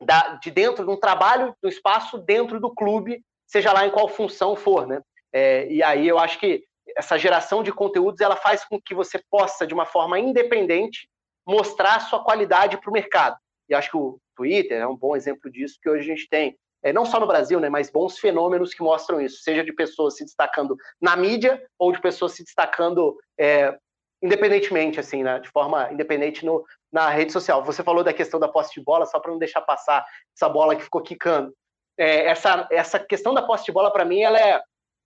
da, 0.00 0.36
de 0.36 0.50
dentro 0.50 0.84
de 0.84 0.90
um 0.90 0.96
trabalho, 0.96 1.54
do 1.60 1.68
espaço 1.68 2.16
dentro 2.18 2.60
do 2.60 2.72
clube, 2.72 3.22
seja 3.46 3.72
lá 3.72 3.86
em 3.86 3.90
qual 3.90 4.08
função 4.08 4.56
for, 4.56 4.86
né? 4.86 5.02
É, 5.32 5.70
e 5.70 5.82
aí 5.82 6.06
eu 6.06 6.18
acho 6.18 6.38
que 6.38 6.64
essa 6.96 7.18
geração 7.18 7.62
de 7.62 7.72
conteúdos 7.72 8.20
ela 8.20 8.36
faz 8.36 8.64
com 8.64 8.80
que 8.80 8.94
você 8.94 9.20
possa, 9.30 9.66
de 9.66 9.74
uma 9.74 9.84
forma 9.84 10.18
independente, 10.18 11.08
mostrar 11.46 12.00
sua 12.00 12.22
qualidade 12.22 12.78
para 12.78 12.90
o 12.90 12.92
mercado. 12.92 13.36
E 13.68 13.74
acho 13.74 13.90
que 13.90 13.96
o 13.96 14.18
Twitter 14.36 14.80
é 14.80 14.86
um 14.86 14.96
bom 14.96 15.16
exemplo 15.16 15.50
disso, 15.50 15.78
que 15.82 15.88
hoje 15.88 16.10
a 16.10 16.14
gente 16.14 16.28
tem, 16.28 16.56
é, 16.84 16.92
não 16.92 17.06
só 17.06 17.18
no 17.18 17.26
Brasil, 17.26 17.58
né, 17.58 17.70
mas 17.70 17.90
bons 17.90 18.18
fenômenos 18.18 18.74
que 18.74 18.82
mostram 18.82 19.20
isso, 19.20 19.42
seja 19.42 19.64
de 19.64 19.72
pessoas 19.72 20.16
se 20.16 20.24
destacando 20.24 20.76
na 21.00 21.16
mídia 21.16 21.60
ou 21.78 21.90
de 21.90 22.00
pessoas 22.00 22.32
se 22.32 22.44
destacando 22.44 23.16
é, 23.40 23.76
independentemente, 24.22 25.00
assim, 25.00 25.22
né, 25.22 25.38
de 25.38 25.48
forma 25.48 25.90
independente 25.90 26.44
no, 26.44 26.64
na 26.92 27.08
rede 27.08 27.32
social. 27.32 27.64
Você 27.64 27.82
falou 27.82 28.04
da 28.04 28.12
questão 28.12 28.38
da 28.38 28.48
posse 28.48 28.74
de 28.74 28.82
bola, 28.82 29.06
só 29.06 29.18
para 29.18 29.30
não 29.30 29.38
deixar 29.38 29.62
passar 29.62 30.04
essa 30.36 30.48
bola 30.48 30.76
que 30.76 30.82
ficou 30.82 31.02
quicando. 31.02 31.54
É, 31.98 32.26
essa, 32.26 32.68
essa 32.70 32.98
questão 32.98 33.32
da 33.32 33.42
posse 33.42 33.64
de 33.64 33.72
bola, 33.72 33.90
para 33.90 34.04
mim, 34.04 34.20
ela 34.20 34.38
é 34.38 34.62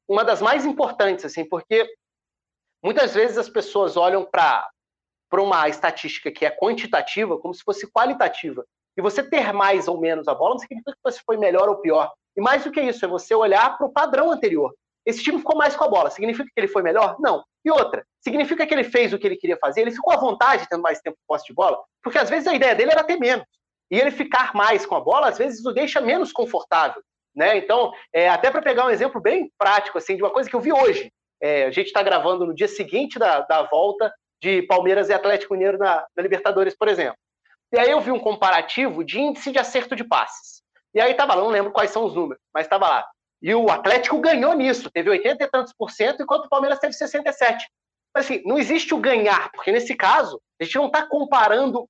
uma 0.09 0.25
das 0.25 0.43
mais 0.43 0.65
importantes, 0.65 1.25
assim, 1.25 1.45
porque 1.45 1.89
muitas 2.83 3.15
vezes 3.15 3.39
as 3.39 3.49
pessoas 3.49 3.97
olham 3.97 4.25
para 4.25 4.69
uma 5.33 5.69
estatística 5.69 6.31
que 6.31 6.45
é 6.45 6.51
quantitativa 6.51 7.39
como 7.39 7.55
se 7.55 7.63
fosse 7.63 7.91
qualitativa. 7.91 8.65
E 8.99 9.01
você 9.01 9.23
ter 9.23 9.53
mais 9.53 9.87
ou 9.87 10.01
menos 10.01 10.27
a 10.27 10.35
bola 10.35 10.55
não 10.55 10.59
significa 10.59 10.93
que 10.93 10.99
você 11.05 11.21
foi 11.25 11.37
melhor 11.37 11.69
ou 11.69 11.77
pior. 11.77 12.13
E 12.37 12.41
mais 12.41 12.65
do 12.65 12.73
que 12.73 12.81
isso, 12.81 13.05
é 13.05 13.09
você 13.09 13.33
olhar 13.35 13.79
para 13.79 13.87
o 13.87 13.93
padrão 13.93 14.33
anterior. 14.33 14.75
Esse 15.07 15.23
time 15.23 15.39
ficou 15.39 15.57
mais 15.57 15.77
com 15.77 15.85
a 15.85 15.89
bola. 15.89 16.11
Significa 16.11 16.45
que 16.45 16.61
ele 16.61 16.69
foi 16.69 16.83
melhor? 16.83 17.17
Não. 17.21 17.45
E 17.65 17.71
outra, 17.71 18.05
significa 18.21 18.67
que 18.67 18.75
ele 18.75 18.85
fez 18.85 19.13
o 19.13 19.19
que 19.19 19.27
ele 19.27 19.37
queria 19.37 19.57
fazer? 19.57 19.83
Ele 19.83 19.93
ficou 19.93 20.13
à 20.13 20.17
vontade 20.17 20.67
tendo 20.69 20.83
mais 20.83 21.01
tempo 21.01 21.17
de 21.17 21.23
posse 21.29 21.47
de 21.47 21.55
bola? 21.55 21.79
Porque 22.03 22.19
às 22.19 22.29
vezes 22.29 22.49
a 22.49 22.55
ideia 22.55 22.75
dele 22.75 22.91
era 22.91 23.05
ter 23.05 23.17
menos. 23.19 23.47
E 23.91 23.99
ele 23.99 24.11
ficar 24.11 24.53
mais 24.55 24.85
com 24.85 24.97
a 24.97 25.01
bola, 25.01 25.29
às 25.29 25.39
vezes 25.39 25.65
o 25.65 25.73
deixa 25.73 26.01
menos 26.01 26.33
confortável. 26.33 27.01
Né? 27.35 27.57
Então, 27.57 27.93
é, 28.13 28.29
até 28.29 28.51
para 28.51 28.61
pegar 28.61 28.87
um 28.87 28.91
exemplo 28.91 29.21
bem 29.21 29.51
prático, 29.57 29.97
assim, 29.97 30.17
de 30.17 30.23
uma 30.23 30.31
coisa 30.31 30.51
que 30.51 30.57
eu 30.57 30.61
vi 30.61 30.73
hoje. 30.73 31.11
É, 31.41 31.67
a 31.67 31.71
gente 31.71 31.87
está 31.87 32.03
gravando 32.03 32.45
no 32.45 32.55
dia 32.55 32.67
seguinte 32.67 33.17
da, 33.17 33.43
da 33.43 33.63
volta 33.63 34.13
de 34.43 34.63
Palmeiras 34.63 35.09
e 35.09 35.13
Atlético 35.13 35.55
Mineiro 35.55 35.79
na, 35.79 36.05
na, 36.17 36.23
Libertadores, 36.23 36.77
por 36.77 36.89
exemplo. 36.89 37.17
E 37.73 37.79
aí 37.79 37.91
eu 37.91 38.01
vi 38.01 38.11
um 38.11 38.19
comparativo 38.19 39.05
de 39.05 39.21
índice 39.21 39.53
de 39.53 39.59
acerto 39.59 39.95
de 39.95 40.05
passes. 40.05 40.63
E 40.95 41.01
aí 41.01 41.13
estava 41.13 41.35
lá, 41.35 41.43
não 41.43 41.51
lembro 41.51 41.71
quais 41.71 41.91
são 41.91 42.05
os 42.05 42.15
números, 42.15 42.43
mas 42.53 42.65
estava 42.65 42.89
lá. 42.89 43.07
E 43.43 43.55
o 43.55 43.71
Atlético 43.71 44.19
ganhou 44.21 44.55
nisso, 44.55 44.91
teve 44.91 45.11
80 45.11 45.45
e 45.45 45.49
tantos 45.49 45.73
por 45.73 45.91
cento, 45.91 46.23
enquanto 46.23 46.47
o 46.47 46.49
Palmeiras 46.49 46.79
teve 46.79 46.93
67. 46.93 47.69
Mas 48.15 48.25
assim, 48.25 48.43
não 48.45 48.59
existe 48.59 48.95
o 48.95 48.99
ganhar, 48.99 49.51
porque 49.53 49.71
nesse 49.71 49.95
caso, 49.95 50.41
a 50.61 50.65
gente 50.65 50.77
não 50.77 50.87
está 50.87 51.07
comparando, 51.07 51.89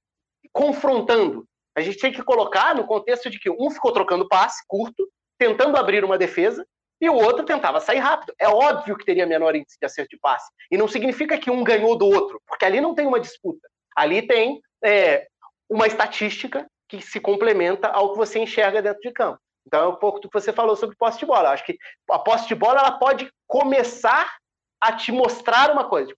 confrontando. 0.52 1.46
A 1.76 1.80
gente 1.80 1.98
tem 1.98 2.12
que 2.12 2.22
colocar 2.22 2.74
no 2.74 2.86
contexto 2.86 3.30
de 3.30 3.38
que 3.38 3.48
um 3.48 3.70
ficou 3.70 3.92
trocando 3.92 4.28
passe 4.28 4.62
curto, 4.66 5.08
tentando 5.38 5.76
abrir 5.76 6.04
uma 6.04 6.18
defesa, 6.18 6.66
e 7.00 7.08
o 7.08 7.14
outro 7.14 7.44
tentava 7.44 7.80
sair 7.80 7.98
rápido. 7.98 8.34
É 8.38 8.48
óbvio 8.48 8.96
que 8.96 9.04
teria 9.04 9.26
menor 9.26 9.54
índice 9.54 9.78
de 9.80 9.86
acerto 9.86 10.10
de 10.10 10.18
passe. 10.18 10.50
E 10.70 10.76
não 10.76 10.88
significa 10.88 11.38
que 11.38 11.50
um 11.50 11.62
ganhou 11.62 11.96
do 11.96 12.06
outro, 12.06 12.42
porque 12.46 12.64
ali 12.64 12.80
não 12.80 12.94
tem 12.94 13.06
uma 13.06 13.20
disputa. 13.20 13.66
Ali 13.96 14.26
tem 14.26 14.60
é, 14.84 15.28
uma 15.68 15.86
estatística 15.86 16.66
que 16.88 17.00
se 17.02 17.20
complementa 17.20 17.88
ao 17.88 18.12
que 18.12 18.18
você 18.18 18.38
enxerga 18.38 18.80
dentro 18.80 19.00
de 19.00 19.12
campo. 19.12 19.38
Então 19.66 19.82
é 19.82 19.88
um 19.88 19.96
pouco 19.96 20.20
do 20.20 20.28
que 20.28 20.40
você 20.40 20.52
falou 20.52 20.74
sobre 20.76 20.96
posse 20.96 21.18
de 21.18 21.26
bola. 21.26 21.50
Acho 21.50 21.64
que 21.64 21.76
a 22.10 22.18
posse 22.18 22.48
de 22.48 22.54
bola 22.54 22.80
ela 22.80 22.92
pode 22.92 23.30
começar 23.46 24.36
a 24.80 24.92
te 24.92 25.12
mostrar 25.12 25.70
uma 25.70 25.88
coisa. 25.88 26.14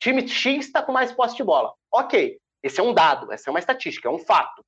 Time 0.00 0.26
X 0.26 0.66
está 0.66 0.82
com 0.82 0.92
mais 0.92 1.12
posse 1.12 1.36
de 1.36 1.44
bola. 1.44 1.72
Ok, 1.92 2.38
esse 2.62 2.80
é 2.80 2.82
um 2.82 2.94
dado, 2.94 3.30
essa 3.32 3.48
é 3.48 3.50
uma 3.50 3.58
estatística, 3.58 4.08
é 4.08 4.10
um 4.10 4.18
fato. 4.18 4.64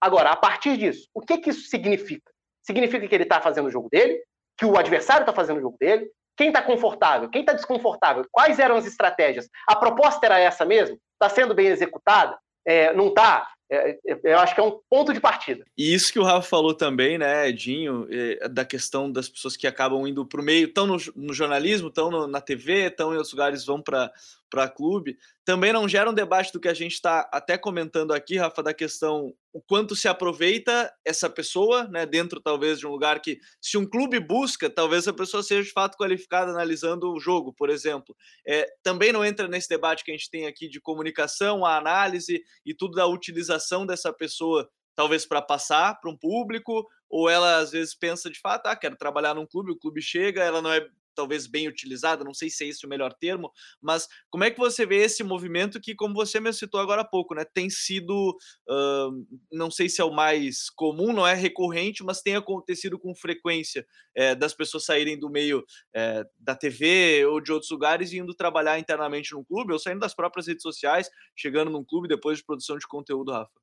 Agora, 0.00 0.30
a 0.30 0.36
partir 0.36 0.76
disso, 0.76 1.08
o 1.14 1.20
que, 1.20 1.38
que 1.38 1.50
isso 1.50 1.68
significa? 1.68 2.32
significa 2.62 3.06
que 3.06 3.14
ele 3.14 3.24
está 3.24 3.40
fazendo 3.40 3.66
o 3.66 3.70
jogo 3.70 3.88
dele, 3.90 4.22
que 4.56 4.64
o 4.64 4.78
adversário 4.78 5.22
está 5.22 5.32
fazendo 5.32 5.58
o 5.58 5.60
jogo 5.60 5.76
dele, 5.78 6.08
quem 6.36 6.48
está 6.48 6.62
confortável, 6.62 7.28
quem 7.28 7.42
está 7.42 7.52
desconfortável, 7.52 8.24
quais 8.30 8.58
eram 8.58 8.76
as 8.76 8.86
estratégias. 8.86 9.48
A 9.66 9.76
proposta 9.76 10.24
era 10.24 10.38
essa 10.38 10.64
mesmo? 10.64 10.98
Está 11.14 11.28
sendo 11.28 11.54
bem 11.54 11.66
executada? 11.66 12.38
É, 12.64 12.92
não 12.94 13.08
está? 13.08 13.48
É, 13.70 13.98
é, 14.06 14.20
eu 14.22 14.38
acho 14.38 14.54
que 14.54 14.60
é 14.60 14.64
um 14.64 14.78
ponto 14.90 15.14
de 15.14 15.20
partida. 15.20 15.64
E 15.78 15.94
isso 15.94 16.12
que 16.12 16.18
o 16.18 16.22
Rafa 16.22 16.46
falou 16.46 16.74
também, 16.74 17.16
né, 17.16 17.48
Edinho, 17.48 18.06
é, 18.10 18.46
da 18.48 18.66
questão 18.66 19.10
das 19.10 19.30
pessoas 19.30 19.56
que 19.56 19.66
acabam 19.66 20.06
indo 20.06 20.26
para 20.26 20.42
o 20.42 20.44
meio, 20.44 20.66
estão 20.66 20.86
no, 20.86 20.98
no, 21.16 21.32
jornalismo, 21.32 21.88
estão 21.88 22.26
na 22.26 22.40
TV, 22.40 22.88
estão 22.88 23.12
em 23.12 23.16
outros 23.16 23.32
lugares, 23.32 23.64
vão 23.64 23.80
para 23.80 24.12
para 24.52 24.68
clube, 24.68 25.16
também 25.46 25.72
não 25.72 25.88
gera 25.88 26.10
um 26.10 26.12
debate 26.14 26.52
do 26.52 26.60
que 26.60 26.68
a 26.68 26.74
gente 26.74 26.92
está 26.92 27.26
até 27.32 27.56
comentando 27.56 28.12
aqui, 28.12 28.36
Rafa, 28.36 28.62
da 28.62 28.74
questão 28.74 29.32
o 29.50 29.62
quanto 29.62 29.96
se 29.96 30.06
aproveita 30.06 30.92
essa 31.06 31.28
pessoa, 31.30 31.84
né, 31.88 32.04
dentro 32.04 32.38
talvez 32.38 32.78
de 32.78 32.86
um 32.86 32.90
lugar 32.90 33.20
que, 33.20 33.38
se 33.60 33.78
um 33.78 33.88
clube 33.88 34.20
busca, 34.20 34.68
talvez 34.68 35.08
a 35.08 35.12
pessoa 35.12 35.42
seja 35.42 35.62
de 35.62 35.72
fato 35.72 35.96
qualificada 35.96 36.50
analisando 36.50 37.10
o 37.10 37.18
jogo, 37.18 37.50
por 37.54 37.70
exemplo. 37.70 38.14
É, 38.46 38.66
também 38.82 39.10
não 39.10 39.24
entra 39.24 39.48
nesse 39.48 39.70
debate 39.70 40.04
que 40.04 40.10
a 40.10 40.14
gente 40.14 40.30
tem 40.30 40.46
aqui 40.46 40.68
de 40.68 40.80
comunicação, 40.80 41.64
a 41.64 41.78
análise 41.78 42.42
e 42.64 42.74
tudo 42.74 42.94
da 42.94 43.06
utilização 43.06 43.86
dessa 43.86 44.12
pessoa, 44.12 44.68
talvez 44.94 45.24
para 45.24 45.40
passar 45.40 45.98
para 45.98 46.10
um 46.10 46.16
público, 46.16 46.86
ou 47.08 47.28
ela 47.30 47.56
às 47.56 47.70
vezes 47.70 47.94
pensa 47.94 48.30
de 48.30 48.38
fato, 48.38 48.66
ah, 48.66 48.76
quero 48.76 48.96
trabalhar 48.96 49.34
num 49.34 49.46
clube, 49.46 49.72
o 49.72 49.78
clube 49.78 50.02
chega, 50.02 50.42
ela 50.42 50.60
não 50.60 50.70
é 50.70 50.86
talvez 51.14 51.46
bem 51.46 51.68
utilizada, 51.68 52.24
não 52.24 52.34
sei 52.34 52.50
se 52.50 52.64
é 52.64 52.68
esse 52.68 52.84
o 52.86 52.88
melhor 52.88 53.12
termo, 53.12 53.50
mas 53.80 54.08
como 54.30 54.44
é 54.44 54.50
que 54.50 54.58
você 54.58 54.86
vê 54.86 54.96
esse 54.96 55.22
movimento 55.22 55.80
que, 55.80 55.94
como 55.94 56.14
você 56.14 56.40
me 56.40 56.52
citou 56.52 56.80
agora 56.80 57.02
há 57.02 57.04
pouco, 57.04 57.34
né, 57.34 57.44
tem 57.44 57.68
sido, 57.70 58.36
uh, 58.68 59.26
não 59.52 59.70
sei 59.70 59.88
se 59.88 60.00
é 60.00 60.04
o 60.04 60.12
mais 60.12 60.70
comum, 60.70 61.12
não 61.12 61.26
é 61.26 61.34
recorrente, 61.34 62.04
mas 62.04 62.22
tem 62.22 62.36
acontecido 62.36 62.98
com 62.98 63.14
frequência 63.14 63.86
é, 64.14 64.34
das 64.34 64.54
pessoas 64.54 64.84
saírem 64.84 65.18
do 65.18 65.30
meio 65.30 65.64
é, 65.94 66.24
da 66.38 66.54
TV 66.54 67.24
ou 67.26 67.40
de 67.40 67.52
outros 67.52 67.70
lugares 67.70 68.12
e 68.12 68.18
indo 68.18 68.34
trabalhar 68.34 68.78
internamente 68.78 69.32
no 69.32 69.44
clube, 69.44 69.72
ou 69.72 69.78
saindo 69.78 70.00
das 70.00 70.14
próprias 70.14 70.46
redes 70.46 70.62
sociais, 70.62 71.08
chegando 71.36 71.70
num 71.70 71.84
clube 71.84 72.08
depois 72.08 72.38
de 72.38 72.44
produção 72.44 72.78
de 72.78 72.86
conteúdo, 72.86 73.32
Rafa. 73.32 73.62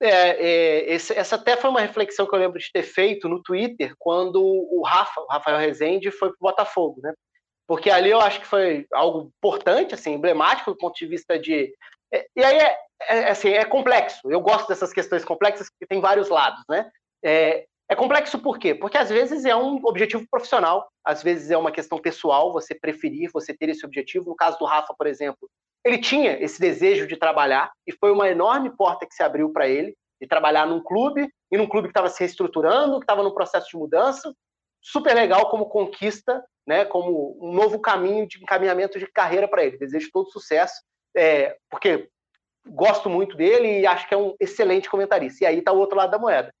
É, 0.00 0.08
é, 0.08 0.92
esse, 0.92 1.12
essa 1.14 1.36
até 1.36 1.56
foi 1.56 1.70
uma 1.70 1.80
reflexão 1.80 2.26
que 2.26 2.34
eu 2.34 2.38
lembro 2.38 2.58
de 2.58 2.70
ter 2.72 2.82
feito 2.82 3.28
no 3.28 3.42
Twitter 3.42 3.94
quando 3.98 4.42
o 4.42 4.82
Rafa, 4.84 5.20
o 5.20 5.26
Rafael 5.26 5.58
Rezende, 5.58 6.10
foi 6.10 6.28
para 6.30 6.36
o 6.36 6.50
Botafogo, 6.50 7.00
né? 7.02 7.12
Porque 7.66 7.90
ali 7.90 8.10
eu 8.10 8.20
acho 8.20 8.40
que 8.40 8.46
foi 8.46 8.86
algo 8.92 9.30
importante, 9.38 9.94
assim, 9.94 10.12
emblemático 10.12 10.70
do 10.72 10.76
ponto 10.76 10.96
de 10.96 11.06
vista 11.06 11.38
de. 11.38 11.72
É, 12.12 12.26
e 12.36 12.44
aí 12.44 12.58
é, 12.58 12.78
é, 13.08 13.30
assim, 13.30 13.50
é 13.50 13.64
complexo. 13.64 14.20
Eu 14.30 14.40
gosto 14.40 14.68
dessas 14.68 14.92
questões 14.92 15.24
complexas 15.24 15.68
que 15.68 15.86
tem 15.86 16.00
vários 16.00 16.28
lados, 16.28 16.62
né? 16.68 16.90
É, 17.24 17.64
é 17.88 17.94
complexo 17.94 18.38
por 18.38 18.58
quê? 18.58 18.74
Porque 18.74 18.98
às 18.98 19.08
vezes 19.08 19.44
é 19.44 19.54
um 19.56 19.80
objetivo 19.84 20.26
profissional, 20.30 20.88
às 21.04 21.22
vezes 21.22 21.50
é 21.50 21.56
uma 21.56 21.72
questão 21.72 21.98
pessoal, 21.98 22.52
você 22.52 22.74
preferir, 22.74 23.30
você 23.32 23.54
ter 23.54 23.68
esse 23.68 23.84
objetivo. 23.84 24.30
No 24.30 24.36
caso 24.36 24.58
do 24.58 24.64
Rafa, 24.64 24.94
por 24.96 25.06
exemplo, 25.06 25.48
ele 25.84 25.98
tinha 25.98 26.42
esse 26.42 26.58
desejo 26.60 27.06
de 27.06 27.16
trabalhar 27.16 27.70
e 27.86 27.92
foi 27.92 28.10
uma 28.10 28.28
enorme 28.28 28.70
porta 28.74 29.06
que 29.06 29.14
se 29.14 29.22
abriu 29.22 29.50
para 29.52 29.68
ele. 29.68 29.94
de 30.20 30.28
trabalhar 30.28 30.64
num 30.66 30.82
clube, 30.82 31.28
e 31.50 31.56
num 31.56 31.68
clube 31.68 31.88
que 31.88 31.90
estava 31.90 32.08
se 32.08 32.20
reestruturando, 32.20 32.98
que 32.98 33.04
estava 33.04 33.22
no 33.22 33.34
processo 33.34 33.68
de 33.68 33.76
mudança. 33.76 34.34
Super 34.80 35.14
legal 35.14 35.50
como 35.50 35.68
conquista, 35.68 36.42
né, 36.66 36.84
como 36.84 37.36
um 37.40 37.52
novo 37.52 37.78
caminho 37.78 38.26
de 38.26 38.42
encaminhamento 38.42 38.98
de 38.98 39.06
carreira 39.06 39.46
para 39.46 39.64
ele. 39.64 39.76
Desejo 39.76 40.08
todo 40.12 40.30
sucesso, 40.30 40.82
é, 41.16 41.56
porque 41.68 42.08
gosto 42.66 43.10
muito 43.10 43.36
dele 43.36 43.80
e 43.80 43.86
acho 43.86 44.08
que 44.08 44.14
é 44.14 44.16
um 44.16 44.34
excelente 44.40 44.88
comentarista. 44.88 45.44
E 45.44 45.46
aí 45.46 45.58
está 45.58 45.72
o 45.72 45.78
outro 45.78 45.96
lado 45.96 46.10
da 46.10 46.18
moeda. 46.18 46.52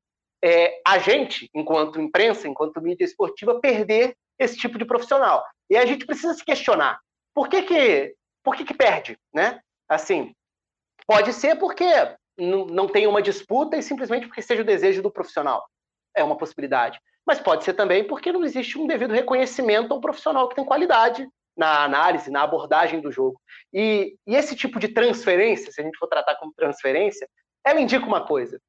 É, 0.42 0.80
a 0.86 0.98
gente, 0.98 1.48
enquanto 1.54 2.00
imprensa, 2.00 2.46
enquanto 2.46 2.82
mídia 2.82 3.04
esportiva, 3.04 3.60
perder 3.60 4.14
esse 4.38 4.56
tipo 4.56 4.78
de 4.78 4.84
profissional. 4.84 5.42
E 5.70 5.76
a 5.76 5.86
gente 5.86 6.04
precisa 6.06 6.34
se 6.34 6.44
questionar. 6.44 7.00
Por 7.34 7.48
que 7.48 7.62
que, 7.62 8.14
por 8.44 8.54
que, 8.54 8.64
que 8.64 8.74
perde? 8.74 9.18
Né? 9.32 9.58
Assim, 9.88 10.32
pode 11.06 11.32
ser 11.32 11.56
porque 11.56 11.84
não 12.38 12.86
tem 12.86 13.06
uma 13.06 13.22
disputa 13.22 13.76
e 13.76 13.82
simplesmente 13.82 14.26
porque 14.26 14.42
seja 14.42 14.62
o 14.62 14.66
desejo 14.66 15.02
do 15.02 15.10
profissional. 15.10 15.66
É 16.14 16.22
uma 16.22 16.36
possibilidade. 16.36 17.00
Mas 17.26 17.40
pode 17.40 17.64
ser 17.64 17.72
também 17.72 18.04
porque 18.06 18.30
não 18.30 18.44
existe 18.44 18.78
um 18.78 18.86
devido 18.86 19.14
reconhecimento 19.14 19.92
a 19.92 19.96
um 19.96 20.00
profissional 20.00 20.48
que 20.48 20.54
tem 20.54 20.64
qualidade 20.64 21.26
na 21.56 21.84
análise, 21.84 22.30
na 22.30 22.42
abordagem 22.42 23.00
do 23.00 23.10
jogo. 23.10 23.40
E, 23.72 24.16
e 24.26 24.34
esse 24.34 24.54
tipo 24.54 24.78
de 24.78 24.88
transferência, 24.88 25.72
se 25.72 25.80
a 25.80 25.84
gente 25.84 25.96
for 25.96 26.08
tratar 26.08 26.34
como 26.36 26.52
transferência, 26.54 27.28
ela 27.64 27.80
indica 27.80 28.04
uma 28.04 28.26
coisa. 28.26 28.60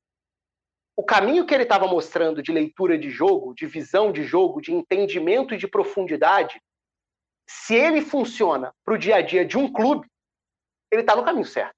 O 0.96 1.04
caminho 1.04 1.46
que 1.46 1.54
ele 1.54 1.64
estava 1.64 1.88
mostrando 1.88 2.42
de 2.42 2.52
leitura 2.54 2.98
de 2.98 3.10
jogo, 3.10 3.54
de 3.54 3.66
visão 3.66 4.12
de 4.12 4.24
jogo, 4.24 4.62
de 4.62 4.74
entendimento 4.74 5.54
e 5.54 5.58
de 5.58 5.68
profundidade, 5.68 6.62
se 7.48 7.76
ele 7.76 8.02
funciona 8.02 8.74
para 8.84 8.94
o 8.94 8.98
dia 8.98 9.18
a 9.18 9.22
dia 9.22 9.46
de 9.46 9.58
um 9.58 9.72
clube, 9.72 10.08
ele 10.92 11.02
está 11.02 11.16
no 11.16 11.24
caminho 11.24 11.46
certo. 11.46 11.76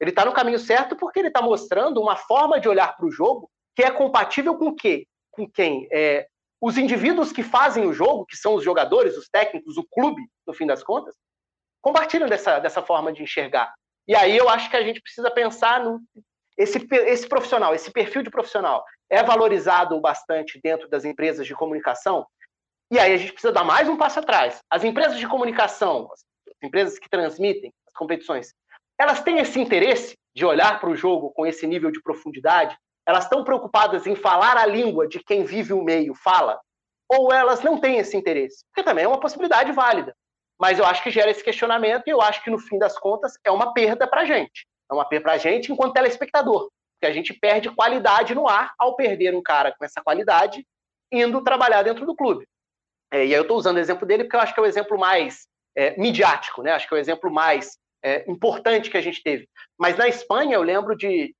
Ele 0.00 0.10
está 0.10 0.24
no 0.24 0.32
caminho 0.32 0.58
certo 0.58 0.96
porque 0.96 1.18
ele 1.18 1.28
está 1.28 1.42
mostrando 1.42 2.00
uma 2.00 2.16
forma 2.16 2.58
de 2.58 2.68
olhar 2.68 2.96
para 2.96 3.06
o 3.06 3.10
jogo 3.10 3.50
que 3.74 3.82
é 3.82 3.90
compatível 3.90 4.56
com 4.56 4.74
quê? 4.74 5.06
Com 5.30 5.48
quem? 5.48 5.88
É, 5.92 6.26
os 6.60 6.76
indivíduos 6.76 7.32
que 7.32 7.42
fazem 7.42 7.86
o 7.86 7.92
jogo, 7.92 8.26
que 8.26 8.36
são 8.36 8.54
os 8.54 8.64
jogadores, 8.64 9.16
os 9.16 9.28
técnicos, 9.28 9.76
o 9.76 9.84
clube, 9.84 10.22
no 10.46 10.52
fim 10.52 10.66
das 10.66 10.82
contas, 10.82 11.14
compartilham 11.80 12.28
dessa, 12.28 12.58
dessa 12.58 12.82
forma 12.82 13.12
de 13.12 13.22
enxergar. 13.22 13.72
E 14.06 14.14
aí 14.14 14.36
eu 14.36 14.48
acho 14.48 14.70
que 14.70 14.76
a 14.76 14.82
gente 14.82 15.00
precisa 15.00 15.30
pensar 15.30 15.82
no 15.84 16.00
esse, 16.58 16.86
esse 16.92 17.26
profissional, 17.26 17.74
esse 17.74 17.90
perfil 17.90 18.22
de 18.22 18.30
profissional 18.30 18.84
é 19.08 19.22
valorizado 19.22 19.98
bastante 19.98 20.60
dentro 20.62 20.88
das 20.90 21.06
empresas 21.06 21.46
de 21.46 21.54
comunicação. 21.54 22.26
E 22.92 22.98
aí 22.98 23.14
a 23.14 23.16
gente 23.16 23.32
precisa 23.32 23.52
dar 23.52 23.62
mais 23.62 23.88
um 23.88 23.96
passo 23.96 24.18
atrás. 24.18 24.60
As 24.68 24.82
empresas 24.82 25.16
de 25.16 25.26
comunicação, 25.28 26.08
as 26.12 26.24
empresas 26.60 26.98
que 26.98 27.08
transmitem 27.08 27.72
as 27.86 27.92
competições, 27.94 28.52
elas 28.98 29.22
têm 29.22 29.38
esse 29.38 29.60
interesse 29.60 30.18
de 30.34 30.44
olhar 30.44 30.80
para 30.80 30.90
o 30.90 30.96
jogo 30.96 31.30
com 31.30 31.46
esse 31.46 31.68
nível 31.68 31.92
de 31.92 32.02
profundidade? 32.02 32.76
Elas 33.06 33.24
estão 33.24 33.44
preocupadas 33.44 34.08
em 34.08 34.16
falar 34.16 34.56
a 34.56 34.66
língua 34.66 35.06
de 35.06 35.22
quem 35.22 35.44
vive 35.44 35.72
o 35.72 35.84
meio 35.84 36.14
fala? 36.14 36.60
Ou 37.08 37.32
elas 37.32 37.62
não 37.62 37.78
têm 37.78 37.98
esse 37.98 38.16
interesse? 38.16 38.64
Porque 38.66 38.82
também 38.82 39.04
é 39.04 39.08
uma 39.08 39.20
possibilidade 39.20 39.70
válida. 39.70 40.12
Mas 40.60 40.78
eu 40.78 40.84
acho 40.84 41.02
que 41.02 41.10
gera 41.10 41.30
esse 41.30 41.44
questionamento 41.44 42.08
e 42.08 42.10
eu 42.10 42.20
acho 42.20 42.42
que, 42.42 42.50
no 42.50 42.58
fim 42.58 42.76
das 42.76 42.98
contas, 42.98 43.34
é 43.44 43.52
uma 43.52 43.72
perda 43.72 44.06
para 44.06 44.22
a 44.22 44.24
gente. 44.24 44.66
É 44.90 44.94
uma 44.94 45.04
perda 45.04 45.24
para 45.24 45.32
a 45.34 45.38
gente 45.38 45.72
enquanto 45.72 45.94
telespectador. 45.94 46.68
Porque 46.94 47.10
a 47.10 47.12
gente 47.12 47.32
perde 47.32 47.70
qualidade 47.70 48.34
no 48.34 48.48
ar 48.48 48.74
ao 48.76 48.96
perder 48.96 49.34
um 49.34 49.42
cara 49.42 49.72
com 49.78 49.84
essa 49.84 50.02
qualidade 50.02 50.66
indo 51.12 51.42
trabalhar 51.42 51.82
dentro 51.82 52.04
do 52.04 52.14
clube. 52.14 52.46
É, 53.12 53.18
e 53.18 53.20
aí 53.28 53.32
eu 53.32 53.42
estou 53.42 53.56
usando 53.56 53.76
o 53.76 53.80
exemplo 53.80 54.06
dele 54.06 54.24
porque 54.24 54.36
eu 54.36 54.40
acho 54.40 54.54
que 54.54 54.60
é 54.60 54.62
o 54.62 54.66
exemplo 54.66 54.98
mais 54.98 55.46
é, 55.76 55.98
midiático, 55.98 56.62
né? 56.62 56.72
acho 56.72 56.86
que 56.86 56.94
é 56.94 56.96
o 56.96 57.00
exemplo 57.00 57.30
mais 57.30 57.78
é, 58.02 58.30
importante 58.30 58.90
que 58.90 58.96
a 58.96 59.00
gente 59.00 59.22
teve. 59.22 59.48
Mas 59.78 59.96
na 59.96 60.08
Espanha, 60.08 60.54
eu 60.54 60.62
lembro 60.62 60.96
de. 60.96 61.34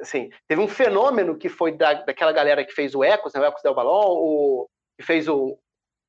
Assim, 0.00 0.28
teve 0.48 0.60
um 0.60 0.68
fenômeno 0.68 1.38
que 1.38 1.48
foi 1.48 1.72
da, 1.72 1.94
daquela 1.94 2.32
galera 2.32 2.64
que 2.64 2.72
fez 2.72 2.94
o 2.94 3.04
Ecos, 3.04 3.32
né, 3.32 3.40
o 3.40 3.44
Ecos 3.44 3.62
del 3.62 3.74
Balão, 3.74 4.10
o, 4.10 4.68
que 4.98 5.04
fez 5.04 5.28
o 5.28 5.56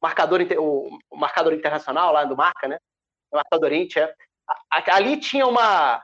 marcador, 0.01 0.41
o, 0.57 0.97
o 1.09 1.17
marcador 1.17 1.53
internacional 1.53 2.11
lá 2.11 2.23
do 2.23 2.35
Marca, 2.35 2.67
né? 2.67 2.77
O 3.31 3.37
marcador 3.37 3.71
Inter. 3.73 4.03
É. 4.03 4.91
Ali 4.91 5.17
tinha 5.17 5.45
uma. 5.45 6.03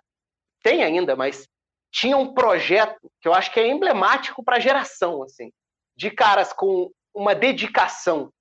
Tem 0.64 0.84
ainda, 0.84 1.16
mas 1.16 1.48
tinha 1.92 2.18
um 2.18 2.34
projeto 2.34 3.12
que 3.20 3.28
eu 3.28 3.34
acho 3.34 3.52
que 3.52 3.60
é 3.60 3.68
emblemático 3.68 4.44
para 4.44 4.58
a 4.58 4.60
geração, 4.60 5.24
assim, 5.24 5.52
de 5.96 6.10
caras 6.10 6.54
com 6.54 6.92
uma 7.14 7.36
dedicação, 7.36 8.32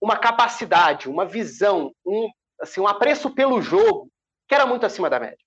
uma 0.00 0.16
capacidade, 0.16 1.08
uma 1.08 1.26
visão, 1.26 1.92
um, 2.06 2.28
assim, 2.60 2.80
um 2.80 2.86
apreço 2.86 3.30
pelo 3.30 3.60
jogo 3.60 4.08
que 4.48 4.54
era 4.54 4.66
muito 4.66 4.84
acima 4.84 5.08
da 5.08 5.20
média. 5.20 5.38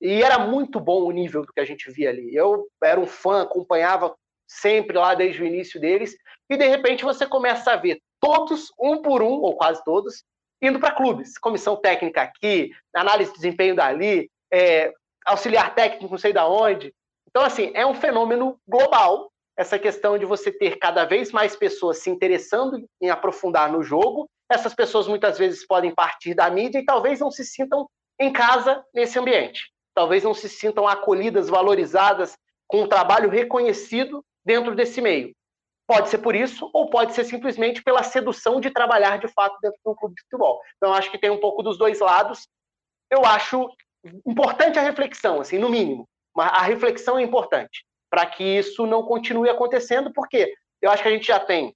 E 0.00 0.22
era 0.22 0.38
muito 0.38 0.80
bom 0.80 1.04
o 1.04 1.10
nível 1.10 1.42
do 1.42 1.52
que 1.52 1.60
a 1.60 1.64
gente 1.64 1.90
via 1.90 2.10
ali. 2.10 2.34
Eu 2.34 2.66
era 2.82 2.98
um 2.98 3.06
fã, 3.06 3.42
acompanhava 3.42 4.14
sempre 4.48 4.96
lá 4.96 5.14
desde 5.14 5.42
o 5.42 5.46
início 5.46 5.80
deles, 5.80 6.16
e 6.48 6.56
de 6.56 6.66
repente 6.66 7.04
você 7.04 7.26
começa 7.26 7.72
a 7.72 7.76
ver 7.76 8.00
todos, 8.20 8.72
um 8.80 9.02
por 9.02 9.22
um, 9.22 9.40
ou 9.42 9.56
quase 9.56 9.82
todos, 9.84 10.24
indo 10.62 10.80
para 10.80 10.94
clubes. 10.94 11.38
Comissão 11.38 11.76
técnica 11.76 12.22
aqui, 12.22 12.72
análise 12.94 13.30
de 13.30 13.36
desempenho 13.36 13.76
dali, 13.76 14.30
é, 14.52 14.92
auxiliar 15.26 15.74
técnico 15.74 16.10
não 16.10 16.18
sei 16.18 16.32
da 16.32 16.48
onde. 16.48 16.94
Então, 17.28 17.42
assim, 17.42 17.70
é 17.74 17.86
um 17.86 17.94
fenômeno 17.94 18.58
global 18.66 19.27
essa 19.58 19.76
questão 19.76 20.16
de 20.16 20.24
você 20.24 20.52
ter 20.52 20.78
cada 20.78 21.04
vez 21.04 21.32
mais 21.32 21.56
pessoas 21.56 21.98
se 21.98 22.08
interessando 22.08 22.88
em 23.02 23.10
aprofundar 23.10 23.70
no 23.70 23.82
jogo. 23.82 24.30
Essas 24.48 24.72
pessoas 24.72 25.08
muitas 25.08 25.36
vezes 25.36 25.66
podem 25.66 25.92
partir 25.92 26.32
da 26.32 26.48
mídia 26.48 26.78
e 26.78 26.84
talvez 26.84 27.18
não 27.18 27.28
se 27.28 27.44
sintam 27.44 27.90
em 28.20 28.32
casa 28.32 28.84
nesse 28.94 29.18
ambiente. 29.18 29.72
Talvez 29.92 30.22
não 30.22 30.32
se 30.32 30.48
sintam 30.48 30.86
acolhidas, 30.86 31.48
valorizadas, 31.48 32.38
com 32.68 32.82
um 32.82 32.88
trabalho 32.88 33.28
reconhecido 33.28 34.24
dentro 34.44 34.76
desse 34.76 35.00
meio. 35.00 35.34
Pode 35.88 36.08
ser 36.08 36.18
por 36.18 36.36
isso, 36.36 36.70
ou 36.72 36.88
pode 36.88 37.12
ser 37.12 37.24
simplesmente 37.24 37.82
pela 37.82 38.04
sedução 38.04 38.60
de 38.60 38.70
trabalhar 38.70 39.18
de 39.18 39.26
fato 39.26 39.58
dentro 39.60 39.78
de 39.84 39.90
um 39.90 39.94
clube 39.94 40.14
de 40.14 40.22
futebol. 40.22 40.60
Então, 40.76 40.94
acho 40.94 41.10
que 41.10 41.18
tem 41.18 41.30
um 41.30 41.40
pouco 41.40 41.64
dos 41.64 41.76
dois 41.76 41.98
lados. 41.98 42.46
Eu 43.10 43.24
acho 43.24 43.68
importante 44.24 44.78
a 44.78 44.82
reflexão, 44.82 45.40
assim, 45.40 45.58
no 45.58 45.68
mínimo. 45.68 46.08
A 46.36 46.62
reflexão 46.62 47.18
é 47.18 47.22
importante 47.22 47.87
para 48.10 48.26
que 48.26 48.44
isso 48.44 48.86
não 48.86 49.02
continue 49.02 49.48
acontecendo, 49.48 50.12
porque 50.12 50.54
eu 50.80 50.90
acho 50.90 51.02
que 51.02 51.08
a 51.08 51.12
gente 51.12 51.26
já 51.26 51.40
tem 51.40 51.74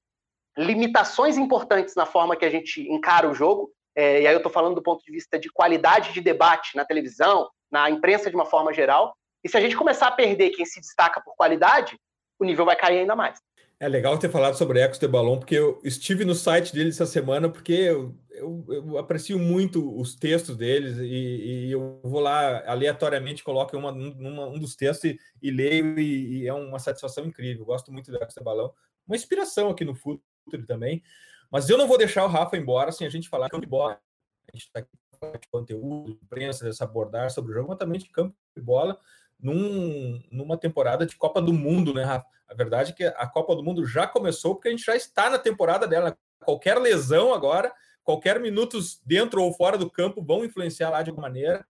limitações 0.56 1.36
importantes 1.36 1.94
na 1.94 2.06
forma 2.06 2.36
que 2.36 2.44
a 2.44 2.50
gente 2.50 2.80
encara 2.90 3.28
o 3.28 3.34
jogo. 3.34 3.70
É, 3.94 4.22
e 4.22 4.26
aí 4.26 4.34
eu 4.34 4.38
estou 4.38 4.52
falando 4.52 4.74
do 4.74 4.82
ponto 4.82 5.04
de 5.04 5.12
vista 5.12 5.38
de 5.38 5.50
qualidade 5.50 6.12
de 6.12 6.20
debate 6.20 6.76
na 6.76 6.84
televisão, 6.84 7.48
na 7.70 7.90
imprensa 7.90 8.30
de 8.30 8.36
uma 8.36 8.46
forma 8.46 8.72
geral. 8.72 9.14
E 9.44 9.48
se 9.48 9.56
a 9.56 9.60
gente 9.60 9.76
começar 9.76 10.06
a 10.08 10.12
perder 10.12 10.50
quem 10.50 10.64
se 10.64 10.80
destaca 10.80 11.20
por 11.20 11.34
qualidade, 11.36 11.98
o 12.38 12.44
nível 12.44 12.64
vai 12.64 12.76
cair 12.76 13.00
ainda 13.00 13.16
mais. 13.16 13.38
É 13.82 13.88
legal 13.88 14.16
ter 14.16 14.30
falado 14.30 14.54
sobre 14.56 14.78
Ecos 14.78 14.96
de 14.96 15.08
Balão, 15.08 15.40
porque 15.40 15.56
eu 15.56 15.80
estive 15.82 16.24
no 16.24 16.36
site 16.36 16.72
deles 16.72 16.94
essa 16.94 17.04
semana, 17.10 17.48
porque 17.48 17.72
eu, 17.72 18.14
eu, 18.30 18.64
eu 18.68 18.96
aprecio 18.96 19.40
muito 19.40 19.98
os 20.00 20.14
textos 20.14 20.56
deles 20.56 20.98
e, 20.98 21.66
e, 21.66 21.72
eu 21.72 22.00
vou 22.04 22.20
lá 22.20 22.62
aleatoriamente, 22.64 23.42
coloco 23.42 23.76
uma, 23.76 23.90
uma, 23.90 24.46
um 24.46 24.56
dos 24.56 24.76
textos 24.76 25.10
e, 25.10 25.18
e 25.42 25.50
leio, 25.50 25.98
e, 25.98 26.46
é 26.46 26.54
uma 26.54 26.78
satisfação 26.78 27.24
incrível. 27.24 27.64
Gosto 27.64 27.92
muito 27.92 28.08
do 28.08 28.18
Ecos 28.18 28.36
de 28.36 28.44
Balão. 28.44 28.72
Uma 29.04 29.16
inspiração 29.16 29.68
aqui 29.70 29.84
no 29.84 29.96
futuro 29.96 30.22
também. 30.64 31.02
Mas 31.50 31.68
eu 31.68 31.76
não 31.76 31.88
vou 31.88 31.98
deixar 31.98 32.24
o 32.24 32.28
Rafa 32.28 32.56
embora 32.56 32.92
sem 32.92 33.04
a 33.04 33.10
gente 33.10 33.28
falar 33.28 33.48
de 33.48 33.66
bola. 33.66 34.00
A 34.46 34.56
gente 34.56 34.66
está 34.66 34.78
aqui 34.78 34.96
com 35.18 35.58
conteúdo, 35.58 36.20
imprensa, 36.22 36.64
dessa 36.64 36.84
abordagem 36.84 37.30
sobre 37.30 37.50
o 37.50 37.54
jogo, 37.54 37.70
mas 37.70 37.78
também 37.78 37.98
de 37.98 38.08
campo 38.10 38.36
de 38.56 38.62
bola 38.62 38.96
num, 39.42 40.22
numa 40.30 40.56
temporada 40.56 41.04
de 41.04 41.16
Copa 41.16 41.42
do 41.42 41.52
Mundo, 41.52 41.92
né, 41.92 42.04
Rafa? 42.04 42.26
A 42.48 42.54
verdade 42.54 42.92
é 42.92 42.94
que 42.94 43.04
a 43.04 43.26
Copa 43.26 43.56
do 43.56 43.62
Mundo 43.62 43.84
já 43.84 44.06
começou 44.06 44.54
porque 44.54 44.68
a 44.68 44.70
gente 44.70 44.84
já 44.84 44.94
está 44.94 45.28
na 45.28 45.38
temporada 45.38 45.86
dela. 45.86 46.16
Qualquer 46.44 46.78
lesão 46.78 47.34
agora, 47.34 47.72
qualquer 48.04 48.38
minutos 48.38 49.00
dentro 49.04 49.42
ou 49.42 49.52
fora 49.52 49.76
do 49.76 49.90
campo 49.90 50.22
vão 50.22 50.44
influenciar 50.44 50.90
lá 50.90 51.02
de 51.02 51.10
alguma 51.10 51.28
maneira. 51.28 51.66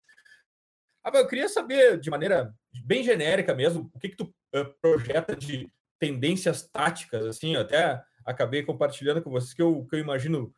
eu 1.14 1.26
queria 1.26 1.48
saber, 1.48 1.98
de 1.98 2.10
maneira 2.10 2.54
bem 2.84 3.02
genérica 3.02 3.54
mesmo, 3.54 3.90
o 3.94 3.98
que, 3.98 4.10
que 4.10 4.16
tu 4.16 4.24
uh, 4.54 4.64
projeta 4.80 5.34
de 5.36 5.70
tendências 5.98 6.62
táticas, 6.66 7.24
assim, 7.26 7.54
até 7.54 8.02
acabei 8.24 8.62
compartilhando 8.62 9.22
com 9.22 9.30
vocês 9.30 9.54
que 9.54 9.62
eu, 9.62 9.86
que 9.88 9.96
eu 9.96 10.00
imagino 10.00 10.52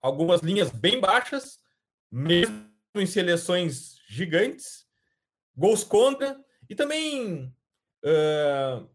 algumas 0.00 0.40
linhas 0.40 0.70
bem 0.70 1.00
baixas, 1.00 1.58
mesmo 2.10 2.68
em 2.94 3.06
seleções 3.06 3.96
gigantes, 4.06 4.87
gols 5.58 5.82
contra, 5.82 6.38
e 6.70 6.74
também 6.74 7.52
uh, 8.04 8.88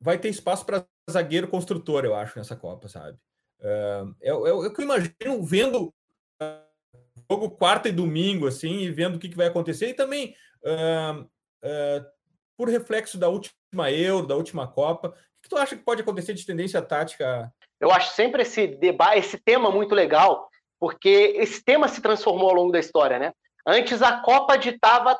vai 0.00 0.18
ter 0.18 0.30
espaço 0.30 0.64
para 0.64 0.86
zagueiro 1.10 1.46
construtor, 1.46 2.04
eu 2.04 2.14
acho, 2.14 2.38
nessa 2.38 2.56
Copa, 2.56 2.88
sabe? 2.88 3.18
Uh, 3.60 4.14
é, 4.22 4.32
o 4.32 4.72
que 4.72 4.80
eu 4.80 4.84
imagino 4.84 5.42
vendo 5.42 5.94
uh, 6.42 6.66
jogo 7.30 7.50
quarta 7.50 7.88
e 7.88 7.92
domingo, 7.92 8.46
assim, 8.46 8.78
e 8.78 8.90
vendo 8.90 9.16
o 9.16 9.18
que, 9.18 9.28
que 9.28 9.36
vai 9.36 9.48
acontecer, 9.48 9.90
e 9.90 9.94
também 9.94 10.34
por 12.56 12.68
reflexo 12.68 13.18
da 13.18 13.28
última 13.28 13.90
Euro, 13.90 14.26
da 14.26 14.34
última 14.34 14.66
Copa, 14.66 15.14
que 15.42 15.48
tu 15.48 15.56
acha 15.56 15.76
que 15.76 15.82
pode 15.84 16.02
acontecer 16.02 16.34
de 16.34 16.44
tendência 16.44 16.82
tática? 16.82 17.52
Eu 17.80 17.92
acho 17.92 18.14
sempre 18.14 18.42
esse 18.42 18.66
debate, 18.66 19.18
esse 19.18 19.38
tema 19.38 19.70
muito 19.70 19.94
legal, 19.94 20.48
porque 20.78 21.34
esse 21.36 21.62
tema 21.62 21.86
se 21.86 22.00
transformou 22.00 22.48
ao 22.50 22.56
longo 22.56 22.72
da 22.72 22.80
história, 22.80 23.18
né? 23.18 23.32
Antes 23.64 24.02
a 24.02 24.20
Copa 24.20 24.56
ditava 24.56 25.16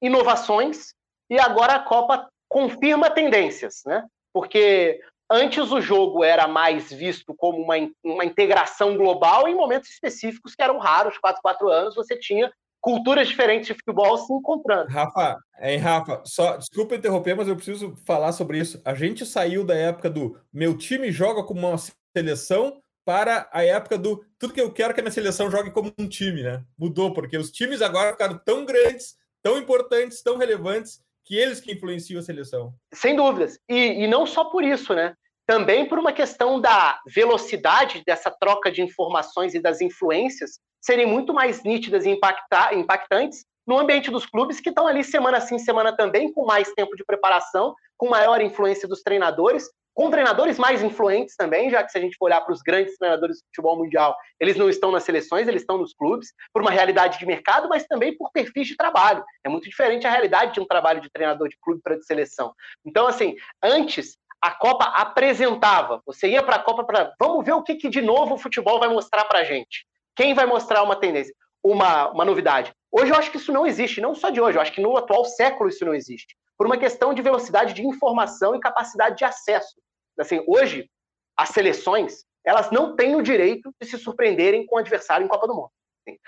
inovações 0.00 0.94
e 1.28 1.38
agora 1.38 1.74
a 1.74 1.80
Copa 1.80 2.28
confirma 2.48 3.10
tendências, 3.10 3.82
né? 3.86 4.04
Porque 4.32 5.00
antes 5.30 5.70
o 5.70 5.80
jogo 5.80 6.24
era 6.24 6.48
mais 6.48 6.92
visto 6.92 7.34
como 7.34 7.62
uma, 7.62 7.74
uma 8.04 8.24
integração 8.24 8.96
global 8.96 9.46
em 9.46 9.54
momentos 9.54 9.90
específicos 9.90 10.54
que 10.54 10.62
eram 10.62 10.78
raros, 10.78 11.18
4, 11.18 11.40
4 11.40 11.68
anos, 11.68 11.94
você 11.94 12.18
tinha 12.18 12.52
culturas 12.80 13.28
diferentes 13.28 13.68
de 13.68 13.74
futebol 13.74 14.16
se 14.16 14.32
encontrando. 14.32 14.90
Rafa, 14.90 15.38
é, 15.58 15.76
Rafa, 15.76 16.22
só 16.24 16.56
desculpa 16.56 16.94
interromper, 16.96 17.36
mas 17.36 17.46
eu 17.46 17.54
preciso 17.54 17.94
falar 18.06 18.32
sobre 18.32 18.58
isso. 18.58 18.80
A 18.84 18.94
gente 18.94 19.24
saiu 19.26 19.64
da 19.64 19.74
época 19.74 20.08
do 20.08 20.38
meu 20.52 20.76
time 20.76 21.12
joga 21.12 21.44
como 21.44 21.68
uma 21.68 21.76
seleção 22.16 22.80
para 23.04 23.48
a 23.52 23.64
época 23.64 23.98
do 23.98 24.24
tudo 24.38 24.54
que 24.54 24.60
eu 24.60 24.72
quero 24.72 24.94
que 24.94 25.00
a 25.00 25.02
minha 25.02 25.12
seleção 25.12 25.50
jogue 25.50 25.70
como 25.70 25.92
um 25.98 26.08
time, 26.08 26.42
né? 26.42 26.64
Mudou, 26.78 27.12
porque 27.12 27.36
os 27.36 27.50
times 27.50 27.82
agora 27.82 28.12
ficaram 28.12 28.38
tão 28.44 28.64
grandes, 28.64 29.14
tão 29.42 29.58
importantes, 29.58 30.22
tão 30.22 30.36
relevantes, 30.36 31.00
que 31.24 31.36
eles 31.36 31.60
que 31.60 31.72
influenciam 31.72 32.18
a 32.18 32.22
seleção. 32.22 32.74
Sem 32.92 33.14
dúvidas. 33.14 33.58
E, 33.68 34.04
e 34.04 34.08
não 34.08 34.26
só 34.26 34.44
por 34.44 34.64
isso, 34.64 34.94
né? 34.94 35.14
Também 35.46 35.88
por 35.88 35.98
uma 35.98 36.12
questão 36.12 36.60
da 36.60 37.00
velocidade 37.06 38.02
dessa 38.04 38.30
troca 38.30 38.70
de 38.70 38.82
informações 38.82 39.54
e 39.54 39.60
das 39.60 39.80
influências 39.80 40.58
serem 40.80 41.06
muito 41.06 41.34
mais 41.34 41.62
nítidas 41.62 42.04
e 42.04 42.10
impactar, 42.10 42.74
impactantes 42.74 43.44
no 43.66 43.78
ambiente 43.78 44.10
dos 44.10 44.26
clubes 44.26 44.60
que 44.60 44.70
estão 44.70 44.86
ali 44.86 45.04
semana 45.04 45.40
sim, 45.40 45.58
semana 45.58 45.96
também, 45.96 46.32
com 46.32 46.44
mais 46.44 46.72
tempo 46.72 46.96
de 46.96 47.04
preparação, 47.04 47.74
com 47.96 48.08
maior 48.08 48.40
influência 48.40 48.88
dos 48.88 49.02
treinadores, 49.02 49.68
com 49.94 50.10
treinadores 50.10 50.58
mais 50.58 50.82
influentes 50.82 51.36
também, 51.36 51.70
já 51.70 51.82
que 51.82 51.90
se 51.90 51.98
a 51.98 52.00
gente 52.00 52.16
for 52.16 52.26
olhar 52.26 52.40
para 52.40 52.52
os 52.52 52.62
grandes 52.62 52.96
treinadores 52.96 53.38
do 53.38 53.46
futebol 53.46 53.76
mundial, 53.76 54.16
eles 54.38 54.56
não 54.56 54.68
estão 54.68 54.90
nas 54.90 55.04
seleções, 55.04 55.48
eles 55.48 55.62
estão 55.62 55.78
nos 55.78 55.92
clubes, 55.92 56.32
por 56.52 56.62
uma 56.62 56.70
realidade 56.70 57.18
de 57.18 57.26
mercado, 57.26 57.68
mas 57.68 57.86
também 57.86 58.16
por 58.16 58.30
perfis 58.30 58.66
de 58.66 58.76
trabalho. 58.76 59.24
É 59.44 59.48
muito 59.48 59.68
diferente 59.68 60.06
a 60.06 60.10
realidade 60.10 60.54
de 60.54 60.60
um 60.60 60.66
trabalho 60.66 61.00
de 61.00 61.10
treinador 61.10 61.48
de 61.48 61.56
clube 61.60 61.80
para 61.82 61.96
de 61.96 62.04
seleção. 62.04 62.54
Então, 62.84 63.06
assim, 63.06 63.34
antes 63.62 64.16
a 64.40 64.50
Copa 64.50 64.84
apresentava, 64.84 66.00
você 66.06 66.28
ia 66.28 66.42
para 66.42 66.56
a 66.56 66.62
Copa 66.62 66.84
para 66.84 67.12
vamos 67.20 67.44
ver 67.44 67.52
o 67.52 67.62
que, 67.62 67.74
que 67.74 67.88
de 67.88 68.00
novo 68.00 68.34
o 68.34 68.38
futebol 68.38 68.80
vai 68.80 68.88
mostrar 68.88 69.24
para 69.26 69.40
a 69.40 69.44
gente. 69.44 69.86
Quem 70.16 70.34
vai 70.34 70.46
mostrar 70.46 70.82
uma 70.82 70.96
tendência, 70.96 71.34
uma, 71.62 72.10
uma 72.10 72.24
novidade? 72.24 72.72
Hoje 72.92 73.12
eu 73.12 73.16
acho 73.16 73.30
que 73.30 73.36
isso 73.36 73.52
não 73.52 73.66
existe, 73.66 74.00
não 74.00 74.14
só 74.14 74.30
de 74.30 74.40
hoje, 74.40 74.58
eu 74.58 74.62
acho 74.62 74.72
que 74.72 74.80
no 74.80 74.96
atual 74.96 75.24
século 75.24 75.68
isso 75.68 75.84
não 75.84 75.94
existe, 75.94 76.36
por 76.58 76.66
uma 76.66 76.76
questão 76.76 77.14
de 77.14 77.22
velocidade 77.22 77.72
de 77.72 77.86
informação 77.86 78.54
e 78.54 78.60
capacidade 78.60 79.16
de 79.16 79.24
acesso. 79.24 79.76
Assim, 80.18 80.42
hoje, 80.46 80.90
as 81.36 81.50
seleções, 81.50 82.24
elas 82.44 82.70
não 82.70 82.96
têm 82.96 83.14
o 83.14 83.22
direito 83.22 83.72
de 83.80 83.88
se 83.88 83.96
surpreenderem 83.96 84.66
com 84.66 84.76
o 84.76 84.78
adversário 84.78 85.24
em 85.24 85.28
Copa 85.28 85.46
do 85.46 85.54
Mundo. 85.54 85.70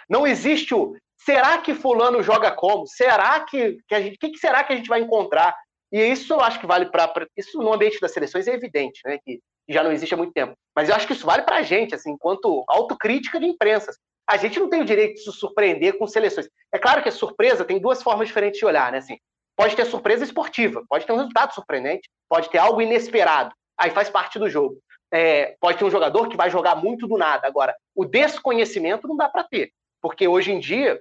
Não 0.09 0.27
existe 0.27 0.75
o 0.75 0.95
será 1.17 1.59
que 1.59 1.75
fulano 1.75 2.23
joga 2.23 2.51
como? 2.51 2.87
Será 2.87 3.41
que, 3.41 3.79
que 3.89 3.95
a 3.95 4.01
gente, 4.01 4.19
que, 4.19 4.31
que 4.31 4.39
será 4.39 4.63
que 4.63 4.73
a 4.73 4.77
gente 4.77 4.89
vai 4.89 5.01
encontrar? 5.01 5.57
E 5.91 6.01
isso 6.01 6.33
eu 6.33 6.41
acho 6.41 6.59
que 6.59 6.67
vale 6.67 6.87
para 6.87 7.13
isso 7.37 7.59
no 7.59 7.73
ambiente 7.73 8.01
das 8.01 8.13
seleções 8.13 8.49
é 8.49 8.55
evidente, 8.55 9.01
né, 9.05 9.19
que 9.25 9.41
já 9.69 9.83
não 9.83 9.93
existe 9.93 10.15
há 10.15 10.17
muito 10.17 10.33
tempo. 10.33 10.55
Mas 10.75 10.89
eu 10.89 10.95
acho 10.95 11.07
que 11.07 11.13
isso 11.13 11.27
vale 11.27 11.43
para 11.43 11.57
a 11.57 11.63
gente, 11.63 11.95
assim, 11.95 12.13
enquanto 12.13 12.65
autocrítica 12.69 13.39
de 13.39 13.47
imprensa. 13.47 13.93
A 14.29 14.37
gente 14.37 14.59
não 14.59 14.69
tem 14.69 14.81
o 14.81 14.85
direito 14.85 15.15
de 15.15 15.25
se 15.25 15.33
surpreender 15.33 15.99
com 15.99 16.07
seleções. 16.07 16.49
É 16.73 16.79
claro 16.79 17.03
que 17.03 17.09
a 17.09 17.13
surpresa 17.13 17.65
tem 17.65 17.81
duas 17.81 18.03
formas 18.03 18.29
diferentes 18.29 18.59
de 18.59 18.67
olhar, 18.67 18.91
né? 18.93 18.99
Assim, 18.99 19.19
pode 19.57 19.77
ter 19.77 19.85
surpresa 19.85 20.25
esportiva, 20.25 20.83
pode 20.89 21.05
ter 21.05 21.13
um 21.13 21.17
resultado 21.17 21.53
surpreendente, 21.55 22.09
pode 22.29 22.49
ter 22.51 22.59
algo 22.59 22.81
inesperado 22.81 23.53
aí 23.83 23.91
faz 23.91 24.09
parte 24.09 24.39
do 24.39 24.49
jogo. 24.49 24.79
É, 25.13 25.57
pode 25.61 25.77
ter 25.77 25.85
um 25.85 25.91
jogador 25.91 26.29
que 26.29 26.37
vai 26.37 26.49
jogar 26.49 26.77
muito 26.77 27.07
do 27.07 27.19
nada. 27.19 27.47
Agora, 27.47 27.75
o 27.95 28.05
desconhecimento 28.05 29.07
não 29.07 29.17
dá 29.17 29.29
para 29.29 29.45
ter, 29.45 29.73
porque 30.01 30.27
hoje 30.27 30.53
em 30.53 30.59
dia 30.59 31.01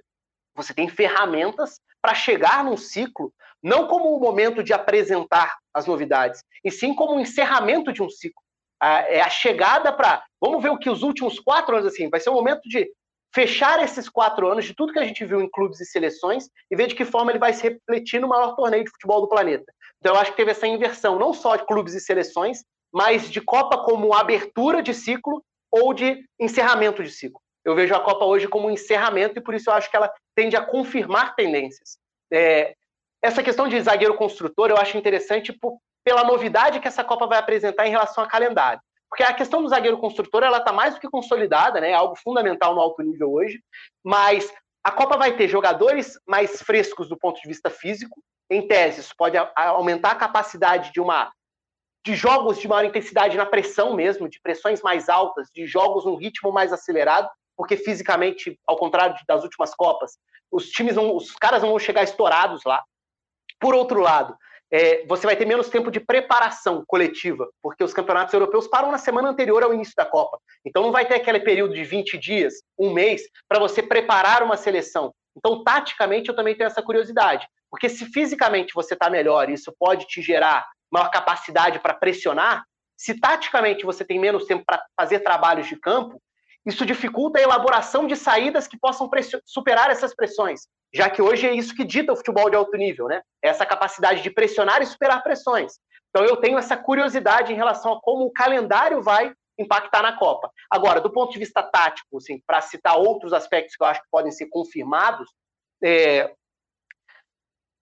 você 0.55 0.73
tem 0.73 0.89
ferramentas 0.89 1.79
para 2.01 2.13
chegar 2.13 2.63
num 2.63 2.75
ciclo, 2.75 3.31
não 3.63 3.87
como 3.87 4.15
um 4.15 4.19
momento 4.19 4.63
de 4.63 4.73
apresentar 4.73 5.57
as 5.73 5.85
novidades, 5.85 6.43
e 6.63 6.71
sim 6.71 6.93
como 6.93 7.15
um 7.15 7.19
encerramento 7.19 7.93
de 7.93 8.01
um 8.01 8.09
ciclo. 8.09 8.41
É 8.81 9.21
a 9.21 9.29
chegada 9.29 9.93
para. 9.93 10.23
Vamos 10.41 10.61
ver 10.61 10.69
o 10.69 10.77
que 10.77 10.89
os 10.89 11.03
últimos 11.03 11.39
quatro 11.39 11.77
anos, 11.77 11.93
assim, 11.93 12.09
vai 12.09 12.19
ser 12.19 12.31
um 12.31 12.33
momento 12.33 12.67
de 12.67 12.91
fechar 13.33 13.81
esses 13.83 14.09
quatro 14.09 14.51
anos 14.51 14.65
de 14.65 14.73
tudo 14.73 14.93
que 14.93 14.99
a 14.99 15.05
gente 15.05 15.23
viu 15.25 15.41
em 15.41 15.49
clubes 15.49 15.79
e 15.79 15.85
seleções 15.85 16.49
e 16.69 16.75
ver 16.75 16.87
de 16.87 16.95
que 16.95 17.05
forma 17.05 17.31
ele 17.31 17.39
vai 17.39 17.53
se 17.53 17.63
refletir 17.63 18.19
no 18.19 18.27
maior 18.27 18.55
torneio 18.55 18.83
de 18.83 18.91
futebol 18.91 19.21
do 19.21 19.29
planeta. 19.29 19.71
Então, 19.99 20.13
eu 20.13 20.19
acho 20.19 20.31
que 20.31 20.37
teve 20.37 20.51
essa 20.51 20.67
inversão, 20.67 21.17
não 21.17 21.33
só 21.33 21.55
de 21.55 21.65
clubes 21.65 21.93
e 21.93 21.99
seleções, 21.99 22.63
mas 22.91 23.29
de 23.29 23.39
Copa 23.39 23.83
como 23.85 24.13
abertura 24.13 24.81
de 24.81 24.93
ciclo 24.93 25.43
ou 25.71 25.93
de 25.93 26.23
encerramento 26.39 27.03
de 27.03 27.09
ciclo. 27.09 27.39
Eu 27.63 27.75
vejo 27.75 27.93
a 27.95 27.99
Copa 27.99 28.25
hoje 28.25 28.47
como 28.47 28.67
um 28.67 28.71
encerramento 28.71 29.39
e 29.39 29.41
por 29.41 29.53
isso 29.53 29.69
eu 29.69 29.73
acho 29.73 29.89
que 29.89 29.95
ela 29.95 30.11
tende 30.35 30.55
a 30.55 30.65
confirmar 30.65 31.35
tendências. 31.35 31.97
É, 32.33 32.75
essa 33.21 33.43
questão 33.43 33.67
de 33.67 33.79
zagueiro 33.79 34.15
construtor 34.15 34.69
eu 34.69 34.77
acho 34.77 34.97
interessante 34.97 35.53
por, 35.53 35.77
pela 36.03 36.23
novidade 36.23 36.79
que 36.79 36.87
essa 36.87 37.03
Copa 37.03 37.27
vai 37.27 37.37
apresentar 37.37 37.85
em 37.85 37.91
relação 37.91 38.23
a 38.23 38.27
calendário. 38.27 38.81
Porque 39.11 39.23
a 39.23 39.33
questão 39.33 39.61
do 39.61 39.67
zagueiro 39.67 39.97
construtor 39.97 40.41
ela 40.41 40.59
está 40.59 40.71
mais 40.71 40.93
do 40.93 41.01
que 41.01 41.09
consolidada, 41.09 41.81
né? 41.81 41.91
É 41.91 41.93
algo 41.93 42.15
fundamental 42.15 42.73
no 42.73 42.79
alto 42.79 43.03
nível 43.03 43.29
hoje. 43.33 43.61
Mas 44.01 44.51
a 44.81 44.89
Copa 44.89 45.17
vai 45.17 45.35
ter 45.35 45.49
jogadores 45.49 46.17
mais 46.25 46.61
frescos 46.61 47.09
do 47.09 47.17
ponto 47.17 47.39
de 47.39 47.47
vista 47.47 47.69
físico, 47.69 48.23
em 48.49 48.67
tese, 48.67 48.99
isso 48.99 49.13
pode 49.17 49.37
aumentar 49.55 50.11
a 50.11 50.15
capacidade 50.15 50.91
de 50.91 50.99
uma 50.99 51.31
de 52.03 52.15
jogos 52.15 52.59
de 52.59 52.67
maior 52.67 52.83
intensidade 52.83 53.37
na 53.37 53.45
pressão 53.45 53.93
mesmo, 53.93 54.27
de 54.27 54.41
pressões 54.41 54.81
mais 54.81 55.07
altas, 55.07 55.49
de 55.53 55.67
jogos 55.67 56.03
num 56.03 56.15
ritmo 56.15 56.51
mais 56.51 56.73
acelerado, 56.73 57.29
porque 57.55 57.77
fisicamente, 57.77 58.59
ao 58.65 58.75
contrário 58.75 59.15
das 59.27 59.43
últimas 59.43 59.73
Copas, 59.75 60.17
os 60.51 60.69
times 60.69 60.97
os 60.97 61.31
caras 61.33 61.61
não 61.61 61.69
vão 61.69 61.79
chegar 61.79 62.03
estourados 62.03 62.63
lá. 62.65 62.83
Por 63.59 63.75
outro 63.75 64.01
lado, 64.01 64.35
é, 64.71 65.05
você 65.05 65.27
vai 65.27 65.35
ter 65.35 65.45
menos 65.45 65.69
tempo 65.69 65.91
de 65.91 65.99
preparação 65.99 66.83
coletiva, 66.87 67.49
porque 67.61 67.83
os 67.83 67.93
campeonatos 67.93 68.33
europeus 68.33 68.67
param 68.67 68.91
na 68.91 68.97
semana 68.97 69.29
anterior 69.29 69.63
ao 69.63 69.73
início 69.73 69.93
da 69.97 70.05
Copa. 70.05 70.39
Então 70.65 70.81
não 70.81 70.91
vai 70.91 71.05
ter 71.05 71.15
aquele 71.15 71.41
período 71.41 71.73
de 71.73 71.83
20 71.83 72.17
dias, 72.17 72.53
um 72.79 72.93
mês, 72.93 73.23
para 73.49 73.59
você 73.59 73.83
preparar 73.83 74.41
uma 74.43 74.55
seleção. 74.55 75.13
Então, 75.35 75.63
taticamente, 75.63 76.29
eu 76.29 76.35
também 76.35 76.55
tenho 76.55 76.67
essa 76.67 76.81
curiosidade. 76.81 77.47
Porque 77.69 77.87
se 77.87 78.05
fisicamente 78.05 78.73
você 78.73 78.93
está 78.93 79.09
melhor, 79.09 79.49
isso 79.49 79.73
pode 79.79 80.05
te 80.07 80.21
gerar 80.21 80.67
maior 80.91 81.09
capacidade 81.09 81.79
para 81.79 81.93
pressionar, 81.93 82.65
se 82.97 83.19
taticamente 83.19 83.83
você 83.83 84.05
tem 84.05 84.19
menos 84.19 84.45
tempo 84.45 84.63
para 84.63 84.83
fazer 84.95 85.21
trabalhos 85.21 85.67
de 85.67 85.75
campo, 85.75 86.21
isso 86.65 86.85
dificulta 86.85 87.39
a 87.39 87.41
elaboração 87.41 88.05
de 88.05 88.15
saídas 88.15 88.67
que 88.67 88.77
possam 88.77 89.09
superar 89.45 89.89
essas 89.89 90.15
pressões, 90.15 90.67
já 90.93 91.09
que 91.09 91.21
hoje 91.21 91.47
é 91.47 91.53
isso 91.53 91.75
que 91.75 91.83
dita 91.83 92.13
o 92.13 92.15
futebol 92.15 92.49
de 92.49 92.55
alto 92.55 92.77
nível, 92.77 93.07
né? 93.07 93.21
É 93.43 93.49
essa 93.49 93.65
capacidade 93.65 94.21
de 94.21 94.29
pressionar 94.29 94.81
e 94.81 94.85
superar 94.85 95.23
pressões. 95.23 95.73
Então 96.09 96.25
eu 96.25 96.37
tenho 96.37 96.57
essa 96.57 96.77
curiosidade 96.77 97.51
em 97.51 97.55
relação 97.55 97.93
a 97.93 98.01
como 98.01 98.25
o 98.25 98.31
calendário 98.31 99.01
vai 99.01 99.33
impactar 99.57 100.01
na 100.01 100.17
Copa. 100.17 100.51
Agora, 100.69 101.01
do 101.01 101.11
ponto 101.11 101.31
de 101.31 101.39
vista 101.39 101.63
tático, 101.63 102.17
assim, 102.17 102.41
para 102.45 102.61
citar 102.61 102.97
outros 102.97 103.33
aspectos 103.33 103.75
que 103.75 103.83
eu 103.83 103.87
acho 103.87 104.01
que 104.01 104.09
podem 104.11 104.31
ser 104.31 104.47
confirmados, 104.47 105.29
é, 105.83 106.33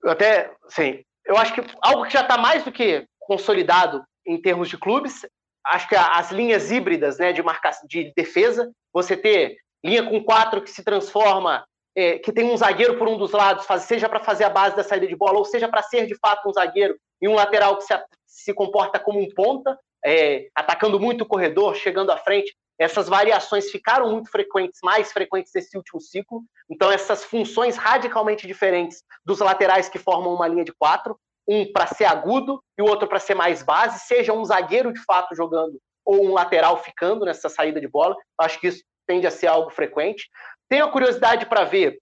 eu 0.04 0.12
até, 0.12 0.54
sim, 0.70 1.04
eu 1.26 1.38
acho 1.38 1.54
que 1.54 1.62
algo 1.82 2.06
que 2.06 2.14
já 2.14 2.22
está 2.22 2.38
mais 2.38 2.64
do 2.64 2.72
que 2.72 3.06
consolidado 3.20 4.04
em 4.26 4.42
termos 4.42 4.70
de 4.70 4.78
clubes, 4.78 5.26
acho 5.66 5.88
que 5.88 5.96
as 5.96 6.32
linhas 6.32 6.72
híbridas, 6.72 7.18
né, 7.18 7.32
de 7.32 7.44
marca, 7.44 7.72
de 7.88 8.14
defesa, 8.16 8.72
você 8.94 9.16
ter 9.16 9.58
linha 9.84 10.04
com 10.04 10.24
quatro 10.24 10.62
que 10.62 10.70
se 10.70 10.84
transforma, 10.84 11.66
é, 11.96 12.20
que 12.20 12.32
tem 12.32 12.46
um 12.46 12.58
zagueiro 12.58 12.98
por 12.98 13.08
um 13.08 13.18
dos 13.18 13.32
lados, 13.32 13.66
seja 13.82 14.08
para 14.08 14.20
fazer 14.20 14.44
a 14.44 14.50
base 14.50 14.76
da 14.76 14.84
saída 14.84 15.08
de 15.08 15.16
bola, 15.16 15.38
ou 15.38 15.46
seja 15.46 15.68
para 15.68 15.82
ser 15.82 16.06
de 16.06 16.16
fato 16.16 16.48
um 16.48 16.54
zagueiro 16.54 16.98
e 17.22 17.28
um 17.28 17.36
lateral 17.36 17.78
que 17.78 17.84
se, 17.84 17.94
se 18.26 18.54
comporta 18.54 19.00
como 19.00 19.20
um 19.20 19.28
ponta, 19.34 19.78
é, 20.06 20.48
atacando 20.56 21.00
muito 21.00 21.24
o 21.24 21.28
corredor, 21.28 21.76
chegando 21.76 22.12
à 22.12 22.18
frente. 22.18 22.56
Essas 22.78 23.10
variações 23.10 23.70
ficaram 23.70 24.10
muito 24.10 24.32
frequentes, 24.32 24.80
mais 24.82 25.12
frequentes 25.12 25.52
nesse 25.54 25.76
último 25.76 26.00
ciclo. 26.00 26.44
Então, 26.70 26.90
essas 26.90 27.26
funções 27.26 27.76
radicalmente 27.76 28.48
diferentes 28.48 29.04
dos 29.26 29.40
laterais 29.40 29.90
que 29.90 30.00
formam 30.00 30.34
uma 30.34 30.48
linha 30.48 30.64
de 30.64 30.72
quatro, 30.72 31.20
um 31.50 31.72
para 31.72 31.88
ser 31.88 32.06
agudo 32.06 32.64
e 32.78 32.82
o 32.82 32.86
outro 32.86 33.08
para 33.08 33.20
ser 33.20 33.34
mais 33.34 33.64
base, 33.64 34.06
seja 34.06 34.32
um 34.32 34.46
zagueiro 34.46 34.94
de 34.94 35.04
fato 35.04 35.36
jogando 35.36 35.80
ou 36.06 36.26
um 36.26 36.34
lateral 36.34 36.78
ficando 36.84 37.26
nessa 37.26 37.50
saída 37.50 37.82
de 37.82 37.88
bola. 37.88 38.16
Acho 38.40 38.60
que 38.60 38.68
isso 38.68 38.84
tende 39.08 39.26
a 39.26 39.32
ser 39.32 39.48
algo 39.48 39.70
frequente. 39.72 40.30
Tenho 40.70 40.86
a 40.86 40.92
curiosidade 40.92 41.48
para 41.48 41.64
ver 41.64 41.98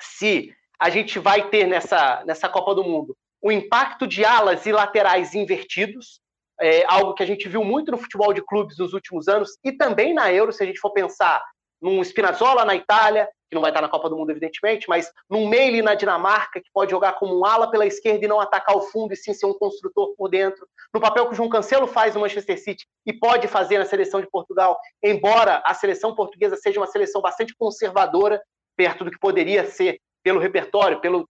se 0.00 0.52
a 0.80 0.90
gente 0.90 1.18
vai 1.18 1.48
ter 1.48 1.66
nessa, 1.66 2.24
nessa 2.24 2.48
Copa 2.48 2.74
do 2.74 2.82
Mundo 2.82 3.16
o 3.42 3.50
impacto 3.50 4.06
de 4.06 4.24
alas 4.24 4.66
e 4.66 4.72
laterais 4.72 5.34
invertidos, 5.34 6.20
é 6.60 6.84
algo 6.86 7.14
que 7.14 7.22
a 7.22 7.26
gente 7.26 7.48
viu 7.48 7.64
muito 7.64 7.90
no 7.90 7.96
futebol 7.96 8.34
de 8.34 8.44
clubes 8.44 8.76
nos 8.76 8.92
últimos 8.92 9.28
anos 9.28 9.56
e 9.64 9.72
também 9.72 10.12
na 10.12 10.30
Euro, 10.30 10.52
se 10.52 10.62
a 10.62 10.66
gente 10.66 10.78
for 10.78 10.90
pensar 10.90 11.42
num 11.80 12.04
Spinazzola 12.04 12.66
na 12.66 12.74
Itália, 12.74 13.26
que 13.50 13.54
não 13.56 13.60
vai 13.60 13.72
estar 13.72 13.82
na 13.82 13.88
Copa 13.88 14.08
do 14.08 14.16
Mundo, 14.16 14.30
evidentemente, 14.30 14.88
mas 14.88 15.12
num 15.28 15.48
Meili 15.48 15.82
na 15.82 15.96
Dinamarca, 15.96 16.60
que 16.60 16.70
pode 16.72 16.92
jogar 16.92 17.14
como 17.14 17.36
um 17.36 17.44
ala 17.44 17.68
pela 17.68 17.84
esquerda 17.84 18.24
e 18.24 18.28
não 18.28 18.40
atacar 18.40 18.76
o 18.76 18.82
fundo, 18.82 19.12
e 19.12 19.16
sim 19.16 19.34
ser 19.34 19.46
um 19.46 19.54
construtor 19.54 20.14
por 20.16 20.28
dentro. 20.28 20.66
No 20.94 21.00
papel 21.00 21.26
que 21.26 21.32
o 21.32 21.34
João 21.34 21.48
Cancelo 21.48 21.88
faz 21.88 22.14
no 22.14 22.20
Manchester 22.20 22.62
City 22.62 22.86
e 23.04 23.12
pode 23.12 23.48
fazer 23.48 23.78
na 23.78 23.84
seleção 23.84 24.20
de 24.20 24.30
Portugal, 24.30 24.78
embora 25.02 25.60
a 25.66 25.74
seleção 25.74 26.14
portuguesa 26.14 26.56
seja 26.56 26.78
uma 26.78 26.86
seleção 26.86 27.20
bastante 27.20 27.54
conservadora, 27.58 28.40
perto 28.76 29.04
do 29.04 29.10
que 29.10 29.18
poderia 29.18 29.66
ser 29.66 29.98
pelo 30.22 30.38
repertório, 30.38 31.00
pelo, 31.00 31.28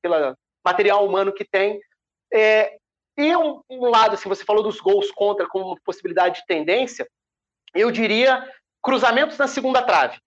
material 0.65 1.07
humano 1.07 1.33
que 1.33 1.45
tem. 1.45 1.81
É, 2.33 2.77
E 3.17 3.35
um, 3.35 3.63
um 3.71 3.87
lado, 3.87 4.15
assim, 4.15 4.29
você 4.29 4.45
falou 4.45 4.63
dos 4.63 4.79
gols 4.79 5.11
contra 5.11 5.49
como 5.49 5.81
possibilidade 5.83 6.41
de 6.41 6.47
tendência, 6.47 7.09
eu 7.75 7.91
diria 7.91 8.47
cruzamentos 8.83 9.39
na 9.39 9.49
segunda 9.49 9.83
trave. 9.83 10.19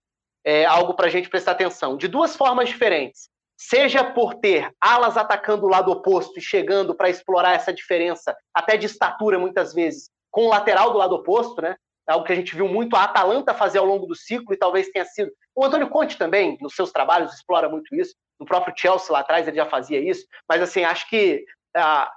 É 0.45 0.65
algo 0.65 0.93
para 0.93 1.07
a 1.07 1.09
gente 1.09 1.29
prestar 1.29 1.51
atenção, 1.51 1.97
de 1.97 2.07
duas 2.07 2.35
formas 2.35 2.69
diferentes. 2.69 3.29
Seja 3.57 4.03
por 4.03 4.35
ter 4.35 4.69
alas 4.81 5.15
atacando 5.15 5.65
o 5.65 5.69
lado 5.69 5.91
oposto 5.91 6.37
e 6.37 6.41
chegando 6.41 6.93
para 6.93 7.09
explorar 7.09 7.53
essa 7.53 7.71
diferença, 7.71 8.35
até 8.53 8.75
de 8.75 8.87
estatura 8.87 9.39
muitas 9.39 9.73
vezes, 9.73 10.09
com 10.29 10.45
o 10.45 10.49
lateral 10.49 10.91
do 10.91 10.97
lado 10.97 11.15
oposto, 11.15 11.61
né? 11.61 11.75
É 12.07 12.11
algo 12.11 12.25
que 12.25 12.33
a 12.33 12.35
gente 12.35 12.55
viu 12.55 12.67
muito 12.67 12.95
a 12.95 13.03
Atalanta 13.03 13.53
fazer 13.53 13.77
ao 13.77 13.85
longo 13.85 14.05
do 14.05 14.15
ciclo 14.15 14.53
e 14.53 14.57
talvez 14.57 14.89
tenha 14.89 15.05
sido. 15.05 15.31
O 15.55 15.63
Antônio 15.63 15.89
Conte 15.89 16.17
também, 16.17 16.57
nos 16.59 16.75
seus 16.75 16.91
trabalhos, 16.91 17.33
explora 17.33 17.69
muito 17.69 17.95
isso. 17.95 18.13
No 18.39 18.45
próprio 18.45 18.73
Chelsea 18.75 19.13
lá 19.13 19.19
atrás 19.19 19.47
ele 19.47 19.55
já 19.55 19.65
fazia 19.65 19.99
isso. 19.99 20.25
Mas 20.49 20.61
assim, 20.61 20.83
acho 20.83 21.07
que 21.07 21.45
ah, 21.75 22.11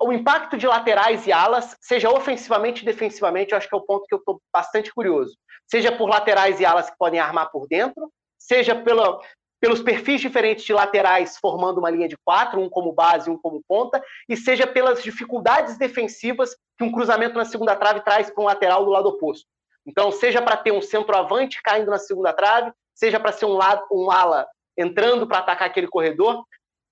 o 0.00 0.12
impacto 0.12 0.56
de 0.56 0.66
laterais 0.66 1.26
e 1.26 1.32
alas, 1.32 1.76
seja 1.80 2.10
ofensivamente 2.10 2.82
e 2.82 2.86
defensivamente, 2.86 3.52
eu 3.52 3.58
acho 3.58 3.68
que 3.68 3.74
é 3.74 3.78
o 3.78 3.84
ponto 3.84 4.06
que 4.06 4.14
eu 4.14 4.18
estou 4.18 4.40
bastante 4.52 4.92
curioso. 4.92 5.36
Seja 5.66 5.90
por 5.90 6.08
laterais 6.08 6.60
e 6.60 6.64
alas 6.64 6.88
que 6.88 6.96
podem 6.96 7.20
armar 7.20 7.50
por 7.50 7.66
dentro, 7.66 8.10
seja 8.38 8.74
pelos 9.60 9.82
perfis 9.82 10.20
diferentes 10.20 10.64
de 10.64 10.72
laterais 10.72 11.36
formando 11.38 11.78
uma 11.78 11.90
linha 11.90 12.08
de 12.08 12.16
quatro, 12.24 12.60
um 12.60 12.68
como 12.68 12.92
base, 12.92 13.28
um 13.28 13.36
como 13.36 13.62
ponta, 13.66 14.02
e 14.28 14.36
seja 14.36 14.66
pelas 14.66 15.02
dificuldades 15.02 15.76
defensivas 15.76 16.54
que 16.78 16.84
um 16.84 16.92
cruzamento 16.92 17.36
na 17.36 17.44
segunda 17.44 17.74
trave 17.74 18.00
traz 18.00 18.30
para 18.30 18.42
um 18.42 18.46
lateral 18.46 18.84
do 18.84 18.90
lado 18.90 19.08
oposto. 19.08 19.46
Então, 19.84 20.10
seja 20.10 20.42
para 20.42 20.56
ter 20.56 20.72
um 20.72 20.82
centroavante 20.82 21.62
caindo 21.62 21.90
na 21.90 21.98
segunda 21.98 22.32
trave, 22.32 22.72
seja 22.94 23.18
para 23.18 23.32
ser 23.32 23.46
um, 23.46 23.52
lado, 23.52 23.84
um 23.90 24.10
ala 24.10 24.46
entrando 24.76 25.26
para 25.26 25.38
atacar 25.38 25.68
aquele 25.68 25.88
corredor, 25.88 26.44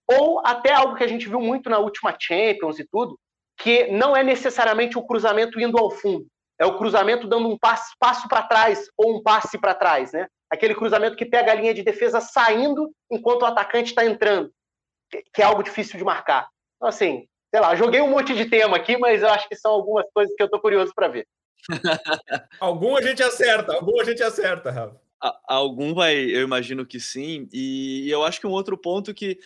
ou 0.07 0.41
até 0.45 0.73
algo 0.73 0.97
que 0.97 1.05
a 1.05 1.07
gente 1.07 1.29
viu 1.29 1.41
muito 1.41 1.69
na 1.69 1.79
última 1.79 2.15
Champions 2.19 2.79
e 2.79 2.85
tudo, 2.85 3.19
que 3.57 3.89
não 3.89 4.17
é 4.17 4.23
necessariamente 4.23 4.99
o 4.99 5.07
cruzamento 5.07 5.61
indo 5.61 5.79
ao 5.79 5.91
fundo, 5.91 6.27
é 6.59 6.67
o 6.67 6.79
cruzamento 6.79 7.27
dando 7.27 7.49
um 7.49 7.59
passo, 7.59 7.93
passo 7.99 8.29
para 8.29 8.43
trás 8.43 8.89
ou 8.97 9.17
um 9.17 9.23
passe 9.23 9.59
para 9.59 9.75
trás, 9.75 10.13
né? 10.13 10.27
aquele 10.55 10.75
cruzamento 10.75 11.17
que 11.17 11.27
pega 11.27 11.53
a 11.53 11.55
linha 11.55 11.75
de 11.75 11.83
defesa 11.83 12.21
saindo 12.21 12.91
enquanto 13.11 13.43
o 13.43 13.47
atacante 13.47 13.91
está 13.91 14.05
entrando, 14.05 14.51
que 15.33 15.43
é 15.43 15.45
algo 15.45 15.63
difícil 15.63 15.99
de 15.99 16.05
marcar. 16.05 16.49
Então, 16.77 16.89
assim, 16.89 17.27
sei 17.53 17.61
lá, 17.61 17.75
joguei 17.77 18.01
um 18.01 18.11
monte 18.11 18.35
de 18.35 18.47
tema 18.47 18.77
aqui, 18.77 18.97
mas 18.97 19.23
eu 19.23 19.29
acho 19.29 19.49
que 19.49 19.57
são 19.57 19.73
algumas 19.73 20.07
coisas 20.13 20.35
que 20.35 20.43
eu 20.43 20.47
estou 20.47 20.61
curioso 20.61 20.93
para 20.95 21.09
ver. 21.09 21.27
algum 22.61 22.97
a 22.97 23.03
gente 23.03 23.23
acerta, 23.23 23.75
algum 23.75 24.01
a 24.01 24.05
gente 24.05 24.23
acerta, 24.23 24.71
Rafa. 24.71 25.01
Algum 25.49 25.95
vai, 25.95 26.17
eu 26.17 26.43
imagino 26.43 26.85
que 26.85 27.01
sim. 27.01 27.49
E 27.53 28.11
eu 28.11 28.23
acho 28.23 28.39
que 28.39 28.47
um 28.47 28.51
outro 28.51 28.77
ponto 28.77 29.15
que 29.15 29.39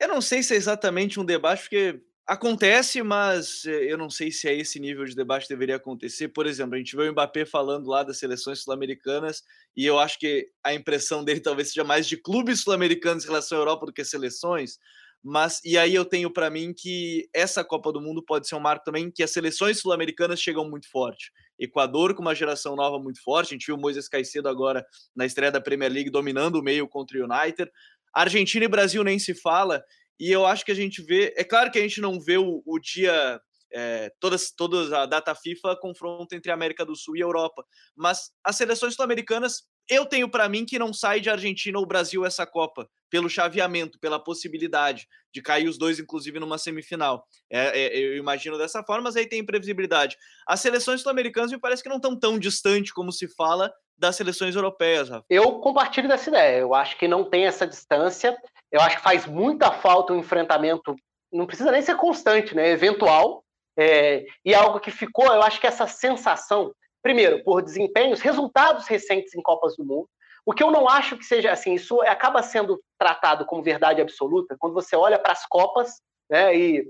eu 0.00 0.06
não 0.06 0.20
sei 0.20 0.42
se 0.42 0.54
é 0.54 0.56
exatamente 0.56 1.18
um 1.18 1.24
debate, 1.24 1.62
porque 1.62 2.00
Acontece, 2.26 3.02
mas 3.02 3.66
eh, 3.66 3.92
eu 3.92 3.98
não 3.98 4.08
sei 4.08 4.32
se 4.32 4.48
é 4.48 4.54
esse 4.54 4.80
nível 4.80 5.04
de 5.04 5.14
debate 5.14 5.46
deveria 5.46 5.76
acontecer. 5.76 6.28
Por 6.28 6.46
exemplo, 6.46 6.74
a 6.74 6.78
gente 6.78 6.96
vê 6.96 7.06
o 7.06 7.12
Mbappé 7.12 7.44
falando 7.44 7.86
lá 7.86 8.02
das 8.02 8.18
seleções 8.18 8.60
sul-americanas 8.60 9.42
e 9.76 9.84
eu 9.84 9.98
acho 9.98 10.18
que 10.18 10.48
a 10.64 10.72
impressão 10.72 11.22
dele 11.22 11.40
talvez 11.44 11.68
seja 11.68 11.84
mais 11.84 12.06
de 12.06 12.16
clubes 12.16 12.62
sul-americanos 12.62 13.24
em 13.24 13.26
relação 13.26 13.58
à 13.58 13.60
Europa 13.60 13.86
do 13.86 13.92
que 13.92 14.02
seleções. 14.04 14.78
Mas 15.22 15.60
e 15.64 15.76
aí 15.76 15.94
eu 15.94 16.04
tenho 16.04 16.30
para 16.30 16.48
mim 16.48 16.72
que 16.74 17.28
essa 17.34 17.62
Copa 17.62 17.92
do 17.92 18.00
Mundo 18.00 18.22
pode 18.22 18.48
ser 18.48 18.54
um 18.54 18.60
marco 18.60 18.84
também 18.86 19.10
que 19.10 19.22
as 19.22 19.30
seleções 19.30 19.78
sul-americanas 19.80 20.40
chegam 20.40 20.68
muito 20.68 20.90
forte. 20.90 21.30
Equador 21.58 22.14
com 22.14 22.22
uma 22.22 22.34
geração 22.34 22.74
nova 22.74 22.98
muito 22.98 23.22
forte. 23.22 23.48
A 23.48 23.54
gente 23.54 23.66
viu 23.66 23.76
o 23.76 23.80
Moisés 23.80 24.08
Caicedo 24.08 24.48
agora 24.48 24.84
na 25.14 25.26
estreia 25.26 25.52
da 25.52 25.60
Premier 25.60 25.92
League 25.92 26.10
dominando 26.10 26.56
o 26.56 26.62
meio 26.62 26.88
contra 26.88 27.18
o 27.18 27.24
United. 27.24 27.70
Argentina 28.14 28.64
e 28.64 28.68
Brasil 28.68 29.02
nem 29.04 29.18
se 29.18 29.34
fala. 29.34 29.84
E 30.18 30.30
eu 30.30 30.46
acho 30.46 30.64
que 30.64 30.72
a 30.72 30.76
gente 30.76 31.02
vê. 31.02 31.34
É 31.36 31.44
claro 31.44 31.70
que 31.70 31.78
a 31.78 31.82
gente 31.82 32.00
não 32.00 32.20
vê 32.20 32.38
o, 32.38 32.62
o 32.64 32.78
dia. 32.78 33.40
É, 33.76 34.12
todas, 34.20 34.52
todas 34.56 34.92
a 34.92 35.04
data 35.04 35.34
FIFA 35.34 35.76
confronto 35.80 36.32
entre 36.32 36.48
a 36.48 36.54
América 36.54 36.84
do 36.84 36.94
Sul 36.94 37.16
e 37.16 37.22
a 37.22 37.26
Europa. 37.26 37.64
Mas 37.96 38.30
as 38.44 38.54
seleções 38.54 38.94
sul-americanas, 38.94 39.64
eu 39.88 40.06
tenho 40.06 40.28
para 40.28 40.48
mim 40.48 40.64
que 40.64 40.78
não 40.78 40.92
sai 40.92 41.18
de 41.18 41.28
Argentina 41.28 41.76
ou 41.76 41.84
Brasil 41.84 42.24
essa 42.24 42.46
Copa, 42.46 42.88
pelo 43.10 43.28
chaveamento, 43.28 43.98
pela 43.98 44.22
possibilidade 44.22 45.08
de 45.32 45.42
cair 45.42 45.68
os 45.68 45.76
dois, 45.76 45.98
inclusive, 45.98 46.38
numa 46.38 46.56
semifinal. 46.56 47.26
É, 47.50 47.80
é, 47.80 47.98
eu 47.98 48.16
imagino 48.16 48.56
dessa 48.56 48.82
forma, 48.84 49.04
mas 49.04 49.16
aí 49.16 49.26
tem 49.26 49.40
imprevisibilidade. 49.40 50.16
As 50.46 50.60
seleções 50.60 51.02
sul-americanas 51.02 51.50
me 51.50 51.58
parece 51.58 51.82
que 51.82 51.88
não 51.88 51.96
estão 51.96 52.16
tão 52.16 52.38
distantes 52.38 52.92
como 52.92 53.10
se 53.10 53.26
fala 53.34 53.72
das 53.96 54.16
seleções 54.16 54.54
europeias, 54.54 55.08
Rafa. 55.08 55.24
Eu 55.28 55.60
compartilho 55.60 56.08
dessa 56.08 56.30
ideia. 56.30 56.58
Eu 56.58 56.74
acho 56.74 56.96
que 56.96 57.06
não 57.08 57.28
tem 57.28 57.46
essa 57.46 57.66
distância. 57.66 58.36
Eu 58.74 58.80
acho 58.80 58.96
que 58.96 59.02
faz 59.04 59.24
muita 59.24 59.70
falta 59.70 60.12
um 60.12 60.18
enfrentamento, 60.18 60.96
não 61.32 61.46
precisa 61.46 61.70
nem 61.70 61.80
ser 61.80 61.94
constante, 61.94 62.56
né? 62.56 62.70
Eventual. 62.70 63.44
É, 63.78 64.24
e 64.44 64.52
algo 64.52 64.80
que 64.80 64.90
ficou, 64.90 65.26
eu 65.26 65.42
acho 65.42 65.60
que 65.60 65.66
essa 65.68 65.86
sensação, 65.86 66.74
primeiro, 67.00 67.40
por 67.44 67.62
desempenhos, 67.62 68.20
resultados 68.20 68.88
recentes 68.88 69.32
em 69.32 69.40
Copas 69.40 69.76
do 69.76 69.84
Mundo, 69.84 70.08
o 70.44 70.52
que 70.52 70.60
eu 70.60 70.72
não 70.72 70.88
acho 70.88 71.16
que 71.16 71.24
seja 71.24 71.52
assim, 71.52 71.74
isso 71.74 72.00
acaba 72.02 72.42
sendo 72.42 72.82
tratado 72.98 73.46
como 73.46 73.62
verdade 73.62 74.00
absoluta 74.00 74.56
quando 74.58 74.74
você 74.74 74.96
olha 74.96 75.20
para 75.20 75.32
as 75.32 75.46
Copas 75.46 76.00
né, 76.28 76.56
e, 76.56 76.84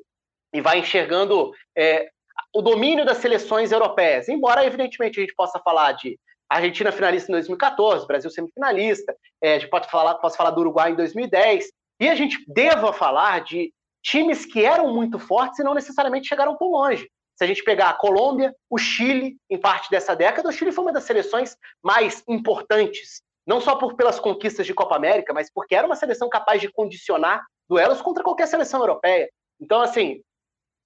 e 0.54 0.62
vai 0.62 0.78
enxergando 0.78 1.52
é, 1.76 2.08
o 2.54 2.62
domínio 2.62 3.04
das 3.04 3.18
seleções 3.18 3.72
europeias. 3.72 4.26
Embora, 4.26 4.64
evidentemente, 4.64 5.18
a 5.18 5.22
gente 5.22 5.34
possa 5.34 5.58
falar 5.58 5.92
de 5.92 6.18
Argentina 6.56 6.92
finalista 6.92 7.30
em 7.30 7.34
2014, 7.34 8.06
Brasil 8.06 8.30
semifinalista, 8.30 9.16
é, 9.42 9.54
a 9.54 9.58
gente 9.58 9.70
pode 9.70 9.90
falar, 9.90 10.14
posso 10.16 10.36
falar 10.36 10.50
do 10.50 10.60
Uruguai 10.60 10.92
em 10.92 10.96
2010, 10.96 11.66
e 12.00 12.08
a 12.08 12.14
gente 12.14 12.44
deva 12.46 12.92
falar 12.92 13.40
de 13.40 13.72
times 14.02 14.44
que 14.44 14.64
eram 14.64 14.92
muito 14.92 15.18
fortes 15.18 15.58
e 15.58 15.64
não 15.64 15.74
necessariamente 15.74 16.28
chegaram 16.28 16.56
tão 16.56 16.70
longe. 16.70 17.08
Se 17.36 17.42
a 17.42 17.46
gente 17.46 17.64
pegar 17.64 17.88
a 17.88 17.94
Colômbia, 17.94 18.54
o 18.70 18.78
Chile, 18.78 19.36
em 19.50 19.58
parte 19.58 19.90
dessa 19.90 20.14
década, 20.14 20.48
o 20.48 20.52
Chile 20.52 20.70
foi 20.70 20.84
uma 20.84 20.92
das 20.92 21.04
seleções 21.04 21.56
mais 21.82 22.22
importantes, 22.28 23.22
não 23.46 23.60
só 23.60 23.76
por, 23.76 23.94
pelas 23.94 24.20
conquistas 24.20 24.66
de 24.66 24.74
Copa 24.74 24.94
América, 24.94 25.32
mas 25.32 25.50
porque 25.52 25.74
era 25.74 25.86
uma 25.86 25.96
seleção 25.96 26.28
capaz 26.28 26.60
de 26.60 26.70
condicionar 26.70 27.44
duelos 27.68 28.00
contra 28.00 28.22
qualquer 28.22 28.46
seleção 28.46 28.80
europeia. 28.80 29.28
Então, 29.60 29.80
assim, 29.80 30.22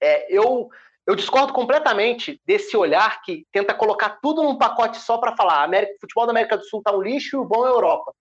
é, 0.00 0.32
eu 0.34 0.70
eu 1.08 1.16
discordo 1.16 1.54
completamente 1.54 2.38
desse 2.44 2.76
olhar 2.76 3.22
que 3.22 3.46
tenta 3.50 3.72
colocar 3.72 4.18
tudo 4.20 4.42
num 4.42 4.58
pacote 4.58 4.98
só 4.98 5.16
para 5.16 5.34
falar 5.34 5.64
América, 5.64 5.94
futebol 5.98 6.26
da 6.26 6.32
América 6.32 6.58
do 6.58 6.64
Sul 6.64 6.80
está 6.80 6.94
um 6.94 7.00
lixo 7.00 7.34
e 7.34 7.38
o 7.38 7.46
bom 7.46 7.64
é 7.66 7.70
a 7.70 7.72
Europa. 7.72 8.12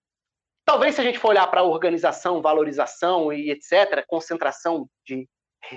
Talvez 0.64 0.94
se 0.94 1.02
a 1.02 1.04
gente 1.04 1.18
for 1.18 1.28
olhar 1.28 1.46
para 1.48 1.62
organização, 1.62 2.40
valorização 2.40 3.30
e 3.30 3.50
etc., 3.50 4.06
concentração 4.06 4.88
de, 5.06 5.28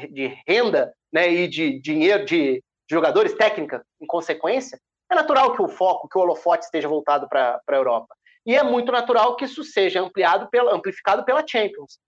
de 0.10 0.38
renda 0.48 0.94
né, 1.12 1.30
e 1.30 1.50
de 1.50 1.82
dinheiro 1.82 2.24
de, 2.24 2.54
de 2.54 2.64
jogadores, 2.90 3.34
técnica, 3.34 3.86
em 4.00 4.08
consequência, 4.08 4.80
é 5.12 5.16
natural 5.16 5.54
que 5.54 5.62
o 5.62 5.68
foco, 5.68 6.08
que 6.08 6.18
o 6.18 6.22
holofote 6.22 6.64
esteja 6.64 6.88
voltado 6.88 7.28
para 7.28 7.60
a 7.68 7.76
Europa. 7.76 8.16
E 8.46 8.56
é 8.56 8.64
muito 8.64 8.90
natural 8.90 9.36
que 9.36 9.44
isso 9.44 9.66
seja 9.66 10.00
ampliado 10.00 10.50
pela, 10.50 10.74
amplificado 10.74 11.26
pela 11.26 11.46
Champions. 11.46 12.00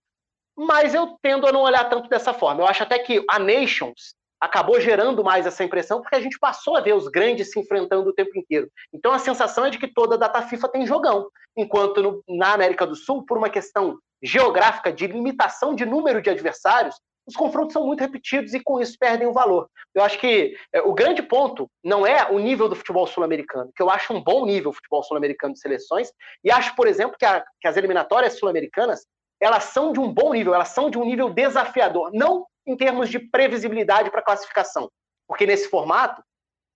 Mas 0.56 0.94
eu 0.94 1.18
tendo 1.20 1.46
a 1.46 1.52
não 1.52 1.60
olhar 1.60 1.90
tanto 1.90 2.08
dessa 2.08 2.32
forma. 2.32 2.62
Eu 2.62 2.66
acho 2.66 2.82
até 2.82 2.98
que 2.98 3.22
a 3.28 3.38
Nations 3.38 4.14
acabou 4.40 4.80
gerando 4.80 5.24
mais 5.24 5.46
essa 5.46 5.64
impressão 5.64 6.00
porque 6.00 6.16
a 6.16 6.20
gente 6.20 6.38
passou 6.38 6.76
a 6.76 6.80
ver 6.80 6.94
os 6.94 7.08
grandes 7.08 7.50
se 7.50 7.58
enfrentando 7.58 8.10
o 8.10 8.12
tempo 8.12 8.38
inteiro. 8.38 8.68
Então 8.92 9.12
a 9.12 9.18
sensação 9.18 9.64
é 9.66 9.70
de 9.70 9.78
que 9.78 9.88
toda 9.88 10.18
data 10.18 10.42
FIFA 10.42 10.68
tem 10.68 10.86
jogão, 10.86 11.28
enquanto 11.56 12.02
no, 12.02 12.22
na 12.28 12.52
América 12.52 12.86
do 12.86 12.94
Sul, 12.94 13.24
por 13.24 13.38
uma 13.38 13.48
questão 13.48 13.98
geográfica 14.22 14.92
de 14.92 15.06
limitação 15.06 15.74
de 15.74 15.84
número 15.84 16.20
de 16.20 16.30
adversários, 16.30 16.96
os 17.26 17.34
confrontos 17.34 17.72
são 17.72 17.86
muito 17.86 18.00
repetidos 18.00 18.52
e 18.52 18.60
com 18.60 18.80
isso 18.80 18.98
perdem 18.98 19.26
o 19.26 19.32
valor. 19.32 19.68
Eu 19.94 20.02
acho 20.02 20.18
que 20.18 20.54
é, 20.72 20.82
o 20.82 20.92
grande 20.92 21.22
ponto 21.22 21.70
não 21.82 22.06
é 22.06 22.30
o 22.30 22.38
nível 22.38 22.68
do 22.68 22.76
futebol 22.76 23.06
sul-americano, 23.06 23.70
que 23.74 23.82
eu 23.82 23.88
acho 23.88 24.12
um 24.12 24.22
bom 24.22 24.44
nível 24.44 24.70
o 24.70 24.74
futebol 24.74 25.02
sul-americano 25.02 25.54
de 25.54 25.60
seleções, 25.60 26.10
e 26.42 26.50
acho, 26.50 26.74
por 26.76 26.86
exemplo, 26.86 27.16
que, 27.18 27.24
a, 27.24 27.42
que 27.60 27.68
as 27.68 27.76
eliminatórias 27.76 28.38
sul-americanas 28.38 29.06
elas 29.40 29.64
são 29.64 29.92
de 29.92 30.00
um 30.00 30.12
bom 30.12 30.32
nível, 30.32 30.54
elas 30.54 30.68
são 30.68 30.88
de 30.88 30.98
um 30.98 31.04
nível 31.04 31.28
desafiador, 31.28 32.10
não 32.12 32.46
em 32.66 32.76
termos 32.76 33.08
de 33.08 33.18
previsibilidade 33.18 34.10
para 34.10 34.22
classificação. 34.22 34.90
Porque 35.26 35.46
nesse 35.46 35.68
formato, 35.68 36.22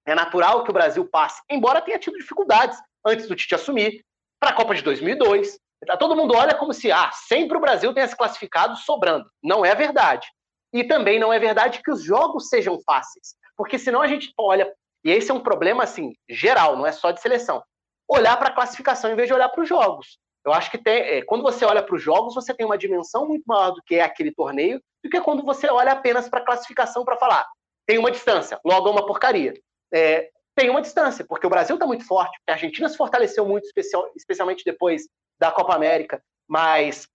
é 0.07 0.15
natural 0.15 0.65
que 0.65 0.71
o 0.71 0.73
Brasil 0.73 1.07
passe, 1.09 1.43
embora 1.51 1.83
tenha 1.83 1.99
tido 1.99 2.19
dificuldades 2.19 2.79
antes 3.05 3.29
do 3.29 3.37
Tite 3.37 3.55
assumir, 3.55 4.03
para 4.41 4.51
a 4.51 4.55
Copa 4.55 4.75
de 4.75 4.83
2002. 4.83 5.59
Todo 5.99 6.17
mundo 6.17 6.35
olha 6.35 6.55
como 6.55 6.73
se 6.73 6.91
ah, 6.91 7.11
sempre 7.13 7.57
o 7.57 7.61
Brasil 7.61 7.93
tenha 7.93 8.09
se 8.09 8.17
classificado 8.17 8.77
sobrando. 8.77 9.29
Não 9.43 9.65
é 9.65 9.75
verdade. 9.75 10.27
E 10.73 10.85
também 10.85 11.19
não 11.19 11.33
é 11.33 11.39
verdade 11.39 11.83
que 11.83 11.91
os 11.91 12.03
jogos 12.03 12.49
sejam 12.49 12.81
fáceis. 12.81 13.35
Porque 13.57 13.79
senão 13.79 14.01
a 14.01 14.07
gente 14.07 14.33
olha, 14.39 14.73
e 15.05 15.11
esse 15.11 15.31
é 15.31 15.35
um 15.35 15.41
problema 15.41 15.85
assim, 15.85 16.15
geral, 16.29 16.77
não 16.77 16.87
é 16.87 16.93
só 16.93 17.11
de 17.11 17.21
seleção. 17.21 17.63
Olhar 18.09 18.37
para 18.37 18.49
a 18.49 18.55
classificação 18.55 19.11
em 19.11 19.17
vez 19.17 19.29
de 19.29 19.35
olhar 19.35 19.49
para 19.49 19.63
os 19.63 19.69
jogos. 19.69 20.19
Eu 20.45 20.53
acho 20.53 20.71
que 20.71 20.79
tem, 20.79 21.01
é, 21.01 21.23
quando 21.23 21.43
você 21.43 21.65
olha 21.65 21.83
para 21.83 21.95
os 21.95 22.03
jogos, 22.03 22.35
você 22.35 22.55
tem 22.55 22.65
uma 22.65 22.79
dimensão 22.79 23.27
muito 23.27 23.45
maior 23.47 23.73
do 23.73 23.83
que 23.85 23.97
é 23.97 24.03
aquele 24.03 24.33
torneio, 24.33 24.81
do 25.09 25.11
que 25.11 25.21
quando 25.21 25.43
você 25.43 25.69
olha 25.69 25.93
apenas 25.93 26.29
para 26.29 26.41
a 26.41 26.45
classificação 26.45 27.05
para 27.05 27.17
falar. 27.17 27.47
Tem 27.87 27.99
uma 27.99 28.11
distância, 28.11 28.61
logo 28.65 28.89
é 28.89 28.93
uma 28.93 29.07
porcaria. 29.07 29.55
É, 29.93 30.29
tem 30.55 30.69
uma 30.69 30.83
distância, 30.83 31.25
porque 31.25 31.47
o 31.47 31.51
Brasil 31.51 31.77
está 31.77 31.87
muito 31.87 32.07
forte, 32.07 32.39
a 32.47 32.53
Argentina 32.53 32.89
se 32.89 32.97
fortaleceu 32.97 33.47
muito, 33.47 33.65
especial, 33.65 34.11
especialmente 34.15 34.65
depois 34.65 35.09
da 35.41 35.51
Copa 35.51 35.75
América, 35.75 36.23
mas 36.47 37.09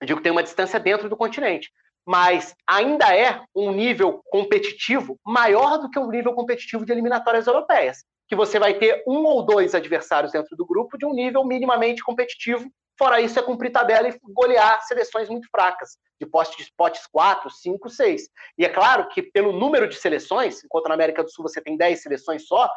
eu 0.00 0.06
digo 0.06 0.18
que 0.18 0.22
tem 0.22 0.32
uma 0.32 0.42
distância 0.42 0.80
dentro 0.80 1.08
do 1.08 1.16
continente. 1.16 1.70
mas 2.06 2.54
ainda 2.66 3.16
é 3.16 3.42
um 3.54 3.72
nível 3.72 4.22
competitivo 4.26 5.18
maior 5.24 5.78
do 5.78 5.88
que 5.88 5.98
o 5.98 6.10
nível 6.10 6.34
competitivo 6.34 6.84
de 6.84 6.92
eliminatórias 6.92 7.46
europeias, 7.46 8.04
que 8.28 8.36
você 8.36 8.58
vai 8.58 8.74
ter 8.74 9.02
um 9.06 9.24
ou 9.24 9.42
dois 9.42 9.74
adversários 9.74 10.32
dentro 10.32 10.54
do 10.54 10.66
grupo 10.66 10.98
de 10.98 11.06
um 11.06 11.14
nível 11.14 11.44
minimamente 11.44 12.04
competitivo. 12.04 12.70
Fora 12.96 13.20
isso, 13.20 13.38
é 13.38 13.42
cumprir 13.42 13.72
tabela 13.72 14.08
e 14.08 14.18
golear 14.22 14.80
seleções 14.82 15.28
muito 15.28 15.48
fracas, 15.50 15.98
de 16.20 16.26
potes, 16.26 16.64
de 16.64 16.72
potes 16.76 17.06
4, 17.08 17.50
5, 17.50 17.88
6. 17.90 18.28
E 18.56 18.64
é 18.64 18.68
claro 18.68 19.08
que, 19.08 19.22
pelo 19.22 19.52
número 19.52 19.88
de 19.88 19.96
seleções, 19.96 20.62
enquanto 20.64 20.88
na 20.88 20.94
América 20.94 21.22
do 21.22 21.30
Sul 21.30 21.42
você 21.42 21.60
tem 21.60 21.76
10 21.76 22.02
seleções 22.02 22.46
só, 22.46 22.70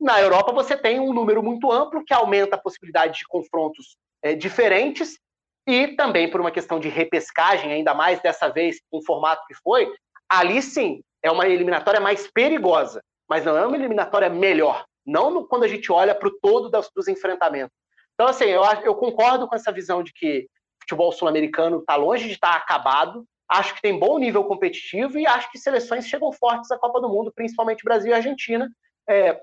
na 0.00 0.20
Europa 0.20 0.52
você 0.52 0.76
tem 0.76 0.98
um 0.98 1.12
número 1.12 1.42
muito 1.42 1.70
amplo 1.70 2.04
que 2.04 2.14
aumenta 2.14 2.56
a 2.56 2.60
possibilidade 2.60 3.18
de 3.18 3.28
confrontos 3.28 3.96
é, 4.22 4.34
diferentes 4.34 5.18
e 5.66 5.88
também 5.88 6.30
por 6.30 6.40
uma 6.40 6.50
questão 6.50 6.80
de 6.80 6.88
repescagem, 6.88 7.72
ainda 7.72 7.94
mais 7.94 8.20
dessa 8.20 8.48
vez 8.48 8.80
com 8.90 8.98
o 8.98 9.04
formato 9.04 9.46
que 9.46 9.54
foi, 9.54 9.92
ali 10.28 10.62
sim 10.62 11.02
é 11.22 11.30
uma 11.30 11.46
eliminatória 11.46 12.00
mais 12.00 12.26
perigosa, 12.28 13.02
mas 13.28 13.44
não 13.44 13.56
é 13.56 13.66
uma 13.66 13.76
eliminatória 13.76 14.30
melhor, 14.30 14.84
não 15.06 15.30
no, 15.30 15.46
quando 15.46 15.64
a 15.64 15.68
gente 15.68 15.92
olha 15.92 16.14
para 16.14 16.28
o 16.28 16.38
todo 16.40 16.70
dos, 16.70 16.90
dos, 16.94 17.08
enfrentamentos. 17.08 17.76
Então, 18.20 18.28
assim, 18.28 18.44
eu, 18.44 18.62
eu 18.84 18.94
concordo 18.94 19.48
com 19.48 19.54
essa 19.54 19.72
visão 19.72 20.02
de 20.02 20.12
que 20.12 20.40
o 20.40 20.82
futebol 20.82 21.10
sul-americano 21.10 21.78
está 21.78 21.96
longe 21.96 22.26
de 22.26 22.34
estar 22.34 22.50
tá 22.50 22.56
acabado, 22.58 23.24
acho 23.48 23.74
que 23.74 23.80
tem 23.80 23.98
bom 23.98 24.18
nível 24.18 24.44
competitivo 24.44 25.18
e 25.18 25.26
acho 25.26 25.50
que 25.50 25.56
seleções 25.56 26.06
chegam 26.06 26.30
fortes 26.30 26.70
à 26.70 26.76
Copa 26.76 27.00
do 27.00 27.08
Mundo, 27.08 27.32
principalmente 27.34 27.82
Brasil 27.82 28.10
e 28.10 28.14
Argentina, 28.14 28.68
é, 29.08 29.40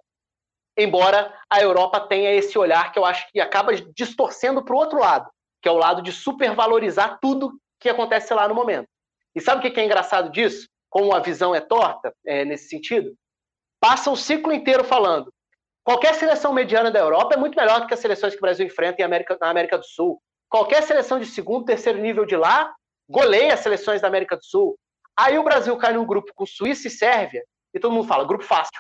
embora 0.78 1.36
a 1.49 1.59
Europa 1.59 2.01
tenha 2.01 2.36
esse 2.36 2.55
olhar 2.55 2.91
que 2.91 2.99
eu 2.99 3.05
acho 3.05 3.28
que 3.32 3.39
acaba 3.39 3.73
distorcendo 3.73 4.63
para 4.63 4.75
o 4.75 4.78
outro 4.78 4.99
lado 4.99 5.28
que 5.59 5.67
é 5.67 5.71
o 5.71 5.78
lado 5.78 6.03
de 6.03 6.11
supervalorizar 6.11 7.17
tudo 7.19 7.59
que 7.80 7.89
acontece 7.89 8.32
lá 8.32 8.47
no 8.47 8.53
momento. 8.53 8.88
E 9.34 9.41
sabe 9.41 9.67
o 9.67 9.73
que 9.73 9.80
é 9.80 9.86
engraçado 9.86 10.30
disso? 10.30 10.69
Como 10.88 11.15
a 11.15 11.19
visão 11.19 11.55
é 11.55 11.59
torta 11.59 12.13
é, 12.23 12.45
nesse 12.45 12.69
sentido? 12.69 13.15
Passa 13.80 14.11
o 14.11 14.15
ciclo 14.15 14.53
inteiro 14.53 14.84
falando. 14.84 15.34
Qualquer 15.88 16.16
seleção 16.16 16.52
mediana 16.52 16.92
da 16.92 17.00
Europa 17.00 17.36
é 17.36 17.38
muito 17.38 17.56
melhor 17.56 17.80
do 17.80 17.88
que 17.88 17.94
as 17.94 18.02
seleções 18.02 18.34
que 18.34 18.40
o 18.40 18.42
Brasil 18.42 18.68
enfrenta 18.68 19.06
América, 19.06 19.38
na 19.40 19.50
América 19.50 19.78
do 19.78 19.86
Sul. 19.86 20.22
Qualquer 20.50 20.84
seleção 20.84 21.18
de 21.18 21.26
segundo, 21.26 21.64
terceiro 21.64 21.98
nível 21.98 22.26
de 22.26 22.36
lá 22.36 22.74
goleia 23.10 23.54
as 23.54 23.62
seleções 23.62 24.02
da 24.02 24.10
América 24.10 24.36
do 24.36 24.44
Sul. 24.44 24.78
Aí 25.18 25.40
o 25.40 25.44
Brasil 25.44 25.78
cai 25.78 25.94
num 25.94 26.06
grupo 26.06 26.34
com 26.36 26.46
Suíça 26.46 26.90
e 26.90 26.92
Sérvia 26.92 27.42
e 27.74 27.80
todo 27.80 27.94
mundo 27.94 28.06
fala, 28.06 28.28
grupo 28.28 28.44
fácil. 28.44 28.78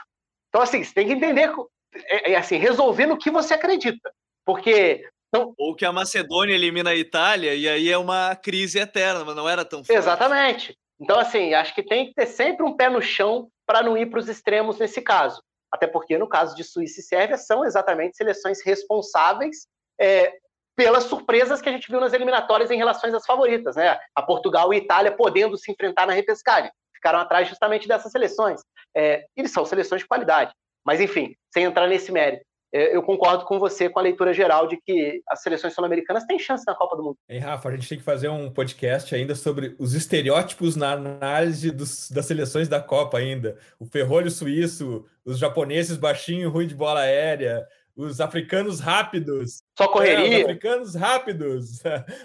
Então, 0.49 0.61
assim, 0.61 0.83
você 0.83 0.93
tem 0.93 1.07
que 1.07 1.13
entender, 1.13 1.49
é, 1.95 2.33
é 2.33 2.35
assim, 2.35 2.57
resolver 2.57 3.05
no 3.05 3.17
que 3.17 3.31
você 3.31 3.53
acredita. 3.53 4.11
Porque 4.45 5.07
então, 5.33 5.53
Ou 5.57 5.73
que 5.73 5.85
a 5.85 5.93
Macedônia 5.93 6.55
elimina 6.55 6.89
a 6.89 6.95
Itália 6.95 7.55
e 7.55 7.69
aí 7.69 7.89
é 7.89 7.97
uma 7.97 8.35
crise 8.35 8.79
eterna, 8.79 9.23
mas 9.23 9.33
não 9.33 9.47
era 9.47 9.63
tão 9.63 9.79
forte. 9.79 9.97
Exatamente. 9.97 10.75
Então, 10.99 11.17
assim, 11.17 11.53
acho 11.53 11.73
que 11.73 11.83
tem 11.83 12.07
que 12.07 12.15
ter 12.15 12.25
sempre 12.25 12.65
um 12.65 12.75
pé 12.75 12.89
no 12.89 13.01
chão 13.01 13.47
para 13.65 13.81
não 13.81 13.97
ir 13.97 14.07
para 14.07 14.19
os 14.19 14.27
extremos 14.27 14.77
nesse 14.77 15.01
caso. 15.01 15.41
Até 15.71 15.87
porque, 15.87 16.17
no 16.17 16.27
caso 16.27 16.55
de 16.55 16.63
Suíça 16.63 16.99
e 16.99 17.03
Sérvia, 17.03 17.37
são 17.37 17.65
exatamente 17.65 18.15
seleções 18.15 18.63
responsáveis 18.63 19.67
é, 19.99 20.33
pelas 20.75 21.05
surpresas 21.05 21.61
que 21.61 21.67
a 21.67 21.71
gente 21.71 21.89
viu 21.89 21.99
nas 21.99 22.13
eliminatórias 22.13 22.71
em 22.71 22.77
relação 22.77 23.13
às 23.13 23.25
favoritas, 23.25 23.75
né? 23.75 23.99
A 24.15 24.21
Portugal 24.21 24.73
e 24.73 24.77
a 24.77 24.79
Itália 24.79 25.11
podendo 25.11 25.57
se 25.57 25.71
enfrentar 25.71 26.05
na 26.05 26.13
repescagem. 26.13 26.71
Ficaram 26.93 27.19
atrás 27.19 27.47
justamente 27.47 27.87
dessas 27.87 28.11
seleções. 28.11 28.61
É, 28.95 29.25
eles 29.35 29.51
são 29.51 29.65
seleções 29.65 30.01
de 30.01 30.07
qualidade. 30.07 30.53
Mas, 30.85 31.01
enfim, 31.01 31.35
sem 31.51 31.65
entrar 31.65 31.87
nesse 31.87 32.11
mérito. 32.11 32.45
É, 32.73 32.95
eu 32.95 33.01
concordo 33.01 33.45
com 33.45 33.59
você 33.59 33.89
com 33.89 33.99
a 33.99 34.01
leitura 34.01 34.33
geral 34.33 34.67
de 34.67 34.77
que 34.77 35.21
as 35.27 35.41
seleções 35.41 35.73
sul-americanas 35.73 36.25
têm 36.25 36.37
chance 36.37 36.65
na 36.67 36.75
Copa 36.75 36.97
do 36.97 37.03
Mundo. 37.03 37.17
Hein, 37.29 37.39
Rafa, 37.39 37.69
a 37.69 37.71
gente 37.71 37.87
tem 37.87 37.97
que 37.97 38.03
fazer 38.03 38.27
um 38.27 38.51
podcast 38.51 39.13
ainda 39.15 39.35
sobre 39.35 39.75
os 39.79 39.93
estereótipos 39.93 40.75
na 40.75 40.91
análise 40.91 41.71
dos, 41.71 42.11
das 42.11 42.25
seleções 42.25 42.67
da 42.67 42.81
Copa 42.81 43.17
ainda. 43.17 43.57
O 43.79 43.85
ferrolho 43.85 44.29
suíço, 44.29 45.05
os 45.23 45.39
japoneses 45.39 45.97
baixinho, 45.97 46.49
ruim 46.49 46.67
de 46.67 46.75
bola 46.75 47.01
aérea, 47.01 47.65
os 47.95 48.21
africanos 48.21 48.79
rápidos. 48.79 49.63
Só 49.77 49.87
correria. 49.87 50.25
É, 50.25 50.39
os 50.39 50.43
africanos 50.43 50.95
rápidos. 50.95 51.81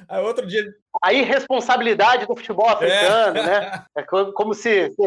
Aí, 0.09 0.21
outro 0.23 0.47
dia. 0.47 0.65
A 1.03 1.13
irresponsabilidade 1.13 2.27
do 2.27 2.37
futebol 2.37 2.69
africano, 2.69 3.39
é. 3.39 3.47
né? 3.47 3.85
É 3.97 4.03
como 4.03 4.53
se, 4.55 4.91
se 4.91 5.03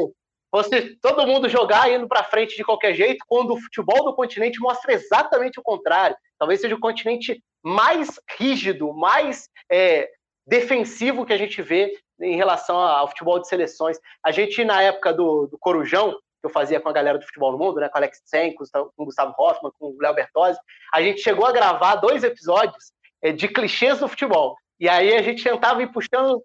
fosse 0.55 0.95
todo 1.01 1.27
mundo 1.27 1.49
jogar 1.49 1.91
indo 1.91 2.07
para 2.07 2.23
frente 2.23 2.55
de 2.55 2.63
qualquer 2.63 2.93
jeito, 2.93 3.25
quando 3.27 3.51
o 3.51 3.59
futebol 3.59 4.05
do 4.05 4.15
continente 4.15 4.57
mostra 4.61 4.93
exatamente 4.93 5.59
o 5.59 5.63
contrário. 5.63 6.15
Talvez 6.39 6.61
seja 6.61 6.73
o 6.73 6.79
continente 6.79 7.43
mais 7.61 8.17
rígido, 8.39 8.93
mais 8.93 9.49
é, 9.69 10.09
defensivo 10.47 11.25
que 11.25 11.33
a 11.33 11.37
gente 11.37 11.61
vê 11.61 11.91
em 12.21 12.37
relação 12.37 12.77
ao 12.77 13.09
futebol 13.09 13.37
de 13.37 13.49
seleções. 13.49 13.99
A 14.23 14.31
gente, 14.31 14.63
na 14.63 14.81
época 14.81 15.11
do, 15.11 15.47
do 15.47 15.57
Corujão, 15.57 16.13
que 16.13 16.45
eu 16.45 16.49
fazia 16.49 16.79
com 16.79 16.87
a 16.87 16.93
galera 16.93 17.17
do 17.17 17.25
futebol 17.25 17.51
no 17.51 17.57
mundo, 17.57 17.81
né, 17.81 17.89
com 17.89 17.97
Alex 17.97 18.21
Tsen, 18.21 18.55
com 18.55 18.63
o 18.97 19.05
Gustavo 19.05 19.35
Hoffman, 19.37 19.73
com 19.77 19.87
o 19.87 19.97
Léo 19.99 20.15
Bertozzi, 20.15 20.59
a 20.93 21.01
gente 21.01 21.19
chegou 21.19 21.45
a 21.45 21.51
gravar 21.51 21.97
dois 21.97 22.23
episódios 22.23 22.93
é, 23.21 23.33
de 23.33 23.49
clichês 23.49 23.99
do 23.99 24.07
futebol. 24.07 24.55
E 24.79 24.87
aí 24.87 25.15
a 25.15 25.21
gente 25.21 25.43
tentava 25.43 25.83
ir 25.83 25.91
puxando 25.91 26.41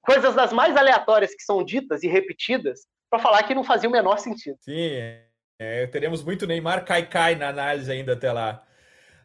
coisas 0.00 0.34
das 0.34 0.50
mais 0.50 0.74
aleatórias 0.78 1.34
que 1.34 1.42
são 1.42 1.62
ditas 1.62 2.02
e 2.02 2.08
repetidas 2.08 2.86
para 3.10 3.18
falar 3.18 3.42
que 3.44 3.54
não 3.54 3.64
fazia 3.64 3.88
o 3.88 3.92
menor 3.92 4.18
sentido. 4.18 4.56
Sim, 4.60 4.90
é, 5.58 5.86
teremos 5.86 6.22
muito 6.22 6.46
Neymar 6.46 6.84
cai-cai 6.84 7.34
na 7.36 7.48
análise 7.48 7.90
ainda 7.90 8.14
até 8.14 8.32
lá. 8.32 8.62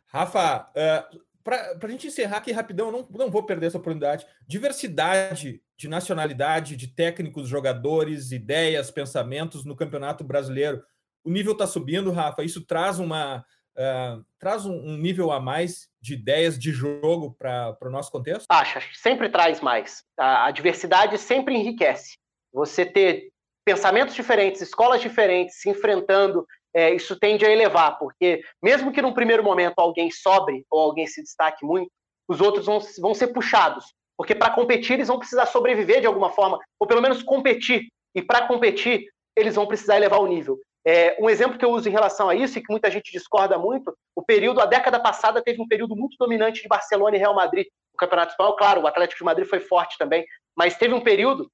Rafa, 0.08 0.70
uh, 0.76 0.76
é, 0.76 1.20
para 1.44 1.88
a 1.88 1.88
gente 1.88 2.08
encerrar 2.08 2.38
aqui 2.38 2.52
rapidão, 2.52 2.92
não, 2.92 3.08
não 3.10 3.32
vou 3.32 3.44
perder 3.44 3.68
essa 3.68 3.78
oportunidade. 3.78 4.26
Diversidade 4.48 5.62
de 5.76 5.88
nacionalidade, 5.88 6.76
de 6.76 6.88
técnicos, 6.88 7.48
jogadores, 7.48 8.32
ideias, 8.32 8.92
pensamentos 8.92 9.66
no 9.66 9.76
Campeonato 9.76 10.24
Brasileiro. 10.24 10.84
O 11.24 11.32
nível 11.32 11.54
está 11.54 11.66
subindo, 11.66 12.12
Rafa. 12.12 12.44
Isso 12.44 12.66
traz 12.66 13.00
uma 13.00 13.46
uh, 13.80 14.26
traz 14.38 14.66
um, 14.66 14.74
um, 14.74 14.98
nível 14.98 15.32
a 15.32 15.40
mais 15.40 15.90
de 16.02 16.14
ideias 16.14 16.58
de 16.60 16.72
jogo 16.72 17.36
para 17.38 17.78
o 17.82 17.90
nosso 17.90 18.12
contexto? 18.12 18.46
Acho, 18.50 18.80
sempre 18.96 19.30
traz 19.30 19.62
mais. 19.62 20.04
A, 20.18 20.46
a 20.48 20.52
diversidade 20.52 21.18
sempre 21.18 21.56
enriquece. 21.56 22.18
Você 22.54 22.86
ter 22.86 23.32
pensamentos 23.70 24.16
diferentes, 24.16 24.62
escolas 24.62 25.00
diferentes 25.00 25.62
se 25.62 25.70
enfrentando, 25.70 26.44
é, 26.74 26.92
isso 26.92 27.20
tende 27.20 27.46
a 27.46 27.52
elevar, 27.52 28.00
porque 28.00 28.42
mesmo 28.64 28.92
que 28.92 29.00
num 29.00 29.14
primeiro 29.14 29.44
momento 29.44 29.78
alguém 29.78 30.10
sobre 30.10 30.66
ou 30.72 30.82
alguém 30.82 31.06
se 31.06 31.22
destaque 31.22 31.64
muito, 31.64 31.92
os 32.28 32.42
outros 32.42 32.66
vão, 32.66 32.80
vão 33.00 33.14
ser 33.14 33.28
puxados, 33.28 33.86
porque 34.18 34.34
para 34.34 34.56
competir 34.56 34.94
eles 34.94 35.08
vão 35.08 35.20
precisar 35.20 35.46
sobreviver 35.46 36.02
de 36.02 36.08
alguma 36.08 36.32
forma, 36.32 36.58
ou 36.80 36.88
pelo 36.88 37.00
menos 37.00 37.22
competir, 37.22 37.84
e 38.16 38.24
para 38.24 38.48
competir 38.48 39.06
eles 39.38 39.54
vão 39.54 39.68
precisar 39.68 39.98
elevar 39.98 40.20
o 40.20 40.28
nível. 40.28 40.58
É, 40.84 41.16
um 41.22 41.30
exemplo 41.30 41.56
que 41.56 41.64
eu 41.64 41.70
uso 41.70 41.88
em 41.88 41.92
relação 41.92 42.28
a 42.28 42.34
isso, 42.34 42.58
e 42.58 42.64
que 42.64 42.72
muita 42.72 42.90
gente 42.90 43.12
discorda 43.12 43.56
muito, 43.56 43.96
o 44.16 44.24
período, 44.24 44.62
a 44.62 44.66
década 44.66 45.00
passada 45.00 45.44
teve 45.44 45.62
um 45.62 45.68
período 45.68 45.96
muito 45.96 46.18
dominante 46.18 46.64
de 46.64 46.68
Barcelona 46.68 47.16
e 47.16 47.20
Real 47.20 47.36
Madrid. 47.36 47.68
O 47.94 47.98
Campeonato 47.98 48.32
Espanhol, 48.32 48.56
claro, 48.56 48.82
o 48.82 48.88
Atlético 48.88 49.20
de 49.20 49.26
Madrid 49.26 49.48
foi 49.48 49.60
forte 49.60 49.96
também, 50.00 50.26
mas 50.58 50.76
teve 50.76 50.96
um 50.96 51.02
período 51.02 51.52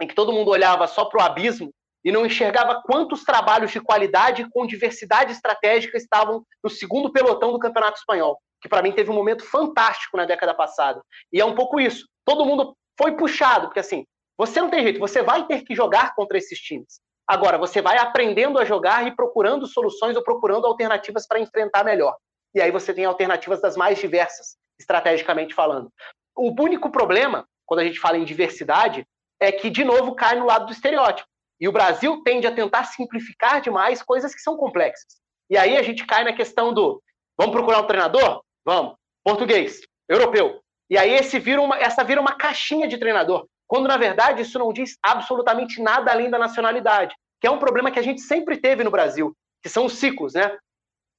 em 0.00 0.06
que 0.06 0.14
todo 0.14 0.32
mundo 0.32 0.50
olhava 0.50 0.86
só 0.86 1.04
para 1.04 1.20
o 1.20 1.24
abismo 1.24 1.70
e 2.04 2.10
não 2.10 2.24
enxergava 2.24 2.82
quantos 2.82 3.24
trabalhos 3.24 3.70
de 3.70 3.80
qualidade 3.80 4.48
com 4.50 4.66
diversidade 4.66 5.32
estratégica 5.32 5.98
estavam 5.98 6.44
no 6.64 6.70
segundo 6.70 7.12
pelotão 7.12 7.52
do 7.52 7.58
Campeonato 7.58 7.98
Espanhol, 7.98 8.38
que 8.60 8.68
para 8.68 8.82
mim 8.82 8.92
teve 8.92 9.10
um 9.10 9.14
momento 9.14 9.44
fantástico 9.44 10.16
na 10.16 10.24
década 10.24 10.54
passada. 10.54 11.02
E 11.32 11.40
é 11.40 11.44
um 11.44 11.54
pouco 11.54 11.78
isso. 11.78 12.06
Todo 12.24 12.46
mundo 12.46 12.74
foi 12.98 13.12
puxado, 13.16 13.66
porque 13.66 13.80
assim, 13.80 14.04
você 14.38 14.60
não 14.60 14.70
tem 14.70 14.82
jeito, 14.82 14.98
você 14.98 15.22
vai 15.22 15.46
ter 15.46 15.62
que 15.62 15.74
jogar 15.74 16.14
contra 16.14 16.38
esses 16.38 16.58
times. 16.58 17.00
Agora, 17.26 17.58
você 17.58 17.80
vai 17.80 17.98
aprendendo 17.98 18.58
a 18.58 18.64
jogar 18.64 19.06
e 19.06 19.14
procurando 19.14 19.66
soluções 19.66 20.16
ou 20.16 20.24
procurando 20.24 20.66
alternativas 20.66 21.28
para 21.28 21.38
enfrentar 21.38 21.84
melhor. 21.84 22.16
E 22.54 22.60
aí 22.60 22.72
você 22.72 22.92
tem 22.92 23.04
alternativas 23.04 23.60
das 23.60 23.76
mais 23.76 23.98
diversas, 23.98 24.56
estrategicamente 24.80 25.54
falando. 25.54 25.92
O 26.36 26.50
único 26.60 26.90
problema, 26.90 27.46
quando 27.64 27.80
a 27.80 27.84
gente 27.84 28.00
fala 28.00 28.18
em 28.18 28.24
diversidade, 28.24 29.06
é 29.40 29.50
que, 29.50 29.70
de 29.70 29.82
novo, 29.82 30.14
cai 30.14 30.36
no 30.36 30.46
lado 30.46 30.66
do 30.66 30.72
estereótipo. 30.72 31.28
E 31.58 31.66
o 31.66 31.72
Brasil 31.72 32.22
tende 32.22 32.46
a 32.46 32.54
tentar 32.54 32.84
simplificar 32.84 33.60
demais 33.60 34.02
coisas 34.02 34.34
que 34.34 34.40
são 34.40 34.56
complexas. 34.56 35.20
E 35.48 35.56
aí 35.56 35.76
a 35.76 35.82
gente 35.82 36.06
cai 36.06 36.22
na 36.22 36.32
questão 36.32 36.72
do 36.72 37.02
vamos 37.36 37.54
procurar 37.54 37.80
um 37.80 37.86
treinador? 37.86 38.42
Vamos. 38.64 38.94
Português, 39.24 39.80
europeu. 40.08 40.60
E 40.88 40.96
aí 40.96 41.12
esse 41.12 41.38
vira 41.38 41.60
uma, 41.60 41.76
essa 41.78 42.04
vira 42.04 42.20
uma 42.20 42.32
caixinha 42.32 42.86
de 42.86 42.98
treinador, 42.98 43.46
quando 43.66 43.88
na 43.88 43.96
verdade 43.96 44.42
isso 44.42 44.58
não 44.58 44.72
diz 44.72 44.96
absolutamente 45.02 45.80
nada 45.82 46.10
além 46.10 46.30
da 46.30 46.38
nacionalidade, 46.38 47.14
que 47.40 47.46
é 47.46 47.50
um 47.50 47.58
problema 47.58 47.90
que 47.90 47.98
a 47.98 48.02
gente 48.02 48.20
sempre 48.20 48.56
teve 48.56 48.82
no 48.82 48.90
Brasil, 48.90 49.36
que 49.62 49.68
são 49.68 49.86
os 49.86 49.94
ciclos, 49.94 50.34
né? 50.34 50.56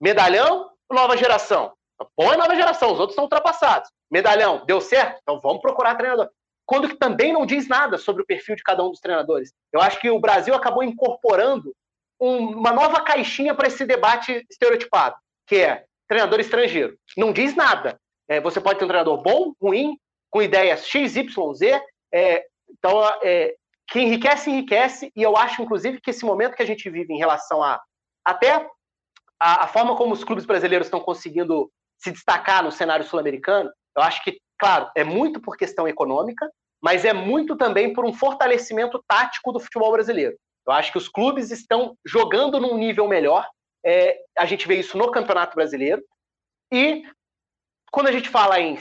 Medalhão, 0.01 0.69
nova 0.91 1.15
geração. 1.15 1.73
Põe 2.15 2.35
nova 2.35 2.55
geração, 2.55 2.91
os 2.91 2.99
outros 2.99 3.11
estão 3.11 3.25
ultrapassados. 3.25 3.89
Medalhão, 4.09 4.65
deu 4.65 4.81
certo? 4.81 5.19
Então 5.21 5.39
vamos 5.39 5.61
procurar 5.61 5.95
treinador 5.95 6.29
quando 6.65 6.87
que 6.87 6.95
também 6.95 7.33
não 7.33 7.45
diz 7.45 7.67
nada 7.67 7.97
sobre 7.97 8.23
o 8.23 8.25
perfil 8.25 8.55
de 8.55 8.63
cada 8.63 8.83
um 8.83 8.89
dos 8.89 8.99
treinadores. 8.99 9.53
Eu 9.73 9.81
acho 9.81 9.99
que 9.99 10.09
o 10.09 10.19
Brasil 10.19 10.53
acabou 10.53 10.83
incorporando 10.83 11.73
um, 12.19 12.57
uma 12.59 12.71
nova 12.71 13.01
caixinha 13.01 13.53
para 13.53 13.67
esse 13.67 13.85
debate 13.85 14.45
estereotipado, 14.49 15.15
que 15.47 15.57
é 15.57 15.85
treinador 16.07 16.39
estrangeiro. 16.39 16.97
Não 17.17 17.33
diz 17.33 17.55
nada. 17.55 17.99
É, 18.27 18.39
você 18.39 18.61
pode 18.61 18.79
ter 18.79 18.85
um 18.85 18.87
treinador 18.87 19.21
bom, 19.21 19.53
ruim, 19.61 19.97
com 20.29 20.41
ideias 20.41 20.85
X, 20.87 21.15
Y, 21.15 21.53
Z, 21.53 21.81
é, 22.13 22.45
Então, 22.69 23.03
é, 23.21 23.55
que 23.87 23.99
enriquece, 23.99 24.49
enriquece, 24.49 25.11
e 25.15 25.21
eu 25.21 25.35
acho, 25.35 25.61
inclusive, 25.61 25.99
que 25.99 26.11
esse 26.11 26.23
momento 26.23 26.55
que 26.55 26.63
a 26.63 26.65
gente 26.65 26.89
vive 26.89 27.13
em 27.13 27.17
relação 27.17 27.61
a 27.61 27.81
até 28.23 28.65
a, 29.39 29.65
a 29.65 29.67
forma 29.67 29.95
como 29.95 30.13
os 30.13 30.23
clubes 30.23 30.45
brasileiros 30.45 30.87
estão 30.87 30.99
conseguindo 30.99 31.71
se 31.97 32.11
destacar 32.11 32.63
no 32.63 32.71
cenário 32.71 33.05
sul-americano, 33.05 33.69
eu 33.95 34.03
acho 34.03 34.23
que, 34.23 34.39
claro, 34.61 34.91
é 34.95 35.03
muito 35.03 35.41
por 35.41 35.57
questão 35.57 35.87
econômica, 35.87 36.47
mas 36.79 37.03
é 37.03 37.13
muito 37.13 37.57
também 37.57 37.91
por 37.93 38.05
um 38.05 38.13
fortalecimento 38.13 39.03
tático 39.07 39.51
do 39.51 39.59
futebol 39.59 39.91
brasileiro. 39.91 40.37
Eu 40.67 40.73
acho 40.73 40.91
que 40.91 40.99
os 40.99 41.09
clubes 41.09 41.49
estão 41.49 41.97
jogando 42.05 42.59
num 42.59 42.77
nível 42.77 43.07
melhor. 43.07 43.47
É, 43.83 44.19
a 44.37 44.45
gente 44.45 44.67
vê 44.67 44.75
isso 44.75 44.95
no 44.99 45.09
Campeonato 45.09 45.55
Brasileiro. 45.55 46.03
E 46.71 47.03
quando 47.91 48.07
a 48.07 48.11
gente 48.11 48.29
fala 48.29 48.59
em 48.59 48.77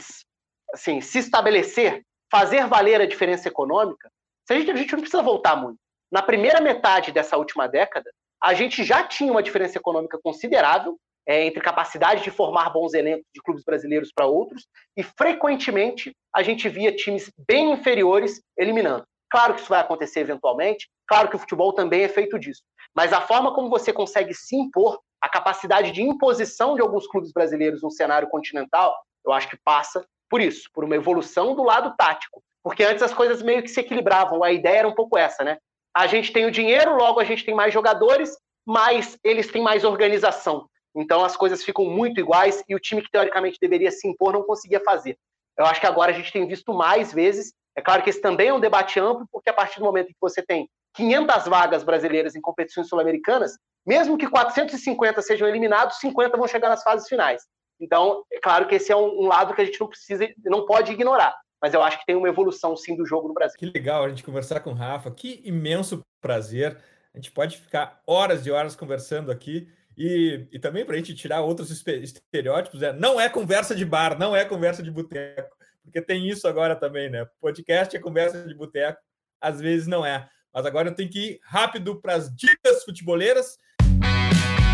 assim, 0.74 1.00
se 1.00 1.18
estabelecer, 1.18 2.04
fazer 2.30 2.66
valer 2.66 3.00
a 3.00 3.06
diferença 3.06 3.48
econômica, 3.48 4.10
a 4.50 4.54
gente, 4.54 4.70
a 4.70 4.76
gente 4.76 4.92
não 4.92 5.00
precisa 5.00 5.22
voltar 5.22 5.56
muito. 5.56 5.78
Na 6.12 6.22
primeira 6.22 6.60
metade 6.60 7.10
dessa 7.10 7.38
última 7.38 7.66
década, 7.66 8.10
a 8.42 8.52
gente 8.52 8.84
já 8.84 9.02
tinha 9.02 9.32
uma 9.32 9.42
diferença 9.42 9.78
econômica 9.78 10.18
considerável 10.22 10.98
é, 11.30 11.44
entre 11.44 11.60
capacidade 11.60 12.24
de 12.24 12.30
formar 12.30 12.70
bons 12.70 12.92
elencos 12.92 13.24
de 13.32 13.40
clubes 13.40 13.62
brasileiros 13.62 14.10
para 14.12 14.26
outros, 14.26 14.66
e 14.96 15.02
frequentemente 15.04 16.12
a 16.34 16.42
gente 16.42 16.68
via 16.68 16.90
times 16.90 17.30
bem 17.46 17.70
inferiores 17.70 18.42
eliminando. 18.58 19.04
Claro 19.30 19.54
que 19.54 19.60
isso 19.60 19.68
vai 19.68 19.80
acontecer 19.80 20.18
eventualmente, 20.18 20.88
claro 21.06 21.28
que 21.28 21.36
o 21.36 21.38
futebol 21.38 21.72
também 21.72 22.02
é 22.02 22.08
feito 22.08 22.36
disso, 22.36 22.62
mas 22.92 23.12
a 23.12 23.20
forma 23.20 23.54
como 23.54 23.70
você 23.70 23.92
consegue 23.92 24.34
se 24.34 24.56
impor, 24.56 24.98
a 25.20 25.28
capacidade 25.28 25.92
de 25.92 26.02
imposição 26.02 26.74
de 26.74 26.80
alguns 26.80 27.06
clubes 27.06 27.32
brasileiros 27.32 27.80
no 27.80 27.92
cenário 27.92 28.28
continental, 28.28 28.92
eu 29.24 29.32
acho 29.32 29.48
que 29.48 29.56
passa 29.62 30.04
por 30.28 30.40
isso, 30.40 30.68
por 30.74 30.82
uma 30.82 30.96
evolução 30.96 31.54
do 31.54 31.62
lado 31.62 31.94
tático. 31.96 32.42
Porque 32.60 32.82
antes 32.82 33.04
as 33.04 33.14
coisas 33.14 33.40
meio 33.40 33.62
que 33.62 33.68
se 33.68 33.78
equilibravam, 33.78 34.42
a 34.42 34.50
ideia 34.50 34.78
era 34.78 34.88
um 34.88 34.94
pouco 34.94 35.16
essa, 35.16 35.44
né? 35.44 35.58
A 35.94 36.08
gente 36.08 36.32
tem 36.32 36.44
o 36.44 36.50
dinheiro, 36.50 36.96
logo 36.96 37.20
a 37.20 37.24
gente 37.24 37.44
tem 37.44 37.54
mais 37.54 37.72
jogadores, 37.72 38.36
mas 38.66 39.16
eles 39.22 39.46
têm 39.46 39.62
mais 39.62 39.84
organização. 39.84 40.66
Então 40.94 41.24
as 41.24 41.36
coisas 41.36 41.62
ficam 41.62 41.84
muito 41.84 42.20
iguais 42.20 42.62
e 42.68 42.74
o 42.74 42.80
time 42.80 43.02
que 43.02 43.10
teoricamente 43.10 43.58
deveria 43.60 43.90
se 43.90 44.08
impor 44.08 44.32
não 44.32 44.42
conseguia 44.42 44.80
fazer. 44.80 45.16
Eu 45.56 45.66
acho 45.66 45.80
que 45.80 45.86
agora 45.86 46.10
a 46.10 46.14
gente 46.14 46.32
tem 46.32 46.46
visto 46.46 46.72
mais 46.72 47.12
vezes. 47.12 47.52
É 47.76 47.80
claro 47.80 48.02
que 48.02 48.10
esse 48.10 48.20
também 48.20 48.48
é 48.48 48.54
um 48.54 48.60
debate 48.60 48.98
amplo, 48.98 49.26
porque 49.30 49.50
a 49.50 49.52
partir 49.52 49.78
do 49.78 49.84
momento 49.84 50.08
que 50.08 50.16
você 50.20 50.42
tem 50.42 50.68
500 50.94 51.46
vagas 51.46 51.84
brasileiras 51.84 52.34
em 52.34 52.40
competições 52.40 52.88
sul-americanas, 52.88 53.52
mesmo 53.86 54.18
que 54.18 54.28
450 54.28 55.22
sejam 55.22 55.48
eliminados, 55.48 55.98
50 55.98 56.36
vão 56.36 56.48
chegar 56.48 56.68
nas 56.68 56.82
fases 56.82 57.08
finais. 57.08 57.42
Então, 57.80 58.24
é 58.32 58.38
claro 58.40 58.66
que 58.66 58.74
esse 58.74 58.92
é 58.92 58.96
um, 58.96 59.22
um 59.22 59.26
lado 59.26 59.54
que 59.54 59.60
a 59.62 59.64
gente 59.64 59.80
não 59.80 59.88
precisa, 59.88 60.28
não 60.44 60.66
pode 60.66 60.92
ignorar. 60.92 61.34
Mas 61.62 61.74
eu 61.74 61.82
acho 61.82 61.98
que 61.98 62.06
tem 62.06 62.16
uma 62.16 62.28
evolução 62.28 62.76
sim 62.76 62.96
do 62.96 63.06
jogo 63.06 63.28
no 63.28 63.34
Brasil. 63.34 63.58
Que 63.58 63.66
legal 63.66 64.04
a 64.04 64.08
gente 64.08 64.24
conversar 64.24 64.60
com 64.60 64.70
o 64.70 64.74
Rafa. 64.74 65.10
Que 65.10 65.42
imenso 65.44 66.02
prazer. 66.20 66.78
A 67.12 67.18
gente 67.18 67.30
pode 67.30 67.58
ficar 67.58 68.02
horas 68.06 68.46
e 68.46 68.50
horas 68.50 68.74
conversando 68.74 69.30
aqui. 69.30 69.68
E, 69.96 70.46
e 70.52 70.58
também 70.58 70.84
para 70.84 70.94
a 70.94 70.98
gente 70.98 71.14
tirar 71.14 71.42
outros 71.42 71.70
estereótipos, 71.70 72.82
é, 72.82 72.92
não 72.92 73.20
é 73.20 73.28
conversa 73.28 73.74
de 73.74 73.84
bar, 73.84 74.18
não 74.18 74.34
é 74.34 74.44
conversa 74.44 74.82
de 74.82 74.90
boteco, 74.90 75.54
porque 75.82 76.00
tem 76.00 76.28
isso 76.28 76.48
agora 76.48 76.74
também, 76.76 77.10
né? 77.10 77.26
Podcast 77.40 77.94
é 77.96 78.00
conversa 78.00 78.46
de 78.46 78.54
boteco, 78.54 79.00
às 79.40 79.60
vezes 79.60 79.86
não 79.86 80.04
é. 80.04 80.28
Mas 80.52 80.66
agora 80.66 80.88
eu 80.88 80.94
tenho 80.94 81.10
que 81.10 81.18
ir 81.18 81.40
rápido 81.44 82.00
para 82.00 82.14
as 82.14 82.34
dicas 82.34 82.84
futeboleiras. 82.84 83.56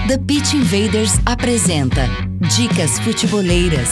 The 0.08 0.18
Pitch 0.18 0.54
Invaders 0.54 1.12
apresenta 1.26 2.02
Dicas 2.54 2.98
Futeboleiras. 3.00 3.90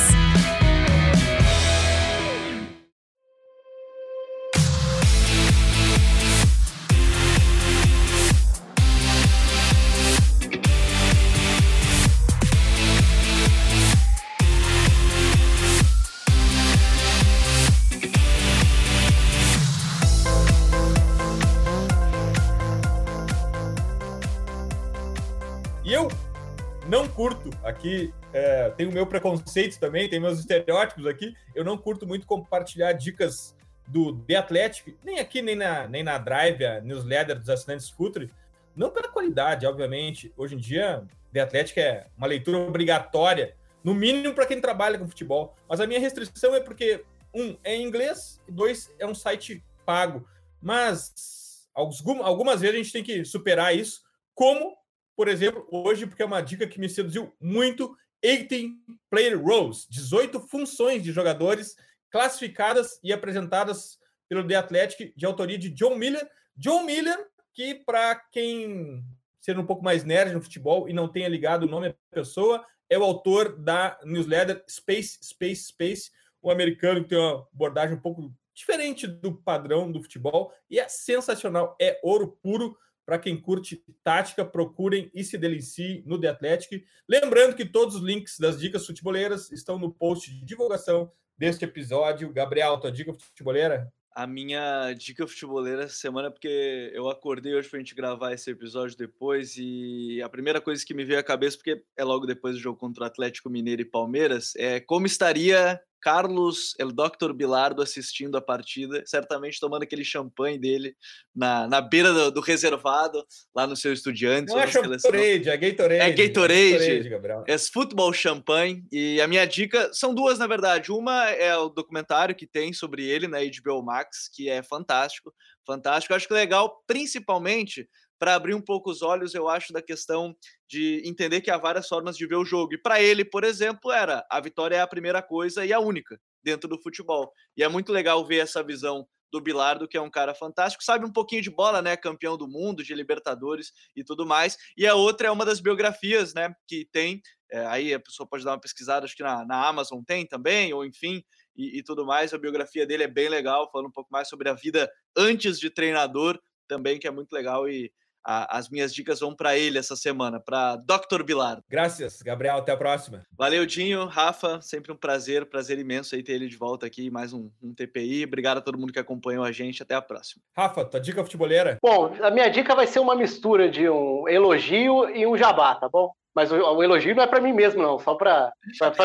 Aqui, 27.84 28.14
é, 28.32 28.70
tem 28.70 28.88
o 28.88 28.92
meu 28.92 29.06
preconceito 29.06 29.78
também, 29.78 30.08
tem 30.08 30.18
meus 30.18 30.38
estereótipos 30.38 31.06
aqui. 31.06 31.36
Eu 31.54 31.64
não 31.64 31.76
curto 31.76 32.06
muito 32.06 32.26
compartilhar 32.26 32.92
dicas 32.94 33.54
do 33.86 34.16
The 34.20 34.36
Athletic, 34.36 34.96
nem 35.04 35.20
aqui, 35.20 35.42
nem 35.42 35.54
na, 35.54 35.86
nem 35.86 36.02
na 36.02 36.16
Drive, 36.16 36.64
a 36.64 36.80
newsletter 36.80 37.38
dos 37.38 37.50
assinantes 37.50 37.90
Futre. 37.90 38.30
Não 38.74 38.90
pela 38.90 39.08
qualidade, 39.08 39.66
obviamente. 39.66 40.32
Hoje 40.36 40.54
em 40.54 40.58
dia, 40.58 41.04
The 41.32 41.40
Athletic 41.40 41.78
é 41.78 42.06
uma 42.16 42.26
leitura 42.26 42.58
obrigatória, 42.58 43.54
no 43.84 43.94
mínimo 43.94 44.34
para 44.34 44.46
quem 44.46 44.60
trabalha 44.60 44.98
com 44.98 45.06
futebol. 45.06 45.54
Mas 45.68 45.80
a 45.80 45.86
minha 45.86 46.00
restrição 46.00 46.54
é 46.54 46.60
porque, 46.60 47.04
um, 47.34 47.56
é 47.62 47.76
em 47.76 47.86
inglês, 47.86 48.40
e 48.48 48.52
dois, 48.52 48.90
é 48.98 49.06
um 49.06 49.14
site 49.14 49.62
pago. 49.84 50.26
Mas 50.60 51.68
algumas 51.74 52.62
vezes 52.62 52.74
a 52.74 52.78
gente 52.78 52.92
tem 52.92 53.04
que 53.04 53.24
superar 53.26 53.76
isso, 53.76 54.02
como 54.34 54.74
por 55.16 55.28
exemplo, 55.28 55.66
hoje, 55.70 56.06
porque 56.06 56.22
é 56.22 56.26
uma 56.26 56.40
dica 56.40 56.66
que 56.66 56.80
me 56.80 56.88
seduziu 56.88 57.34
muito, 57.40 57.96
18 58.22 58.74
Player 59.10 59.40
Roles, 59.40 59.86
18 59.90 60.40
funções 60.48 61.02
de 61.02 61.12
jogadores 61.12 61.76
classificadas 62.10 62.98
e 63.02 63.12
apresentadas 63.12 63.98
pelo 64.28 64.46
The 64.46 64.54
Athletic, 64.56 65.12
de 65.16 65.26
autoria 65.26 65.58
de 65.58 65.70
John 65.70 65.96
Miller. 65.96 66.28
John 66.56 66.84
Miller, 66.84 67.26
que 67.52 67.74
para 67.74 68.14
quem 68.16 69.04
ser 69.40 69.58
um 69.58 69.66
pouco 69.66 69.84
mais 69.84 70.04
nerd 70.04 70.32
no 70.32 70.42
futebol 70.42 70.88
e 70.88 70.92
não 70.92 71.06
tenha 71.06 71.28
ligado 71.28 71.64
o 71.64 71.68
nome 71.68 71.90
da 71.90 71.94
pessoa, 72.10 72.64
é 72.88 72.98
o 72.98 73.04
autor 73.04 73.56
da 73.56 73.98
newsletter 74.04 74.64
Space, 74.68 75.18
Space, 75.22 75.64
Space, 75.64 76.10
o 76.40 76.48
um 76.48 76.50
americano 76.50 77.02
que 77.02 77.10
tem 77.10 77.18
uma 77.18 77.46
abordagem 77.52 77.96
um 77.96 78.00
pouco 78.00 78.32
diferente 78.54 79.06
do 79.06 79.34
padrão 79.34 79.90
do 79.90 80.02
futebol 80.02 80.52
e 80.70 80.78
é 80.78 80.88
sensacional, 80.88 81.76
é 81.80 81.98
ouro 82.02 82.38
puro. 82.42 82.76
Para 83.04 83.18
quem 83.18 83.40
curte 83.40 83.84
tática, 84.02 84.44
procurem 84.44 85.10
e 85.14 85.22
se 85.22 85.36
deliciem 85.36 86.02
no 86.06 86.18
The 86.20 86.28
Athletic. 86.28 86.84
Lembrando 87.08 87.54
que 87.54 87.64
todos 87.64 87.96
os 87.96 88.02
links 88.02 88.38
das 88.38 88.58
dicas 88.58 88.86
futeboleiras 88.86 89.50
estão 89.52 89.78
no 89.78 89.92
post 89.92 90.30
de 90.30 90.44
divulgação 90.44 91.12
deste 91.36 91.64
episódio. 91.64 92.32
Gabriel, 92.32 92.78
tua 92.78 92.90
dica 92.90 93.12
futeboleira? 93.12 93.92
A 94.16 94.28
minha 94.28 94.92
dica 94.92 95.26
futeboleira 95.26 95.82
essa 95.82 95.96
semana, 95.96 96.30
porque 96.30 96.90
eu 96.94 97.10
acordei 97.10 97.52
hoje 97.52 97.68
para 97.68 97.78
a 97.78 97.80
gente 97.80 97.96
gravar 97.96 98.32
esse 98.32 98.48
episódio 98.48 98.96
depois, 98.96 99.56
e 99.58 100.22
a 100.22 100.28
primeira 100.28 100.60
coisa 100.60 100.86
que 100.86 100.94
me 100.94 101.04
veio 101.04 101.18
à 101.18 101.22
cabeça, 101.22 101.56
porque 101.56 101.82
é 101.96 102.04
logo 102.04 102.24
depois 102.24 102.54
do 102.54 102.60
jogo 102.60 102.78
contra 102.78 103.02
o 103.02 103.06
Atlético 103.06 103.50
Mineiro 103.50 103.82
e 103.82 103.84
Palmeiras, 103.84 104.52
é 104.56 104.78
como 104.78 105.04
estaria 105.04 105.80
Carlos, 106.04 106.74
o 106.78 106.92
Dr. 106.92 107.32
Bilardo 107.32 107.80
assistindo 107.80 108.36
a 108.36 108.40
partida, 108.42 109.02
certamente 109.06 109.58
tomando 109.58 109.84
aquele 109.84 110.04
champanhe 110.04 110.58
dele 110.58 110.94
na, 111.34 111.66
na 111.66 111.80
beira 111.80 112.12
do, 112.12 112.30
do 112.30 112.40
reservado, 112.42 113.24
lá 113.56 113.66
no 113.66 113.74
seu 113.74 113.90
Estudiantes. 113.90 114.54
Não 114.54 114.60
é 114.60 114.66
Gatorade, 114.66 115.48
é 115.48 115.56
Gatorade. 115.56 116.00
É 116.02 116.12
Gatorade. 116.12 116.84
É, 116.84 117.08
Gatorade, 117.08 117.50
é 117.50 117.56
futebol 117.56 118.12
champanhe. 118.12 118.84
E 118.92 119.18
a 119.18 119.26
minha 119.26 119.46
dica 119.46 119.90
são 119.94 120.14
duas, 120.14 120.38
na 120.38 120.46
verdade. 120.46 120.92
Uma 120.92 121.30
é 121.30 121.56
o 121.56 121.70
documentário 121.70 122.34
que 122.34 122.46
tem 122.46 122.74
sobre 122.74 123.02
ele 123.02 123.26
na 123.26 123.38
HBO 123.38 123.82
Max, 123.82 124.28
que 124.30 124.50
é 124.50 124.62
fantástico. 124.62 125.32
Fantástico. 125.66 126.12
Eu 126.12 126.16
acho 126.18 126.28
que 126.28 126.34
legal, 126.34 126.84
principalmente 126.86 127.88
para 128.24 128.36
abrir 128.36 128.54
um 128.54 128.60
pouco 128.60 128.90
os 128.90 129.02
olhos, 129.02 129.34
eu 129.34 129.50
acho, 129.50 129.70
da 129.70 129.82
questão 129.82 130.34
de 130.66 131.02
entender 131.04 131.42
que 131.42 131.50
há 131.50 131.58
várias 131.58 131.86
formas 131.86 132.16
de 132.16 132.26
ver 132.26 132.36
o 132.36 132.44
jogo. 132.44 132.72
E 132.72 132.78
para 132.78 132.98
ele, 132.98 133.22
por 133.22 133.44
exemplo, 133.44 133.92
era 133.92 134.24
a 134.30 134.40
vitória 134.40 134.76
é 134.76 134.80
a 134.80 134.86
primeira 134.86 135.20
coisa 135.20 135.62
e 135.66 135.74
a 135.74 135.78
única 135.78 136.18
dentro 136.42 136.66
do 136.66 136.80
futebol. 136.80 137.30
E 137.54 137.62
é 137.62 137.68
muito 137.68 137.92
legal 137.92 138.26
ver 138.26 138.38
essa 138.38 138.62
visão 138.62 139.06
do 139.30 139.42
Bilardo, 139.42 139.86
que 139.86 139.98
é 139.98 140.00
um 140.00 140.08
cara 140.08 140.34
fantástico, 140.34 140.82
sabe 140.82 141.04
um 141.04 141.12
pouquinho 141.12 141.42
de 141.42 141.50
bola, 141.50 141.82
né? 141.82 141.98
Campeão 141.98 142.34
do 142.38 142.48
mundo, 142.48 142.82
de 142.82 142.94
Libertadores 142.94 143.72
e 143.94 144.02
tudo 144.02 144.24
mais. 144.24 144.56
E 144.74 144.86
a 144.86 144.94
outra 144.94 145.28
é 145.28 145.30
uma 145.30 145.44
das 145.44 145.60
biografias, 145.60 146.32
né? 146.32 146.54
Que 146.66 146.88
tem. 146.90 147.20
É, 147.52 147.66
aí 147.66 147.92
a 147.92 148.00
pessoa 148.00 148.26
pode 148.26 148.42
dar 148.42 148.52
uma 148.52 148.60
pesquisada, 148.60 149.04
acho 149.04 149.14
que 149.14 149.22
na, 149.22 149.44
na 149.44 149.68
Amazon 149.68 150.02
tem 150.02 150.26
também, 150.26 150.72
ou 150.72 150.82
enfim, 150.82 151.22
e, 151.54 151.78
e 151.78 151.82
tudo 151.82 152.06
mais. 152.06 152.32
A 152.32 152.38
biografia 152.38 152.86
dele 152.86 153.02
é 153.02 153.08
bem 153.08 153.28
legal, 153.28 153.70
falando 153.70 153.88
um 153.88 153.92
pouco 153.92 154.08
mais 154.10 154.28
sobre 154.28 154.48
a 154.48 154.54
vida 154.54 154.90
antes 155.14 155.60
de 155.60 155.68
treinador 155.68 156.40
também, 156.66 156.98
que 156.98 157.06
é 157.06 157.10
muito 157.10 157.30
legal. 157.30 157.68
E 157.68 157.92
a, 158.24 158.58
as 158.58 158.68
minhas 158.68 158.94
dicas 158.94 159.20
vão 159.20 159.34
para 159.34 159.56
ele 159.56 159.78
essa 159.78 159.94
semana, 159.94 160.40
para 160.40 160.76
Dr. 160.76 161.22
Bilar. 161.22 161.60
Graças, 161.68 162.22
Gabriel. 162.22 162.58
Até 162.58 162.72
a 162.72 162.76
próxima. 162.76 163.22
Valeu, 163.36 163.66
Dinho. 163.66 164.06
Rafa, 164.06 164.60
sempre 164.60 164.90
um 164.92 164.96
prazer, 164.96 165.44
prazer 165.46 165.78
imenso 165.78 166.14
aí 166.14 166.22
ter 166.22 166.32
ele 166.32 166.48
de 166.48 166.56
volta 166.56 166.86
aqui, 166.86 167.10
mais 167.10 167.32
um, 167.32 167.50
um 167.62 167.74
TPI. 167.74 168.24
Obrigado 168.24 168.58
a 168.58 168.60
todo 168.60 168.78
mundo 168.78 168.92
que 168.92 168.98
acompanhou 168.98 169.44
a 169.44 169.52
gente. 169.52 169.82
Até 169.82 169.94
a 169.94 170.02
próxima. 170.02 170.42
Rafa, 170.56 170.84
tua 170.84 171.00
dica 171.00 171.22
futeboleira? 171.22 171.78
Bom, 171.82 172.14
a 172.22 172.30
minha 172.30 172.48
dica 172.48 172.74
vai 172.74 172.86
ser 172.86 173.00
uma 173.00 173.14
mistura 173.14 173.68
de 173.68 173.88
um 173.88 174.28
elogio 174.28 175.08
e 175.10 175.26
um 175.26 175.36
jabá, 175.36 175.74
tá 175.74 175.88
bom? 175.88 176.12
Mas 176.34 176.50
o, 176.50 176.56
o 176.56 176.82
elogio 176.82 177.14
não 177.14 177.22
é 177.22 177.26
para 177.26 177.40
mim 177.40 177.52
mesmo, 177.52 177.82
não, 177.82 177.98
só 177.98 178.14
para 178.14 178.52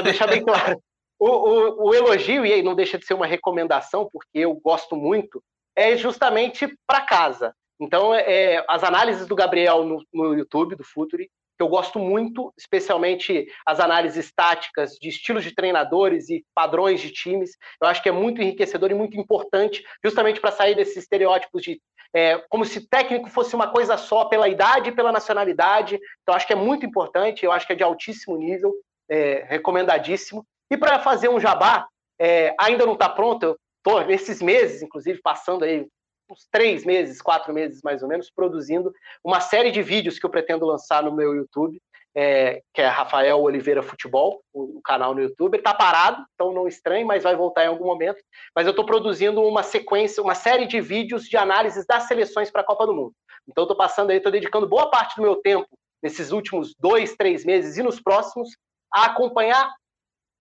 deixar 0.04 0.28
bem 0.28 0.44
claro. 0.44 0.80
O, 1.22 1.28
o, 1.28 1.90
o, 1.90 1.94
elogio, 1.94 2.46
e 2.46 2.54
aí 2.54 2.64
não 2.64 2.74
deixa 2.74 2.98
de 2.98 3.06
ser 3.06 3.14
uma 3.14 3.28
recomendação, 3.28 4.08
porque 4.10 4.40
eu 4.40 4.56
gosto 4.56 4.96
muito 4.96 5.44
é 5.76 5.96
justamente 5.98 6.68
para 6.88 7.02
casa. 7.02 7.54
Então, 7.80 8.14
é, 8.14 8.64
as 8.68 8.84
análises 8.84 9.26
do 9.26 9.36
Gabriel 9.36 9.84
no, 9.84 10.04
no 10.14 10.34
YouTube, 10.34 10.76
do 10.76 10.84
Futuri, 10.84 11.30
que 11.60 11.64
eu 11.64 11.68
gosto 11.68 12.00
muito, 12.00 12.54
especialmente 12.58 13.46
as 13.66 13.82
análises 13.82 14.32
táticas 14.34 14.92
de 14.92 15.10
estilos 15.10 15.44
de 15.44 15.54
treinadores 15.54 16.30
e 16.30 16.46
padrões 16.56 17.02
de 17.02 17.12
times. 17.12 17.52
Eu 17.82 17.88
acho 17.90 18.02
que 18.02 18.08
é 18.08 18.14
muito 18.14 18.42
enriquecedor 18.42 18.92
e 18.92 18.96
muito 18.96 19.18
importante, 19.18 19.84
justamente 20.04 20.40
para 20.40 20.52
sair 20.52 20.74
desses 20.74 20.96
estereótipos 20.96 21.62
de 21.62 21.82
é, 22.12 22.38
como 22.50 22.66
se 22.66 22.88
técnico 22.88 23.30
fosse 23.30 23.56
uma 23.56 23.68
coisa 23.68 23.96
só 23.98 24.26
pela 24.26 24.48
idade 24.48 24.90
e 24.90 24.96
pela 24.96 25.12
nacionalidade. 25.12 26.00
Então, 26.24 26.34
acho 26.34 26.48
que 26.48 26.54
é 26.54 26.56
muito 26.56 26.86
importante, 26.86 27.46
eu 27.46 27.52
acho 27.52 27.68
que 27.68 27.74
é 27.74 27.76
de 27.76 27.84
altíssimo 27.84 28.38
nível, 28.38 28.74
é, 29.10 29.46
recomendadíssimo. 29.48 30.46
E 30.72 30.78
para 30.78 31.00
fazer 31.00 31.30
um 31.30 31.40
jabá, 31.40 31.88
é, 32.20 32.56
ainda 32.60 32.86
não 32.86 32.94
está 32.94 33.10
pronto, 33.10 33.44
eu 33.44 33.60
estou 33.78 34.06
nesses 34.06 34.42
meses, 34.42 34.82
inclusive, 34.82 35.20
passando 35.22 35.66
aí 35.66 35.86
uns 36.30 36.48
três 36.52 36.86
meses, 36.86 37.22
quatro 37.22 37.54
meses 37.54 37.82
mais 37.84 38.02
ou 38.04 38.10
menos, 38.10 38.30
produzindo 38.30 38.94
uma 39.24 39.40
série 39.40 39.72
de 39.72 39.82
vídeos 39.82 40.20
que 40.20 40.26
eu 40.26 40.30
pretendo 40.30 40.66
lançar 40.66 41.04
no 41.04 41.14
meu 41.14 41.34
YouTube, 41.34 41.82
é, 42.16 42.62
que 42.74 42.82
é 42.82 42.88
Rafael 42.88 43.40
Oliveira 43.40 43.84
Futebol, 43.84 44.42
o, 44.54 44.78
o 44.78 44.82
canal 44.82 45.14
no 45.14 45.22
YouTube. 45.22 45.58
Está 45.58 45.74
parado, 45.74 46.24
então 46.34 46.54
não 46.54 46.68
estranhe, 46.68 47.06
mas 47.06 47.24
vai 47.24 47.36
voltar 47.36 47.66
em 47.66 47.68
algum 47.68 47.86
momento. 47.86 48.22
Mas 48.56 48.66
eu 48.66 48.72
estou 48.72 48.86
produzindo 48.86 49.42
uma 49.42 49.64
sequência, 49.64 50.22
uma 50.22 50.36
série 50.36 50.66
de 50.66 50.82
vídeos 50.82 51.24
de 51.24 51.38
análises 51.38 51.86
das 51.86 52.04
seleções 52.04 52.52
para 52.52 52.62
a 52.62 52.66
Copa 52.66 52.86
do 52.86 52.94
Mundo. 52.94 53.14
Então 53.48 53.64
estou 53.64 53.78
passando 53.78 54.12
aí, 54.12 54.18
estou 54.18 54.32
dedicando 54.32 54.68
boa 54.68 54.90
parte 54.90 55.16
do 55.16 55.22
meu 55.22 55.36
tempo 55.38 55.68
nesses 56.02 56.32
últimos 56.32 56.74
dois, 56.80 57.16
três 57.16 57.44
meses 57.44 57.78
e 57.78 57.84
nos 57.84 58.00
próximos 58.00 58.50
a 58.94 59.06
acompanhar 59.06 59.72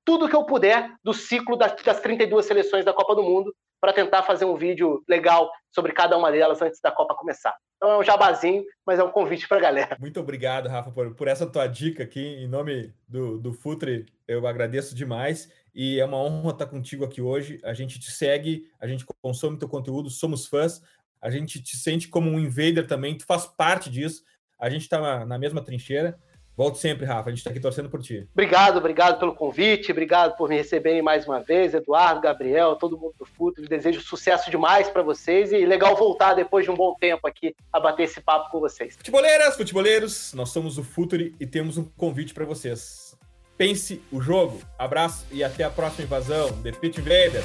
tudo 0.04 0.28
que 0.28 0.36
eu 0.36 0.44
puder 0.44 0.90
do 1.04 1.12
ciclo 1.12 1.56
das, 1.56 1.74
das 1.82 2.00
32 2.00 2.46
seleções 2.46 2.84
da 2.84 2.94
Copa 2.94 3.14
do 3.14 3.22
Mundo 3.22 3.54
para 3.80 3.92
tentar 3.92 4.22
fazer 4.22 4.44
um 4.44 4.56
vídeo 4.56 5.02
legal 5.08 5.50
sobre 5.70 5.92
cada 5.92 6.16
uma 6.16 6.30
delas 6.30 6.60
antes 6.60 6.80
da 6.80 6.90
Copa 6.90 7.14
começar. 7.14 7.56
Então 7.76 7.92
é 7.92 7.98
um 7.98 8.02
jabazinho, 8.02 8.64
mas 8.84 8.98
é 8.98 9.04
um 9.04 9.10
convite 9.10 9.46
para 9.46 9.58
a 9.58 9.60
galera. 9.60 9.96
Muito 10.00 10.18
obrigado, 10.18 10.68
Rafa, 10.68 10.90
por, 10.90 11.14
por 11.14 11.28
essa 11.28 11.46
tua 11.46 11.66
dica 11.68 12.02
aqui. 12.02 12.20
Em 12.20 12.48
nome 12.48 12.92
do, 13.06 13.38
do 13.38 13.52
Futre, 13.52 14.06
eu 14.26 14.46
agradeço 14.46 14.94
demais. 14.94 15.48
E 15.72 16.00
é 16.00 16.04
uma 16.04 16.16
honra 16.16 16.50
estar 16.50 16.66
contigo 16.66 17.04
aqui 17.04 17.22
hoje. 17.22 17.60
A 17.62 17.72
gente 17.72 18.00
te 18.00 18.10
segue, 18.10 18.68
a 18.80 18.86
gente 18.88 19.06
consome 19.22 19.56
teu 19.56 19.68
conteúdo, 19.68 20.10
somos 20.10 20.46
fãs. 20.46 20.82
A 21.22 21.30
gente 21.30 21.62
te 21.62 21.76
sente 21.76 22.08
como 22.08 22.28
um 22.28 22.40
invader 22.40 22.86
também, 22.86 23.16
tu 23.16 23.24
faz 23.24 23.46
parte 23.46 23.88
disso. 23.88 24.24
A 24.58 24.68
gente 24.68 24.82
está 24.82 25.00
na, 25.00 25.24
na 25.24 25.38
mesma 25.38 25.62
trincheira. 25.62 26.18
Volte 26.58 26.78
sempre, 26.78 27.06
Rafa. 27.06 27.28
A 27.28 27.30
gente 27.30 27.38
está 27.38 27.50
aqui 27.50 27.60
torcendo 27.60 27.88
por 27.88 28.02
ti. 28.02 28.28
Obrigado, 28.32 28.78
obrigado 28.78 29.20
pelo 29.20 29.32
convite, 29.32 29.92
obrigado 29.92 30.36
por 30.36 30.48
me 30.48 30.56
receberem 30.56 31.00
mais 31.00 31.24
uma 31.24 31.38
vez, 31.38 31.72
Eduardo, 31.72 32.20
Gabriel, 32.20 32.74
todo 32.74 32.98
mundo 32.98 33.14
do 33.16 33.24
Futuro. 33.24 33.68
Desejo 33.68 34.00
sucesso 34.00 34.50
demais 34.50 34.90
para 34.90 35.00
vocês 35.00 35.52
e 35.52 35.64
legal 35.64 35.94
voltar 35.94 36.34
depois 36.34 36.64
de 36.64 36.70
um 36.72 36.74
bom 36.74 36.96
tempo 36.98 37.28
aqui 37.28 37.54
a 37.72 37.78
bater 37.78 38.02
esse 38.02 38.20
papo 38.20 38.50
com 38.50 38.58
vocês. 38.58 38.96
Futeboleiras, 38.96 39.56
futeboleiros, 39.56 40.34
nós 40.34 40.48
somos 40.48 40.78
o 40.78 40.82
Futuri 40.82 41.32
e 41.38 41.46
temos 41.46 41.78
um 41.78 41.84
convite 41.84 42.34
para 42.34 42.44
vocês. 42.44 43.16
Pense 43.56 44.02
o 44.10 44.20
jogo. 44.20 44.60
Abraço 44.76 45.26
e 45.30 45.44
até 45.44 45.62
a 45.62 45.70
próxima 45.70 46.06
invasão. 46.06 46.60
The 46.62 46.72
Pit 46.72 47.00
Invader. 47.00 47.44